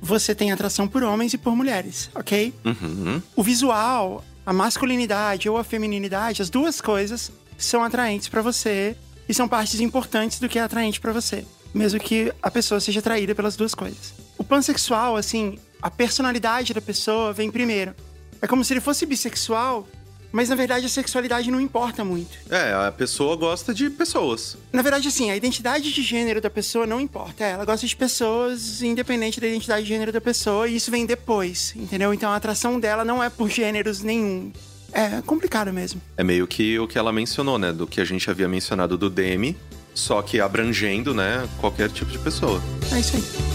você 0.02 0.36
tem 0.36 0.52
atração 0.52 0.88
por 0.88 1.02
homens 1.04 1.34
e 1.34 1.38
por 1.38 1.56
mulheres, 1.56 2.10
ok? 2.14 2.54
Uhum. 2.66 3.22
O 3.36 3.42
visual, 3.44 4.24
a 4.46 4.54
masculinidade 4.54 5.50
ou 5.50 5.58
a 5.58 5.64
feminilidade, 5.64 6.42
as 6.42 6.50
duas 6.50 6.80
coisas 6.82 7.32
são 7.58 7.84
atraentes 7.84 8.28
pra 8.28 8.42
você 8.42 8.96
e 9.28 9.34
são 9.34 9.48
partes 9.48 9.80
importantes 9.80 10.40
do 10.40 10.48
que 10.48 10.60
é 10.60 10.62
atraente 10.62 11.00
pra 11.00 11.12
você, 11.12 11.44
mesmo 11.74 12.00
que 12.00 12.32
a 12.42 12.52
pessoa 12.52 12.80
seja 12.80 13.00
atraída 13.00 13.34
pelas 13.34 13.56
duas 13.56 13.74
coisas. 13.74 14.14
Pansexual, 14.48 15.16
assim, 15.16 15.60
a 15.82 15.90
personalidade 15.90 16.74
da 16.74 16.82
pessoa 16.82 17.34
vem 17.34 17.52
primeiro. 17.52 17.94
É 18.42 18.48
como 18.48 18.64
se 18.64 18.74
ele 18.74 18.82
fosse 18.82 19.06
bissexual, 19.06 19.88
mas 20.32 20.50
na 20.50 20.56
verdade 20.56 20.86
a 20.86 20.90
sexualidade 20.90 21.50
não 21.50 21.60
importa 21.60 22.04
muito. 22.04 22.38
É, 22.50 22.74
a 22.74 22.92
pessoa 22.92 23.36
gosta 23.36 23.74
de 23.74 23.90
pessoas. 23.90 24.58
Na 24.72 24.82
verdade, 24.82 25.08
assim, 25.08 25.32
a 25.32 25.36
identidade 25.36 25.92
de 25.92 26.02
gênero 26.02 26.40
da 26.40 26.50
pessoa 26.50 26.86
não 26.86 27.00
importa. 27.00 27.44
Ela 27.44 27.66
gosta 27.66 27.88
de 27.88 27.96
pessoas 27.96 28.82
independente 28.82 29.40
da 29.40 29.48
identidade 29.48 29.84
de 29.84 29.90
gênero 29.90 30.12
da 30.12 30.22
pessoa, 30.22 30.68
e 30.68 30.76
isso 30.76 30.92
vem 30.92 31.06
depois, 31.06 31.74
entendeu? 31.76 32.14
Então 32.14 32.32
a 32.32 32.36
atração 32.36 32.80
dela 32.80 33.04
não 33.04 33.24
é 33.24 33.30
por 33.30 33.50
gêneros 33.50 34.02
nenhum. 34.02 34.52
É 34.92 35.22
complicado 35.22 35.72
mesmo. 35.74 36.02
É 36.16 36.24
meio 36.24 36.48
que 36.48 36.80
o 36.80 36.88
que 36.88 36.98
ela 36.98 37.12
mencionou, 37.12 37.60
né? 37.60 37.74
Do 37.74 37.86
que 37.86 38.00
a 38.00 38.06
gente 38.06 38.30
havia 38.30 38.48
mencionado 38.48 38.98
do 38.98 39.10
Demi, 39.10 39.58
só 39.94 40.22
que 40.22 40.40
abrangendo, 40.40 41.14
né, 41.14 41.48
qualquer 41.60 41.90
tipo 41.90 42.12
de 42.12 42.20
pessoa. 42.20 42.62
É 42.92 43.00
isso 43.00 43.18
aí. 43.18 43.47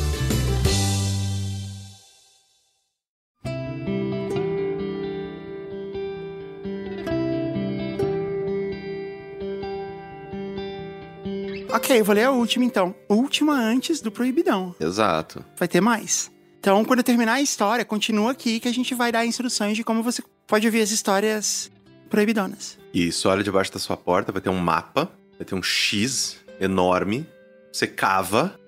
Ok, 11.93 12.01
eu 12.01 12.05
vou 12.07 12.15
ler 12.15 12.25
a 12.25 12.31
última 12.31 12.65
então. 12.65 12.95
Última 13.07 13.53
antes 13.53 14.01
do 14.01 14.11
Proibidão. 14.11 14.75
Exato. 14.81 15.45
Vai 15.59 15.69
ter 15.69 15.83
mais. 15.83 16.31
Então, 16.59 16.83
quando 16.87 17.01
eu 17.01 17.05
terminar 17.05 17.35
a 17.35 17.43
história, 17.43 17.85
continua 17.85 18.31
aqui 18.31 18.59
que 18.61 18.67
a 18.67 18.73
gente 18.73 18.95
vai 18.95 19.13
dar 19.13 19.27
instruções 19.27 19.77
de 19.77 19.85
como 19.85 20.03
você 20.03 20.23
pode 20.47 20.67
ouvir 20.67 20.81
as 20.81 20.91
histórias 20.91 21.71
proibidonas. 22.09 22.79
Isso, 22.95 23.29
olha 23.29 23.45
debaixo 23.45 23.71
da 23.75 23.79
sua 23.79 23.95
porta, 23.95 24.33
vai 24.33 24.41
ter 24.41 24.49
um 24.49 24.57
mapa, 24.57 25.13
vai 25.37 25.45
ter 25.45 25.55
um 25.55 25.63
X 25.63 26.39
enorme. 26.59 27.27
Você 27.71 27.87
cava 27.87 28.59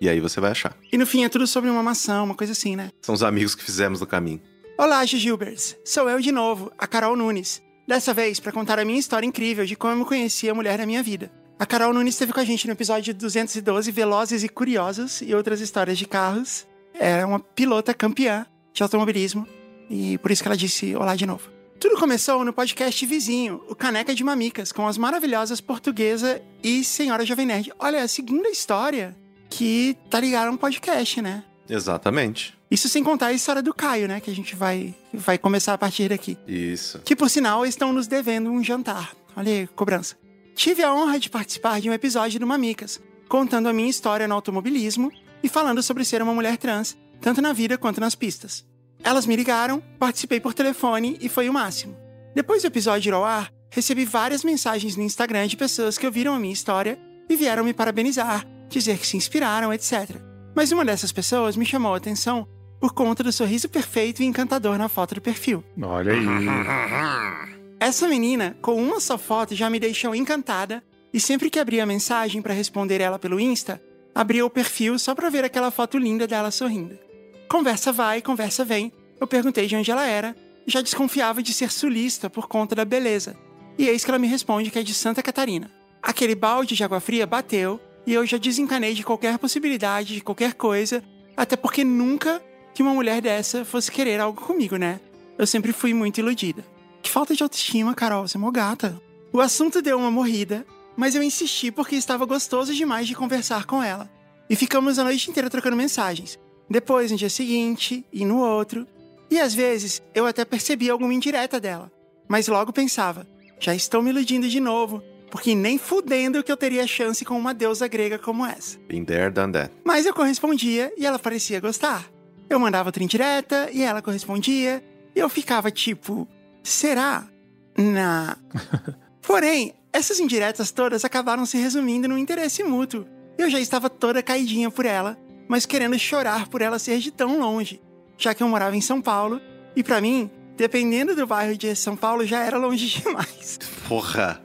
e 0.00 0.08
aí 0.08 0.18
você 0.18 0.40
vai 0.40 0.50
achar. 0.50 0.76
E 0.92 0.98
no 0.98 1.06
fim 1.06 1.22
é 1.22 1.28
tudo 1.28 1.46
sobre 1.46 1.70
uma 1.70 1.82
maçã, 1.82 2.24
uma 2.24 2.34
coisa 2.34 2.54
assim, 2.54 2.74
né? 2.74 2.90
São 3.02 3.14
os 3.14 3.22
amigos 3.22 3.54
que 3.54 3.62
fizemos 3.62 4.00
no 4.00 4.06
caminho. 4.06 4.42
Olá, 4.76 5.06
Gilbers. 5.06 5.76
Sou 5.84 6.10
eu 6.10 6.18
de 6.18 6.32
novo, 6.32 6.72
a 6.76 6.88
Carol 6.88 7.14
Nunes. 7.14 7.62
Dessa 7.86 8.12
vez 8.12 8.40
para 8.40 8.50
contar 8.50 8.80
a 8.80 8.84
minha 8.84 8.98
história 8.98 9.24
incrível 9.24 9.64
de 9.64 9.76
como 9.76 10.02
eu 10.02 10.06
conheci 10.06 10.50
a 10.50 10.54
mulher 10.54 10.76
da 10.76 10.84
minha 10.84 11.04
vida. 11.04 11.30
A 11.56 11.64
Carol 11.64 11.94
Nunes 11.94 12.14
esteve 12.14 12.32
com 12.32 12.40
a 12.40 12.44
gente 12.44 12.66
no 12.66 12.72
episódio 12.72 13.14
212, 13.14 13.90
Velozes 13.92 14.42
e 14.42 14.48
Curiosos 14.48 15.22
e 15.22 15.34
outras 15.34 15.60
histórias 15.60 15.96
de 15.96 16.04
carros. 16.06 16.66
É 16.92 17.24
uma 17.24 17.38
pilota 17.38 17.94
campeã 17.94 18.44
de 18.72 18.82
automobilismo 18.82 19.46
e 19.88 20.18
por 20.18 20.32
isso 20.32 20.42
que 20.42 20.48
ela 20.48 20.56
disse 20.56 20.96
olá 20.96 21.14
de 21.14 21.24
novo. 21.24 21.48
Tudo 21.78 21.96
começou 21.96 22.44
no 22.44 22.52
podcast 22.52 23.06
vizinho, 23.06 23.62
o 23.68 23.74
Caneca 23.74 24.14
de 24.14 24.24
Mamicas, 24.24 24.72
com 24.72 24.86
as 24.86 24.98
maravilhosas 24.98 25.60
Portuguesa 25.60 26.42
e 26.62 26.82
Senhora 26.82 27.24
Jovem 27.24 27.46
Nerd. 27.46 27.72
Olha, 27.78 27.98
é 27.98 28.02
a 28.02 28.08
segunda 28.08 28.48
história 28.48 29.14
que 29.48 29.96
tá 30.10 30.18
ligada 30.18 30.48
a 30.48 30.52
um 30.52 30.56
podcast, 30.56 31.22
né? 31.22 31.44
Exatamente. 31.68 32.56
Isso 32.70 32.88
sem 32.88 33.04
contar 33.04 33.26
a 33.26 33.32
história 33.32 33.62
do 33.62 33.72
Caio, 33.72 34.08
né? 34.08 34.20
Que 34.20 34.30
a 34.30 34.34
gente 34.34 34.56
vai, 34.56 34.94
vai 35.12 35.38
começar 35.38 35.74
a 35.74 35.78
partir 35.78 36.08
daqui. 36.08 36.36
Isso. 36.48 36.98
Que, 37.04 37.14
por 37.14 37.30
sinal, 37.30 37.64
estão 37.64 37.92
nos 37.92 38.08
devendo 38.08 38.50
um 38.50 38.62
jantar. 38.64 39.14
Olha 39.36 39.52
aí, 39.52 39.66
cobrança. 39.68 40.16
Tive 40.54 40.82
a 40.84 40.94
honra 40.94 41.18
de 41.18 41.28
participar 41.28 41.80
de 41.80 41.90
um 41.90 41.92
episódio 41.92 42.38
do 42.38 42.46
Mamicas, 42.46 43.00
contando 43.28 43.68
a 43.68 43.72
minha 43.72 43.90
história 43.90 44.28
no 44.28 44.34
automobilismo 44.34 45.10
e 45.42 45.48
falando 45.48 45.82
sobre 45.82 46.04
ser 46.04 46.22
uma 46.22 46.32
mulher 46.32 46.56
trans, 46.56 46.96
tanto 47.20 47.42
na 47.42 47.52
vida 47.52 47.76
quanto 47.76 48.00
nas 48.00 48.14
pistas. 48.14 48.64
Elas 49.02 49.26
me 49.26 49.36
ligaram, 49.36 49.82
participei 49.98 50.40
por 50.40 50.54
telefone 50.54 51.18
e 51.20 51.28
foi 51.28 51.48
o 51.48 51.52
máximo. 51.52 51.96
Depois 52.34 52.62
do 52.62 52.68
episódio 52.68 53.10
ir 53.10 53.12
ao 53.12 53.24
ar, 53.24 53.50
recebi 53.70 54.04
várias 54.04 54.44
mensagens 54.44 54.96
no 54.96 55.02
Instagram 55.02 55.48
de 55.48 55.56
pessoas 55.56 55.98
que 55.98 56.06
ouviram 56.06 56.32
a 56.32 56.38
minha 56.38 56.52
história 56.52 56.98
e 57.28 57.36
vieram 57.36 57.64
me 57.64 57.74
parabenizar, 57.74 58.46
dizer 58.68 58.96
que 58.98 59.06
se 59.06 59.16
inspiraram, 59.16 59.72
etc. 59.72 60.16
Mas 60.54 60.70
uma 60.70 60.84
dessas 60.84 61.10
pessoas 61.10 61.56
me 61.56 61.66
chamou 61.66 61.94
a 61.94 61.96
atenção 61.96 62.46
por 62.80 62.94
conta 62.94 63.24
do 63.24 63.32
sorriso 63.32 63.68
perfeito 63.68 64.22
e 64.22 64.26
encantador 64.26 64.78
na 64.78 64.88
foto 64.88 65.16
do 65.16 65.20
perfil. 65.20 65.64
Olha 65.82 66.12
aí. 66.12 67.54
Essa 67.84 68.08
menina, 68.08 68.56
com 68.62 68.82
uma 68.82 68.98
só 68.98 69.18
foto, 69.18 69.54
já 69.54 69.68
me 69.68 69.78
deixou 69.78 70.14
encantada 70.14 70.82
e 71.12 71.20
sempre 71.20 71.50
que 71.50 71.58
abria 71.58 71.82
a 71.82 71.86
mensagem 71.86 72.40
para 72.40 72.54
responder 72.54 72.98
ela 72.98 73.18
pelo 73.18 73.38
Insta, 73.38 73.78
abria 74.14 74.46
o 74.46 74.48
perfil 74.48 74.98
só 74.98 75.14
para 75.14 75.28
ver 75.28 75.44
aquela 75.44 75.70
foto 75.70 75.98
linda 75.98 76.26
dela 76.26 76.50
sorrindo. 76.50 76.98
Conversa 77.46 77.92
vai, 77.92 78.22
conversa 78.22 78.64
vem. 78.64 78.90
Eu 79.20 79.26
perguntei 79.26 79.66
de 79.66 79.76
onde 79.76 79.90
ela 79.90 80.06
era 80.06 80.34
e 80.66 80.70
já 80.70 80.80
desconfiava 80.80 81.42
de 81.42 81.52
ser 81.52 81.70
sulista 81.70 82.30
por 82.30 82.48
conta 82.48 82.74
da 82.74 82.86
beleza. 82.86 83.36
E 83.76 83.86
eis 83.86 84.02
que 84.02 84.10
ela 84.10 84.18
me 84.18 84.28
responde 84.28 84.70
que 84.70 84.78
é 84.78 84.82
de 84.82 84.94
Santa 84.94 85.22
Catarina. 85.22 85.70
Aquele 86.02 86.34
balde 86.34 86.74
de 86.74 86.82
água 86.82 87.00
fria 87.00 87.26
bateu 87.26 87.78
e 88.06 88.14
eu 88.14 88.24
já 88.24 88.38
desencanei 88.38 88.94
de 88.94 89.04
qualquer 89.04 89.36
possibilidade, 89.36 90.14
de 90.14 90.22
qualquer 90.22 90.54
coisa, 90.54 91.04
até 91.36 91.54
porque 91.54 91.84
nunca 91.84 92.42
que 92.72 92.82
uma 92.82 92.94
mulher 92.94 93.20
dessa 93.20 93.62
fosse 93.62 93.92
querer 93.92 94.20
algo 94.20 94.40
comigo, 94.40 94.76
né? 94.76 95.00
Eu 95.36 95.46
sempre 95.46 95.70
fui 95.70 95.92
muito 95.92 96.16
iludida. 96.16 96.72
Que 97.04 97.10
falta 97.10 97.36
de 97.36 97.42
autoestima, 97.42 97.94
Carol, 97.94 98.26
você 98.26 98.38
é 98.38 98.40
mó 98.40 98.50
gata. 98.50 98.98
O 99.30 99.38
assunto 99.38 99.82
deu 99.82 99.98
uma 99.98 100.10
morrida, 100.10 100.66
mas 100.96 101.14
eu 101.14 101.22
insisti 101.22 101.70
porque 101.70 101.94
estava 101.96 102.24
gostoso 102.24 102.74
demais 102.74 103.06
de 103.06 103.14
conversar 103.14 103.66
com 103.66 103.82
ela. 103.82 104.10
E 104.48 104.56
ficamos 104.56 104.98
a 104.98 105.04
noite 105.04 105.30
inteira 105.30 105.50
trocando 105.50 105.76
mensagens. 105.76 106.38
Depois, 106.68 107.10
no 107.10 107.18
dia 107.18 107.28
seguinte, 107.28 108.06
e 108.10 108.24
no 108.24 108.38
outro. 108.38 108.86
E 109.30 109.38
às 109.38 109.54
vezes, 109.54 110.02
eu 110.14 110.24
até 110.24 110.46
percebia 110.46 110.92
alguma 110.92 111.12
indireta 111.12 111.60
dela. 111.60 111.92
Mas 112.26 112.48
logo 112.48 112.72
pensava, 112.72 113.26
já 113.60 113.74
estou 113.74 114.00
me 114.00 114.08
iludindo 114.08 114.48
de 114.48 114.58
novo, 114.58 115.02
porque 115.30 115.54
nem 115.54 115.76
fudendo 115.76 116.42
que 116.42 116.50
eu 116.50 116.56
teria 116.56 116.86
chance 116.86 117.22
com 117.22 117.36
uma 117.36 117.52
deusa 117.52 117.86
grega 117.86 118.18
como 118.18 118.46
essa. 118.46 118.78
Been 118.88 119.04
there, 119.04 119.30
done 119.30 119.52
that. 119.52 119.70
Mas 119.84 120.06
eu 120.06 120.14
correspondia 120.14 120.90
e 120.96 121.04
ela 121.04 121.18
parecia 121.18 121.60
gostar. 121.60 122.10
Eu 122.48 122.58
mandava 122.58 122.88
outra 122.88 123.04
indireta 123.04 123.68
e 123.70 123.82
ela 123.82 124.00
correspondia. 124.00 124.82
E 125.14 125.18
eu 125.18 125.28
ficava 125.28 125.70
tipo, 125.70 126.26
será? 126.64 127.28
Na. 127.76 128.36
Porém, 129.22 129.74
essas 129.92 130.18
indiretas 130.18 130.72
todas 130.72 131.04
acabaram 131.04 131.46
se 131.46 131.56
resumindo 131.56 132.08
num 132.08 132.18
interesse 132.18 132.64
mútuo. 132.64 133.06
Eu 133.38 133.48
já 133.48 133.60
estava 133.60 133.88
toda 133.88 134.22
caidinha 134.22 134.70
por 134.70 134.86
ela, 134.86 135.16
mas 135.48 135.66
querendo 135.66 135.98
chorar 135.98 136.48
por 136.48 136.62
ela 136.62 136.78
ser 136.78 136.98
de 136.98 137.10
tão 137.10 137.38
longe, 137.38 137.80
já 138.18 138.34
que 138.34 138.42
eu 138.42 138.48
morava 138.48 138.76
em 138.76 138.80
São 138.80 139.00
Paulo 139.00 139.40
e 139.76 139.82
pra 139.82 140.00
mim, 140.00 140.30
dependendo 140.56 141.14
do 141.14 141.26
bairro 141.26 141.56
de 141.56 141.74
São 141.74 141.96
Paulo, 141.96 142.26
já 142.26 142.44
era 142.44 142.58
longe 142.58 142.86
demais. 143.00 143.58
Porra. 143.88 144.40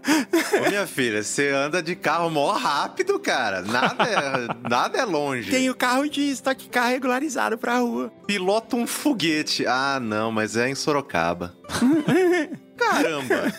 Ô, 0.59 0.69
minha 0.69 0.85
filha, 0.85 1.23
você 1.23 1.49
anda 1.49 1.81
de 1.81 1.95
carro 1.95 2.29
mó 2.29 2.51
rápido, 2.51 3.19
cara. 3.19 3.61
Nada 3.61 4.03
é, 4.03 4.47
nada 4.69 4.97
é 4.97 5.05
longe. 5.05 5.49
Tenho 5.49 5.73
carro 5.75 6.09
de 6.09 6.21
estoque 6.29 6.67
carro 6.69 6.89
regularizado 6.89 7.57
pra 7.57 7.79
rua. 7.79 8.11
Pilota 8.27 8.75
um 8.75 8.85
foguete. 8.85 9.65
Ah, 9.65 9.99
não, 10.01 10.31
mas 10.31 10.55
é 10.55 10.69
em 10.69 10.75
Sorocaba. 10.75 11.55
Caramba. 12.77 13.53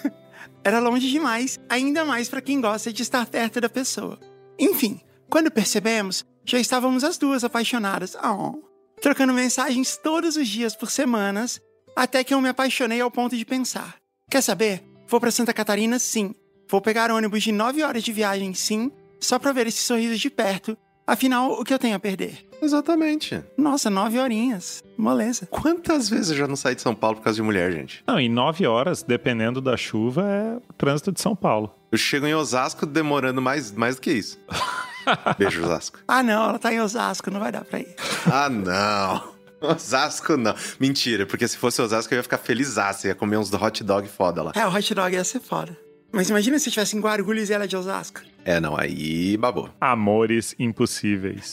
Era 0.62 0.78
longe 0.78 1.10
demais, 1.10 1.58
ainda 1.68 2.04
mais 2.04 2.28
pra 2.28 2.40
quem 2.40 2.60
gosta 2.60 2.92
de 2.92 3.02
estar 3.02 3.26
perto 3.26 3.60
da 3.60 3.68
pessoa. 3.68 4.18
Enfim, 4.58 5.00
quando 5.28 5.50
percebemos, 5.50 6.24
já 6.44 6.58
estávamos 6.58 7.04
as 7.04 7.16
duas 7.16 7.44
apaixonadas. 7.44 8.14
Oh. 8.22 8.62
Trocando 9.00 9.32
mensagens 9.32 9.96
todos 9.96 10.36
os 10.36 10.46
dias 10.46 10.76
por 10.76 10.90
semanas, 10.90 11.60
até 11.96 12.22
que 12.22 12.34
eu 12.34 12.40
me 12.40 12.50
apaixonei 12.50 13.00
ao 13.00 13.10
ponto 13.10 13.36
de 13.36 13.44
pensar: 13.46 13.96
quer 14.30 14.42
saber? 14.42 14.89
Vou 15.11 15.18
pra 15.18 15.32
Santa 15.32 15.52
Catarina, 15.52 15.98
sim. 15.98 16.36
Vou 16.68 16.80
pegar 16.80 17.11
ônibus 17.11 17.42
de 17.42 17.50
9 17.50 17.82
horas 17.82 18.04
de 18.04 18.12
viagem, 18.12 18.54
sim, 18.54 18.92
só 19.18 19.40
pra 19.40 19.50
ver 19.50 19.66
esse 19.66 19.82
sorriso 19.82 20.16
de 20.16 20.30
perto. 20.30 20.78
Afinal, 21.04 21.50
o 21.50 21.64
que 21.64 21.74
eu 21.74 21.80
tenho 21.80 21.96
a 21.96 21.98
perder? 21.98 22.46
Exatamente. 22.62 23.42
Nossa, 23.58 23.90
nove 23.90 24.20
horinhas. 24.20 24.84
Moleza. 24.96 25.46
Quantas 25.50 26.08
vezes 26.08 26.30
eu 26.30 26.36
já 26.36 26.46
não 26.46 26.54
saí 26.54 26.76
de 26.76 26.82
São 26.82 26.94
Paulo 26.94 27.16
por 27.16 27.24
causa 27.24 27.34
de 27.34 27.42
mulher, 27.42 27.72
gente? 27.72 28.04
Não, 28.06 28.20
em 28.20 28.28
nove 28.28 28.64
horas, 28.68 29.02
dependendo 29.02 29.61
da 29.61 29.76
chuva, 29.76 30.22
é 30.30 30.56
o 30.58 30.72
trânsito 30.74 31.11
de 31.11 31.20
São 31.20 31.34
Paulo. 31.34 31.74
Eu 31.90 31.98
chego 31.98 32.28
em 32.28 32.34
Osasco 32.34 32.86
demorando 32.86 33.42
mais, 33.42 33.72
mais 33.72 33.96
do 33.96 34.02
que 34.02 34.12
isso. 34.12 34.38
Beijo, 35.36 35.64
Osasco. 35.64 35.98
Ah, 36.06 36.22
não, 36.22 36.50
ela 36.50 36.58
tá 36.61 36.72
em 36.72 36.80
Osasco, 36.80 37.32
não 37.32 37.40
vai 37.40 37.50
dar 37.50 37.64
pra 37.64 37.80
ir. 37.80 37.96
Ah, 38.30 38.48
não. 38.48 39.39
Osasco 39.74 40.36
não. 40.36 40.54
Mentira, 40.78 41.26
porque 41.26 41.46
se 41.46 41.56
fosse 41.56 41.80
Osasco 41.82 42.12
eu 42.14 42.18
ia 42.18 42.22
ficar 42.22 42.38
felizaço, 42.38 43.06
ia 43.06 43.14
comer 43.14 43.36
uns 43.36 43.52
hot 43.52 43.84
dog 43.84 44.08
foda 44.08 44.42
lá. 44.42 44.52
É, 44.54 44.66
o 44.66 44.74
hot 44.74 44.94
dog 44.94 45.14
ia 45.14 45.24
ser 45.24 45.40
foda. 45.40 45.76
Mas 46.12 46.28
imagina 46.28 46.58
se 46.58 46.70
tivesse 46.70 46.96
em 46.96 47.00
Guarulhos 47.00 47.50
e 47.50 47.52
ela 47.52 47.64
é 47.64 47.66
de 47.66 47.76
Osasco. 47.76 48.20
É, 48.44 48.58
não, 48.58 48.76
aí 48.76 49.36
babou. 49.36 49.70
Amores 49.80 50.54
impossíveis. 50.58 51.52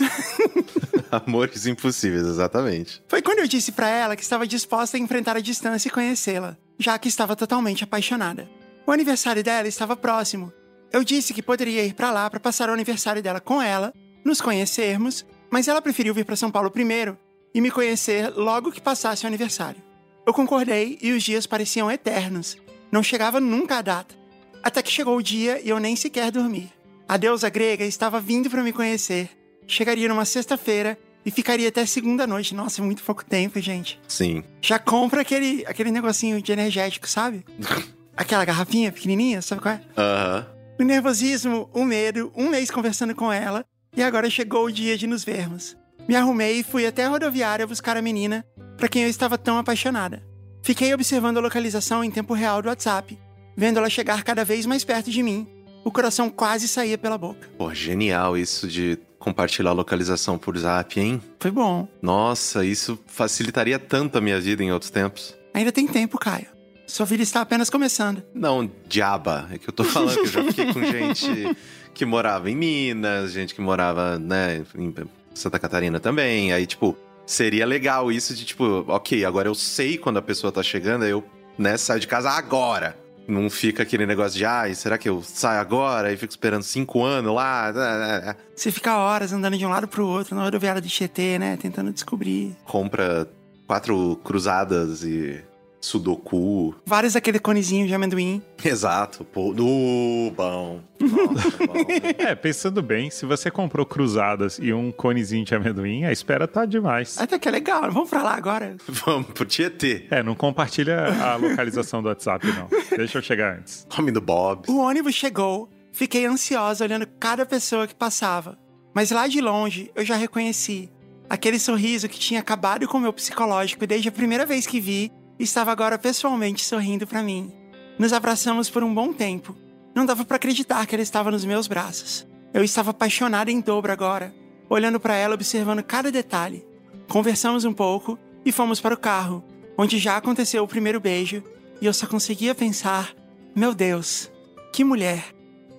Amores 1.11 1.67
impossíveis, 1.67 2.25
exatamente. 2.25 3.03
Foi 3.07 3.21
quando 3.21 3.39
eu 3.39 3.47
disse 3.47 3.71
pra 3.71 3.89
ela 3.89 4.15
que 4.15 4.23
estava 4.23 4.47
disposta 4.47 4.97
a 4.97 4.99
enfrentar 4.99 5.37
a 5.37 5.41
distância 5.41 5.87
e 5.87 5.91
conhecê-la, 5.91 6.57
já 6.79 6.97
que 6.97 7.07
estava 7.07 7.35
totalmente 7.35 7.83
apaixonada. 7.83 8.49
O 8.85 8.91
aniversário 8.91 9.43
dela 9.43 9.67
estava 9.67 9.95
próximo. 9.95 10.51
Eu 10.91 11.03
disse 11.03 11.33
que 11.33 11.43
poderia 11.43 11.85
ir 11.85 11.93
pra 11.93 12.11
lá 12.11 12.29
para 12.29 12.39
passar 12.39 12.69
o 12.69 12.73
aniversário 12.73 13.21
dela 13.21 13.39
com 13.39 13.61
ela, 13.61 13.93
nos 14.25 14.41
conhecermos, 14.41 15.25
mas 15.51 15.67
ela 15.67 15.81
preferiu 15.81 16.13
vir 16.13 16.25
para 16.25 16.35
São 16.35 16.49
Paulo 16.49 16.71
primeiro 16.71 17.17
e 17.57 17.61
me 17.61 17.71
conhecer 17.71 18.31
logo 18.35 18.71
que 18.71 18.79
passasse 18.79 19.23
o 19.23 19.27
aniversário. 19.27 19.81
Eu 20.27 20.31
concordei 20.31 20.99
e 21.01 21.11
os 21.11 21.23
dias 21.23 21.47
pareciam 21.47 21.89
eternos. 21.89 22.55
Não 22.91 23.01
chegava 23.01 23.39
nunca 23.39 23.79
a 23.79 23.81
data. 23.81 24.13
Até 24.61 24.83
que 24.83 24.91
chegou 24.91 25.17
o 25.17 25.23
dia 25.23 25.59
e 25.63 25.69
eu 25.69 25.79
nem 25.79 25.95
sequer 25.95 26.29
dormi. 26.29 26.71
A 27.09 27.17
deusa 27.17 27.49
grega 27.49 27.83
estava 27.83 28.21
vindo 28.21 28.47
para 28.47 28.61
me 28.61 28.71
conhecer. 28.71 29.31
Chegaria 29.65 30.07
numa 30.07 30.23
sexta-feira 30.23 30.99
e 31.25 31.31
ficaria 31.31 31.67
até 31.69 31.83
segunda 31.87 32.27
noite. 32.27 32.53
Nossa, 32.53 32.79
é 32.79 32.85
muito 32.85 33.01
pouco 33.01 33.25
tempo, 33.25 33.59
gente. 33.59 33.99
Sim. 34.07 34.43
Já 34.61 34.77
compra 34.77 35.21
aquele, 35.21 35.65
aquele 35.65 35.89
negocinho 35.89 36.39
de 36.39 36.51
energético, 36.51 37.09
sabe? 37.09 37.43
Aquela 38.15 38.45
garrafinha 38.45 38.91
pequenininha, 38.91 39.41
sabe 39.41 39.61
qual 39.61 39.75
é? 39.75 39.81
Aham. 39.95 40.47
O 40.79 40.83
nervosismo, 40.83 41.69
o 41.73 41.83
medo, 41.83 42.31
um 42.35 42.49
mês 42.49 42.69
conversando 42.69 43.15
com 43.15 43.31
ela 43.31 43.65
e 43.95 44.03
agora 44.03 44.29
chegou 44.29 44.65
o 44.65 44.71
dia 44.71 44.95
de 44.95 45.07
nos 45.07 45.23
vermos. 45.23 45.75
Me 46.07 46.15
arrumei 46.15 46.59
e 46.59 46.63
fui 46.63 46.85
até 46.85 47.05
a 47.05 47.09
rodoviária 47.09 47.67
buscar 47.67 47.97
a 47.97 48.01
menina 48.01 48.45
para 48.77 48.87
quem 48.87 49.03
eu 49.03 49.09
estava 49.09 49.37
tão 49.37 49.57
apaixonada. 49.57 50.23
Fiquei 50.61 50.93
observando 50.93 51.37
a 51.37 51.41
localização 51.41 52.03
em 52.03 52.09
tempo 52.09 52.33
real 52.33 52.61
do 52.61 52.69
WhatsApp, 52.69 53.19
vendo 53.57 53.77
ela 53.77 53.89
chegar 53.89 54.23
cada 54.23 54.45
vez 54.45 54.65
mais 54.65 54.83
perto 54.85 55.11
de 55.11 55.21
mim. 55.21 55.45
O 55.83 55.91
coração 55.91 56.29
quase 56.29 56.67
saía 56.67 56.97
pela 56.97 57.17
boca. 57.17 57.49
Pô, 57.57 57.73
genial 57.73 58.37
isso 58.37 58.67
de 58.67 58.97
compartilhar 59.19 59.71
a 59.71 59.73
localização 59.73 60.37
por 60.37 60.57
zap, 60.57 60.97
hein? 60.99 61.21
Foi 61.39 61.51
bom. 61.51 61.87
Nossa, 62.01 62.63
isso 62.63 62.97
facilitaria 63.07 63.77
tanto 63.77 64.17
a 64.17 64.21
minha 64.21 64.39
vida 64.39 64.63
em 64.63 64.71
outros 64.71 64.91
tempos. 64.91 65.35
Ainda 65.53 65.71
tem 65.71 65.87
tempo, 65.87 66.17
Caio. 66.17 66.47
Sua 66.85 67.05
vida 67.05 67.21
está 67.23 67.41
apenas 67.41 67.69
começando. 67.69 68.23
Não, 68.33 68.69
diaba. 68.87 69.49
É 69.51 69.57
que 69.57 69.67
eu 69.67 69.73
tô 69.73 69.83
falando 69.83 70.13
que 70.15 70.21
eu 70.21 70.27
já 70.27 70.43
fiquei 70.45 70.73
com 70.73 70.83
gente 70.85 71.57
que 71.93 72.05
morava 72.05 72.49
em 72.49 72.55
Minas, 72.55 73.33
gente 73.33 73.53
que 73.53 73.59
morava, 73.59 74.17
né, 74.17 74.63
em 74.75 74.93
Santa 75.37 75.59
Catarina 75.59 75.99
também. 75.99 76.51
Aí, 76.51 76.65
tipo, 76.65 76.97
seria 77.25 77.65
legal 77.65 78.11
isso 78.11 78.33
de, 78.33 78.45
tipo, 78.45 78.85
ok, 78.87 79.25
agora 79.25 79.47
eu 79.47 79.55
sei 79.55 79.97
quando 79.97 80.17
a 80.17 80.21
pessoa 80.21 80.51
tá 80.51 80.63
chegando, 80.63 81.03
aí 81.03 81.11
eu, 81.11 81.23
né, 81.57 81.77
saio 81.77 81.99
de 81.99 82.07
casa 82.07 82.29
agora. 82.31 82.97
Não 83.27 83.49
fica 83.49 83.83
aquele 83.83 84.05
negócio 84.05 84.37
de, 84.37 84.45
ai, 84.45 84.73
será 84.73 84.97
que 84.97 85.09
eu 85.09 85.21
saio 85.21 85.59
agora? 85.59 86.13
E 86.13 86.17
fico 86.17 86.31
esperando 86.31 86.63
cinco 86.63 87.03
anos 87.03 87.35
lá. 87.35 88.35
Você 88.55 88.71
fica 88.71 88.97
horas 88.97 89.33
andando 89.33 89.57
de 89.57 89.65
um 89.65 89.69
lado 89.69 89.85
pro 89.85 90.07
outro 90.07 90.33
na 90.33 90.43
rodoviária 90.43 90.81
do 90.81 90.87
Tietê, 90.87 91.37
né? 91.37 91.57
Tentando 91.57 91.91
descobrir. 91.91 92.55
Compra 92.63 93.27
quatro 93.67 94.17
cruzadas 94.23 95.03
e 95.03 95.43
sudoku. 95.79 96.75
Vários 96.85 97.13
daquele 97.13 97.39
conezinho 97.39 97.87
de 97.87 97.93
amendoim. 97.93 98.41
Exato. 98.63 99.23
Pô, 99.23 99.51
uh, 99.51 100.31
bom. 100.31 100.81
Nossa, 100.99 101.57
bom. 101.65 101.73
É, 102.17 102.35
pensando 102.35 102.81
bem, 102.81 103.09
se 103.09 103.25
você 103.25 103.49
comprou 103.49 103.85
cruzadas 103.85 104.59
e 104.61 104.73
um 104.73 104.91
conezinho 104.91 105.45
de 105.45 105.55
amendoim, 105.55 106.05
a 106.05 106.11
espera 106.11 106.47
tá 106.47 106.65
demais. 106.65 107.17
Até 107.17 107.37
que 107.39 107.47
é 107.47 107.51
legal, 107.51 107.91
vamos 107.91 108.09
pra 108.09 108.21
lá 108.21 108.35
agora. 108.35 108.75
Vamos 108.87 109.27
pro 109.31 109.45
Tietê. 109.45 110.07
É, 110.09 110.23
não 110.23 110.35
compartilha 110.35 111.05
a 111.23 111.35
localização 111.35 112.01
do 112.01 112.09
WhatsApp, 112.09 112.47
não. 112.47 112.67
Deixa 112.95 113.17
eu 113.17 113.21
chegar 113.21 113.57
antes. 113.57 113.87
Nome 113.97 114.11
do 114.11 114.21
Bob. 114.21 114.69
O 114.69 114.79
ônibus 114.79 115.15
chegou, 115.15 115.69
fiquei 115.91 116.25
ansiosa 116.25 116.83
olhando 116.83 117.07
cada 117.19 117.45
pessoa 117.45 117.87
que 117.87 117.95
passava. 117.95 118.57
Mas 118.93 119.11
lá 119.11 119.27
de 119.27 119.39
longe 119.39 119.91
eu 119.95 120.03
já 120.03 120.15
reconheci. 120.15 120.89
Aquele 121.29 121.59
sorriso 121.59 122.07
que 122.07 122.17
tinha 122.17 122.39
acabado 122.39 122.87
com 122.87 122.97
o 122.97 123.01
meu 123.01 123.11
psicológico 123.11 123.85
desde 123.85 124.07
a 124.07 124.11
primeira 124.11 124.45
vez 124.45 124.65
que 124.65 124.79
vi, 124.79 125.11
estava 125.43 125.71
agora 125.71 125.97
pessoalmente 125.97 126.63
sorrindo 126.65 127.05
para 127.05 127.23
mim. 127.23 127.53
Nos 127.97 128.13
abraçamos 128.13 128.69
por 128.69 128.83
um 128.83 128.93
bom 128.93 129.13
tempo. 129.13 129.55
Não 129.93 130.05
dava 130.05 130.23
para 130.23 130.37
acreditar 130.37 130.85
que 130.85 130.95
ela 130.95 131.01
estava 131.01 131.31
nos 131.31 131.45
meus 131.45 131.67
braços. 131.67 132.27
Eu 132.53 132.63
estava 132.63 132.91
apaixonada 132.91 133.51
em 133.51 133.59
dobro 133.59 133.91
agora, 133.91 134.33
olhando 134.69 134.99
para 134.99 135.15
ela, 135.15 135.35
observando 135.35 135.83
cada 135.83 136.11
detalhe. 136.11 136.65
Conversamos 137.07 137.65
um 137.65 137.73
pouco 137.73 138.17
e 138.45 138.51
fomos 138.51 138.79
para 138.79 138.93
o 138.93 138.97
carro, 138.97 139.43
onde 139.77 139.97
já 139.97 140.17
aconteceu 140.17 140.63
o 140.63 140.67
primeiro 140.67 140.99
beijo, 140.99 141.43
e 141.81 141.85
eu 141.85 141.93
só 141.93 142.07
conseguia 142.07 142.55
pensar: 142.55 143.13
meu 143.55 143.73
Deus, 143.73 144.31
que 144.71 144.83
mulher! 144.83 145.33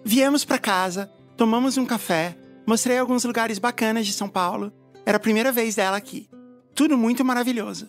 Viemos 0.04 0.44
para 0.44 0.58
casa, 0.58 1.10
tomamos 1.36 1.76
um 1.76 1.84
café, 1.84 2.36
mostrei 2.66 2.98
alguns 2.98 3.24
lugares 3.24 3.58
bacanas 3.58 4.06
de 4.06 4.12
São 4.12 4.28
Paulo. 4.28 4.72
Era 5.04 5.16
a 5.16 5.20
primeira 5.20 5.52
vez 5.52 5.74
dela 5.74 5.96
aqui. 5.96 6.28
Tudo 6.74 6.96
muito 6.96 7.24
maravilhoso. 7.24 7.88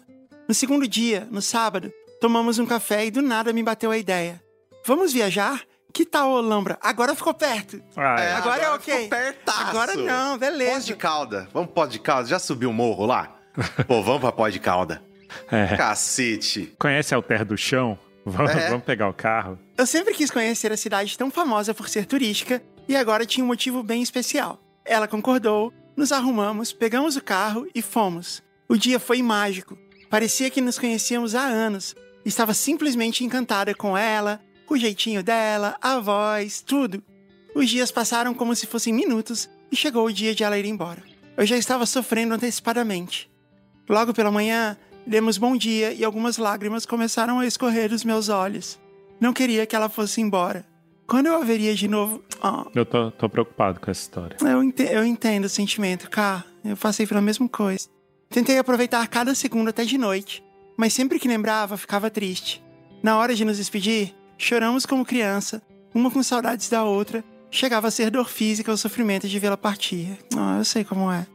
No 0.49 0.55
segundo 0.55 0.87
dia, 0.87 1.27
no 1.29 1.43
sábado, 1.43 1.93
tomamos 2.19 2.57
um 2.57 2.65
café 2.65 3.05
e 3.05 3.11
do 3.11 3.21
nada 3.21 3.53
me 3.53 3.61
bateu 3.61 3.91
a 3.91 3.97
ideia. 3.99 4.43
Vamos 4.83 5.13
viajar? 5.13 5.61
Que 5.93 6.03
tal, 6.03 6.31
Olambra? 6.31 6.75
Agora 6.81 7.13
ficou 7.13 7.35
perto. 7.35 7.79
Ah, 7.95 8.19
é. 8.19 8.31
agora 8.33 8.63
é 8.63 8.71
ok. 8.71 8.93
ficou 8.95 9.09
pertaço. 9.09 9.61
Agora 9.61 9.93
não, 9.93 10.39
beleza. 10.39 10.71
Pós 10.71 10.85
de 10.87 10.95
calda. 10.95 11.47
Vamos 11.53 11.69
pós 11.69 11.91
de 11.91 11.99
calda. 11.99 12.27
Já 12.27 12.39
subiu 12.39 12.71
o 12.71 12.73
morro 12.73 13.05
lá? 13.05 13.35
Pô, 13.87 14.01
vamos 14.01 14.21
pra 14.21 14.31
pós 14.31 14.51
de 14.51 14.59
calda. 14.59 15.03
É. 15.51 15.77
Cacete. 15.77 16.73
Conhece 16.79 17.13
a 17.13 17.17
Alter 17.17 17.45
do 17.45 17.55
Chão? 17.55 17.95
Vamos, 18.25 18.49
É. 18.49 18.69
vamos 18.69 18.85
pegar 18.85 19.07
o 19.07 19.13
carro. 19.13 19.59
Eu 19.77 19.85
sempre 19.85 20.15
quis 20.15 20.31
conhecer 20.31 20.71
a 20.71 20.77
cidade 20.77 21.15
tão 21.15 21.29
famosa 21.29 21.75
por 21.75 21.87
ser 21.87 22.07
turística 22.07 22.59
e 22.87 22.95
agora 22.95 23.23
tinha 23.23 23.43
um 23.43 23.47
motivo 23.47 23.83
bem 23.83 24.01
especial. 24.01 24.59
Ela 24.83 25.07
concordou, 25.07 25.71
nos 25.95 26.11
arrumamos, 26.11 26.73
pegamos 26.73 27.15
o 27.15 27.21
carro 27.23 27.67
e 27.75 27.83
fomos. 27.83 28.41
O 28.67 28.75
dia 28.75 28.99
foi 28.99 29.21
mágico. 29.21 29.77
Parecia 30.09 30.49
que 30.49 30.61
nos 30.61 30.79
conhecíamos 30.79 31.35
há 31.35 31.43
anos. 31.43 31.95
Estava 32.25 32.53
simplesmente 32.53 33.23
encantada 33.23 33.73
com 33.73 33.97
ela, 33.97 34.39
o 34.67 34.77
jeitinho 34.77 35.23
dela, 35.23 35.75
a 35.81 35.99
voz, 35.99 36.61
tudo. 36.61 37.01
Os 37.55 37.69
dias 37.69 37.91
passaram 37.91 38.33
como 38.33 38.55
se 38.55 38.67
fossem 38.67 38.93
minutos 38.93 39.49
e 39.71 39.75
chegou 39.75 40.05
o 40.05 40.13
dia 40.13 40.33
de 40.35 40.43
ela 40.43 40.57
ir 40.57 40.65
embora. 40.65 41.01
Eu 41.37 41.45
já 41.45 41.57
estava 41.57 41.85
sofrendo 41.85 42.33
antecipadamente. 42.33 43.29
Logo 43.87 44.13
pela 44.13 44.31
manhã, 44.31 44.77
demos 45.05 45.37
bom 45.37 45.55
dia 45.55 45.91
e 45.93 46.03
algumas 46.03 46.37
lágrimas 46.37 46.85
começaram 46.85 47.39
a 47.39 47.45
escorrer 47.47 47.89
dos 47.89 48.03
meus 48.03 48.29
olhos. 48.29 48.79
Não 49.19 49.33
queria 49.33 49.65
que 49.65 49.75
ela 49.75 49.89
fosse 49.89 50.21
embora. 50.21 50.65
Quando 51.07 51.25
eu 51.27 51.35
a 51.41 51.43
veria 51.43 51.73
de 51.73 51.87
novo. 51.87 52.23
Ah, 52.41 52.67
Eu 52.75 52.85
tô, 52.85 53.09
tô 53.11 53.27
preocupado 53.27 53.79
com 53.79 53.89
essa 53.89 54.01
história. 54.01 54.37
eu, 54.41 54.63
ente- 54.63 54.83
eu 54.83 55.03
entendo 55.03 55.45
o 55.45 55.49
sentimento, 55.49 56.09
Cá. 56.09 56.43
Eu 56.63 56.77
passei 56.77 57.07
pela 57.07 57.21
mesma 57.21 57.47
coisa. 57.49 57.87
Tentei 58.29 58.59
aproveitar 58.59 59.07
cada 59.07 59.33
segundo 59.33 59.69
até 59.69 59.83
de 59.83 59.97
noite, 59.97 60.43
mas 60.77 60.93
sempre 60.93 61.17
que 61.17 61.27
lembrava, 61.27 61.77
ficava 61.77 62.11
triste. 62.11 62.63
Na 63.01 63.17
hora 63.17 63.33
de 63.33 63.43
nos 63.43 63.57
despedir, 63.57 64.13
choramos 64.37 64.85
como 64.85 65.03
criança, 65.03 65.63
uma 65.95 66.11
com 66.11 66.21
saudades 66.21 66.69
da 66.69 66.83
outra. 66.83 67.23
Chegava 67.49 67.87
a 67.87 67.91
ser 67.91 68.11
dor 68.11 68.29
física 68.29 68.71
o 68.71 68.77
sofrimento 68.77 69.27
de 69.27 69.39
vê-la 69.39 69.57
partir. 69.57 70.19
Ah, 70.37 70.57
eu 70.59 70.65
sei 70.65 70.83
como 70.83 71.11
é. 71.11 71.25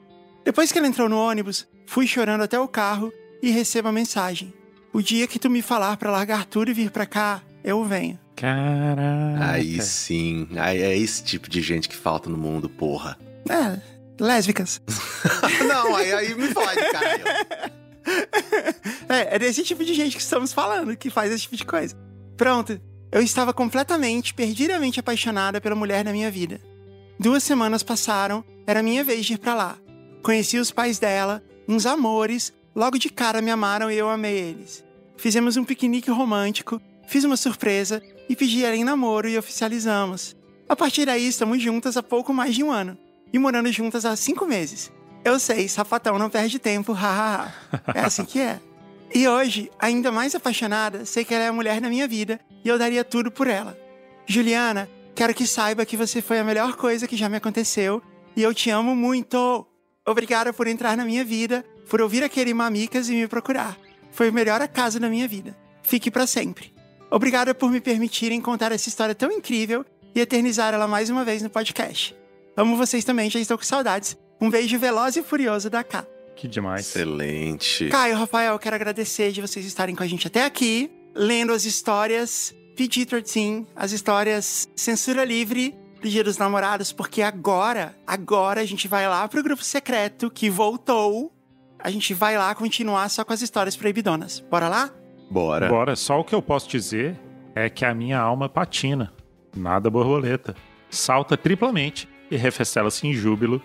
Depois 0.44 0.70
que 0.70 0.78
ela 0.78 0.86
entrou 0.86 1.08
no 1.08 1.18
ônibus, 1.18 1.66
fui 1.84 2.06
chorando 2.06 2.42
até 2.42 2.60
o 2.60 2.68
carro 2.68 3.12
e 3.42 3.50
recebo 3.50 3.88
a 3.88 3.92
mensagem. 3.92 4.54
O 4.92 5.02
dia 5.02 5.26
que 5.26 5.40
tu 5.40 5.50
me 5.50 5.62
falar 5.62 5.96
pra 5.96 6.12
largar 6.12 6.44
tudo 6.46 6.70
e 6.70 6.74
vir 6.74 6.92
pra 6.92 7.06
cá, 7.06 7.42
eu 7.64 7.82
venho. 7.84 8.16
Caraca. 8.36 9.50
Aí 9.50 9.82
sim. 9.82 10.46
Aí 10.56 10.80
é 10.80 10.96
esse 10.96 11.24
tipo 11.24 11.50
de 11.50 11.60
gente 11.60 11.88
que 11.88 11.96
falta 11.96 12.30
no 12.30 12.38
mundo, 12.38 12.68
porra. 12.68 13.18
É, 13.48 13.80
lésbicas. 14.20 14.80
Não, 15.66 15.94
aí, 15.96 16.12
aí 16.12 16.34
me 16.34 16.48
fode, 16.48 16.80
Caio. 16.90 17.24
É, 19.08 19.36
é 19.36 19.38
desse 19.38 19.62
tipo 19.62 19.84
de 19.84 19.94
gente 19.94 20.16
que 20.16 20.22
estamos 20.22 20.52
falando, 20.52 20.96
que 20.96 21.10
faz 21.10 21.32
esse 21.32 21.42
tipo 21.42 21.56
de 21.56 21.64
coisa. 21.64 21.96
Pronto, 22.36 22.80
eu 23.10 23.22
estava 23.22 23.52
completamente, 23.52 24.34
perdidamente 24.34 25.00
apaixonada 25.00 25.60
pela 25.60 25.74
mulher 25.74 26.04
da 26.04 26.12
minha 26.12 26.30
vida. 26.30 26.60
Duas 27.18 27.42
semanas 27.42 27.82
passaram, 27.82 28.44
era 28.66 28.82
minha 28.82 29.04
vez 29.04 29.24
de 29.24 29.34
ir 29.34 29.38
pra 29.38 29.54
lá. 29.54 29.78
Conheci 30.22 30.58
os 30.58 30.70
pais 30.70 30.98
dela, 30.98 31.42
uns 31.68 31.86
amores, 31.86 32.52
logo 32.74 32.98
de 32.98 33.08
cara 33.08 33.40
me 33.40 33.50
amaram 33.50 33.90
e 33.90 33.96
eu 33.96 34.08
amei 34.08 34.36
eles. 34.36 34.84
Fizemos 35.16 35.56
um 35.56 35.64
piquenique 35.64 36.10
romântico, 36.10 36.80
fiz 37.06 37.24
uma 37.24 37.36
surpresa 37.36 38.02
e 38.28 38.34
pedi 38.34 38.64
ela 38.64 38.76
em 38.76 38.84
namoro 38.84 39.28
e 39.28 39.38
oficializamos. 39.38 40.34
A 40.68 40.74
partir 40.74 41.06
daí, 41.06 41.26
estamos 41.26 41.62
juntas 41.62 41.96
há 41.96 42.02
pouco 42.02 42.32
mais 42.32 42.54
de 42.54 42.64
um 42.64 42.72
ano 42.72 42.98
e 43.32 43.38
morando 43.38 43.70
juntas 43.72 44.04
há 44.04 44.14
cinco 44.16 44.46
meses. 44.46 44.92
Eu 45.24 45.38
sei, 45.38 45.68
sapatão 45.68 46.18
não 46.18 46.28
perde 46.28 46.58
tempo, 46.58 46.92
hahaha. 46.92 47.52
É 47.94 48.00
assim 48.00 48.24
que 48.24 48.38
é. 48.38 48.60
E 49.14 49.26
hoje, 49.28 49.70
ainda 49.78 50.10
mais 50.10 50.34
apaixonada, 50.34 51.06
sei 51.06 51.24
que 51.24 51.32
ela 51.32 51.44
é 51.44 51.48
a 51.48 51.52
mulher 51.52 51.80
da 51.80 51.88
minha 51.88 52.06
vida 52.06 52.40
e 52.64 52.68
eu 52.68 52.78
daria 52.78 53.04
tudo 53.04 53.30
por 53.30 53.46
ela. 53.46 53.78
Juliana, 54.26 54.88
quero 55.14 55.32
que 55.32 55.46
saiba 55.46 55.86
que 55.86 55.96
você 55.96 56.20
foi 56.20 56.38
a 56.38 56.44
melhor 56.44 56.76
coisa 56.76 57.06
que 57.06 57.16
já 57.16 57.28
me 57.28 57.36
aconteceu 57.36 58.02
e 58.36 58.42
eu 58.42 58.52
te 58.52 58.70
amo 58.70 58.94
muito. 58.94 59.66
Obrigada 60.06 60.52
por 60.52 60.66
entrar 60.66 60.96
na 60.96 61.04
minha 61.04 61.24
vida, 61.24 61.64
por 61.88 62.00
ouvir 62.00 62.22
aquele 62.24 62.52
Mamicas 62.52 63.08
e 63.08 63.12
me 63.12 63.28
procurar. 63.28 63.78
Foi 64.10 64.28
o 64.28 64.32
melhor 64.32 64.60
acaso 64.60 65.00
da 65.00 65.08
minha 65.08 65.28
vida. 65.28 65.56
Fique 65.82 66.10
para 66.10 66.26
sempre. 66.26 66.74
Obrigada 67.10 67.54
por 67.54 67.70
me 67.70 67.80
permitirem 67.80 68.40
contar 68.40 68.72
essa 68.72 68.88
história 68.88 69.14
tão 69.14 69.30
incrível 69.30 69.86
e 70.14 70.20
eternizar 70.20 70.74
ela 70.74 70.88
mais 70.88 71.08
uma 71.08 71.24
vez 71.24 71.40
no 71.42 71.50
podcast. 71.50 72.16
Amo 72.56 72.76
vocês 72.76 73.04
também, 73.04 73.28
já 73.28 73.40
estou 73.40 73.58
com 73.58 73.64
saudades. 73.64 74.16
Um 74.40 74.48
beijo 74.48 74.78
veloz 74.78 75.16
e 75.16 75.22
furioso 75.22 75.68
da 75.68 75.82
K. 75.82 76.06
Que 76.36 76.46
demais. 76.46 76.86
Excelente. 76.86 77.88
Caio, 77.88 78.16
Rafael, 78.16 78.58
quero 78.58 78.76
agradecer 78.76 79.32
de 79.32 79.40
vocês 79.40 79.64
estarem 79.64 79.94
com 79.94 80.02
a 80.02 80.06
gente 80.06 80.26
até 80.26 80.44
aqui, 80.44 80.90
lendo 81.14 81.52
as 81.52 81.64
histórias 81.64 82.54
PG-13, 82.76 83.66
as 83.74 83.92
histórias 83.92 84.68
censura 84.76 85.24
livre 85.24 85.74
do 86.00 86.08
Dia 86.08 86.22
dos 86.22 86.38
Namorados, 86.38 86.92
porque 86.92 87.22
agora, 87.22 87.96
agora 88.06 88.60
a 88.60 88.64
gente 88.64 88.86
vai 88.86 89.08
lá 89.08 89.26
pro 89.26 89.42
grupo 89.42 89.64
secreto 89.64 90.30
que 90.30 90.50
voltou. 90.50 91.32
A 91.78 91.90
gente 91.90 92.14
vai 92.14 92.36
lá 92.38 92.54
continuar 92.54 93.08
só 93.08 93.24
com 93.24 93.32
as 93.32 93.42
histórias 93.42 93.76
proibidonas. 93.76 94.40
Bora 94.40 94.68
lá? 94.68 94.90
Bora. 95.30 95.68
Bora, 95.68 95.96
só 95.96 96.20
o 96.20 96.24
que 96.24 96.34
eu 96.34 96.42
posso 96.42 96.68
dizer 96.68 97.18
é 97.54 97.68
que 97.68 97.84
a 97.84 97.94
minha 97.94 98.18
alma 98.18 98.48
patina. 98.48 99.12
Nada 99.56 99.90
borboleta. 99.90 100.54
Salta 100.90 101.36
triplamente 101.36 102.08
e 102.34 102.36
refestela-se 102.36 103.06
em 103.06 103.14
júbilo 103.14 103.62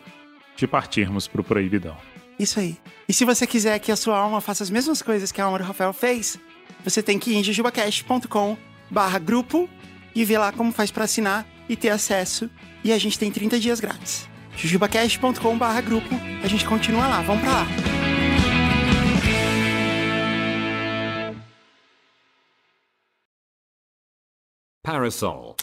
de 0.55 0.67
partirmos 0.67 1.27
pro 1.27 1.43
proibidão. 1.43 1.97
Isso 2.37 2.59
aí. 2.59 2.77
E 3.07 3.13
se 3.13 3.25
você 3.25 3.47
quiser 3.47 3.79
que 3.79 3.91
a 3.91 3.95
sua 3.95 4.17
alma 4.17 4.39
faça 4.39 4.63
as 4.63 4.69
mesmas 4.69 5.01
coisas 5.01 5.31
que 5.31 5.41
a 5.41 5.45
alma 5.45 5.57
do 5.57 5.63
Rafael 5.63 5.91
fez, 5.91 6.39
você 6.83 7.01
tem 7.01 7.17
que 7.17 7.31
ir 7.31 7.37
em 7.37 7.43
jujubacast.com 7.43 8.55
barra 8.89 9.17
grupo 9.17 9.67
e 10.15 10.23
ver 10.23 10.37
lá 10.37 10.51
como 10.51 10.71
faz 10.71 10.91
para 10.91 11.05
assinar 11.05 11.47
e 11.67 11.75
ter 11.75 11.89
acesso. 11.89 12.49
E 12.83 12.93
a 12.93 12.97
gente 12.97 13.17
tem 13.17 13.31
30 13.31 13.59
dias 13.59 13.79
grátis. 13.79 14.29
jujubacast.com 14.55 15.57
barra 15.57 15.81
grupo. 15.81 16.09
A 16.43 16.47
gente 16.47 16.65
continua 16.65 17.07
lá. 17.07 17.21
Vamos 17.23 17.41
pra 17.41 17.51
lá. 17.51 17.67
Parasol. 24.83 25.55